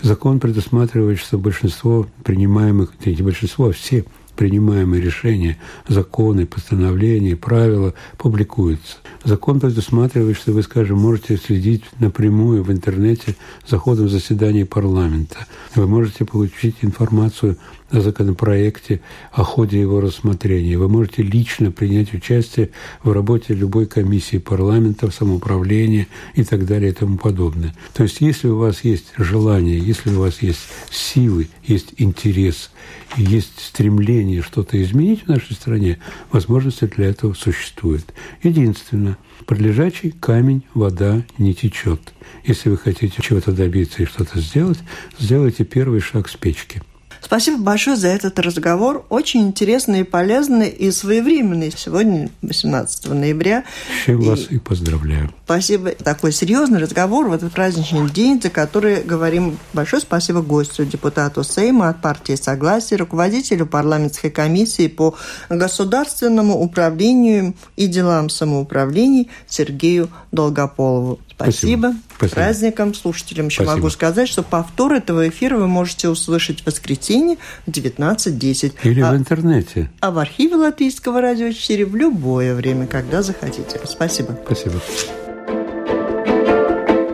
Закон 0.00 0.40
предусматривает, 0.40 1.18
что 1.18 1.38
большинство 1.38 2.06
принимаемых, 2.22 2.92
не 3.04 3.22
большинство, 3.22 3.68
а 3.68 3.72
все 3.72 4.04
принимаемые 4.36 5.02
решения, 5.02 5.58
законы, 5.88 6.46
постановления, 6.46 7.36
правила 7.36 7.94
публикуются. 8.18 8.96
Закон 9.22 9.60
предусматривает, 9.60 10.36
что 10.36 10.52
вы, 10.52 10.62
скажем, 10.62 10.98
можете 10.98 11.36
следить 11.36 11.84
напрямую 11.98 12.62
в 12.62 12.72
интернете 12.72 13.36
за 13.66 13.78
ходом 13.78 14.08
заседаний 14.08 14.64
парламента. 14.64 15.46
Вы 15.74 15.86
можете 15.86 16.24
получить 16.24 16.76
информацию 16.82 17.56
о 17.90 18.00
законопроекте, 18.00 19.00
о 19.32 19.44
ходе 19.44 19.80
его 19.80 20.00
рассмотрения. 20.00 20.78
Вы 20.78 20.88
можете 20.88 21.22
лично 21.22 21.70
принять 21.70 22.14
участие 22.14 22.70
в 23.02 23.12
работе 23.12 23.54
любой 23.54 23.86
комиссии 23.86 24.38
парламента, 24.38 25.10
самоуправления 25.10 26.08
и 26.34 26.44
так 26.44 26.66
далее 26.66 26.90
и 26.90 26.94
тому 26.94 27.18
подобное. 27.18 27.74
То 27.92 28.04
есть, 28.04 28.20
если 28.20 28.48
у 28.48 28.56
вас 28.56 28.84
есть 28.84 29.12
желание, 29.18 29.78
если 29.78 30.10
у 30.10 30.20
вас 30.20 30.42
есть 30.42 30.60
силы, 30.90 31.48
есть 31.62 31.94
интерес, 31.98 32.70
есть 33.16 33.60
стремление 33.60 34.42
что-то 34.42 34.82
изменить 34.82 35.24
в 35.24 35.28
нашей 35.28 35.54
стране, 35.54 35.98
возможности 36.32 36.86
для 36.86 37.10
этого 37.10 37.34
существуют. 37.34 38.12
Единственное, 38.42 39.18
под 39.46 39.60
лежачий 39.60 40.10
камень 40.10 40.64
вода 40.72 41.22
не 41.38 41.54
течет. 41.54 42.00
Если 42.44 42.70
вы 42.70 42.78
хотите 42.78 43.22
чего-то 43.22 43.52
добиться 43.52 44.02
и 44.02 44.06
что-то 44.06 44.40
сделать, 44.40 44.78
сделайте 45.18 45.64
первый 45.64 46.00
шаг 46.00 46.28
с 46.28 46.36
печки– 46.36 46.82
Спасибо 47.24 47.56
большое 47.56 47.96
за 47.96 48.08
этот 48.08 48.38
разговор. 48.38 49.06
Очень 49.08 49.48
интересный 49.48 50.00
и 50.00 50.04
полезный 50.04 50.68
и 50.68 50.90
своевременный. 50.90 51.72
Сегодня 51.74 52.28
18 52.42 53.06
ноября. 53.08 53.64
Чем 54.04 54.20
и... 54.20 54.28
вас 54.28 54.46
и 54.50 54.58
поздравляю. 54.58 55.32
Спасибо. 55.46 55.92
Такой 55.92 56.32
серьезный 56.32 56.78
разговор 56.78 57.28
в 57.28 57.32
этот 57.32 57.52
праздничный 57.52 58.10
день, 58.10 58.40
за 58.42 58.50
который 58.50 59.02
говорим 59.02 59.58
большое 59.72 60.02
спасибо 60.02 60.42
гостю, 60.42 60.84
депутату 60.84 61.42
Сейма 61.44 61.88
от 61.88 62.02
партии 62.02 62.34
Согласия, 62.34 62.96
руководителю 62.96 63.64
парламентской 63.64 64.30
комиссии 64.30 64.88
по 64.88 65.14
государственному 65.48 66.60
управлению 66.60 67.54
и 67.76 67.86
делам 67.86 68.28
самоуправления 68.28 69.26
Сергею 69.48 70.10
Долгополову. 70.30 71.20
Спасибо. 71.36 71.94
Спасибо. 72.16 72.34
Праздником 72.34 72.94
слушателям 72.94 73.46
еще 73.46 73.62
Спасибо. 73.62 73.76
могу 73.76 73.90
сказать, 73.90 74.28
что 74.28 74.42
повтор 74.42 74.92
этого 74.92 75.28
эфира 75.28 75.56
вы 75.56 75.66
можете 75.66 76.08
услышать 76.08 76.62
в 76.62 76.66
воскресенье 76.66 77.38
в 77.66 77.70
19.10. 77.70 78.74
Или 78.82 79.00
а, 79.00 79.12
в 79.12 79.16
интернете. 79.16 79.90
А 80.00 80.10
в 80.10 80.18
архиве 80.18 80.56
Латвийского 80.56 81.20
радио 81.20 81.50
4 81.50 81.84
в 81.86 81.96
любое 81.96 82.54
время, 82.54 82.86
когда 82.86 83.22
захотите. 83.22 83.80
Спасибо. 83.84 84.38
Спасибо. 84.44 84.80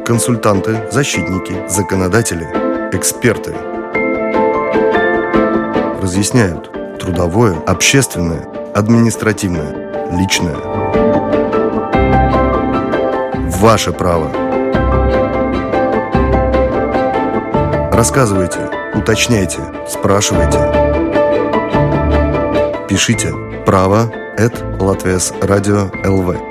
Консультанты, 0.05 0.89
защитники, 0.91 1.69
законодатели, 1.69 2.45
эксперты 2.93 3.55
разъясняют 6.03 6.71
трудовое, 6.99 7.57
общественное, 7.61 8.45
административное, 8.75 10.19
личное 10.19 11.40
Ваше 13.61 13.93
право. 13.93 14.31
Рассказывайте, 17.93 18.59
уточняйте, 18.95 19.59
спрашивайте. 19.87 20.59
Пишите 22.89 23.35
право 23.67 24.11
at 24.39 24.83
Латвес 24.83 25.35
Радио 25.43 25.91
ЛВ. 26.07 26.50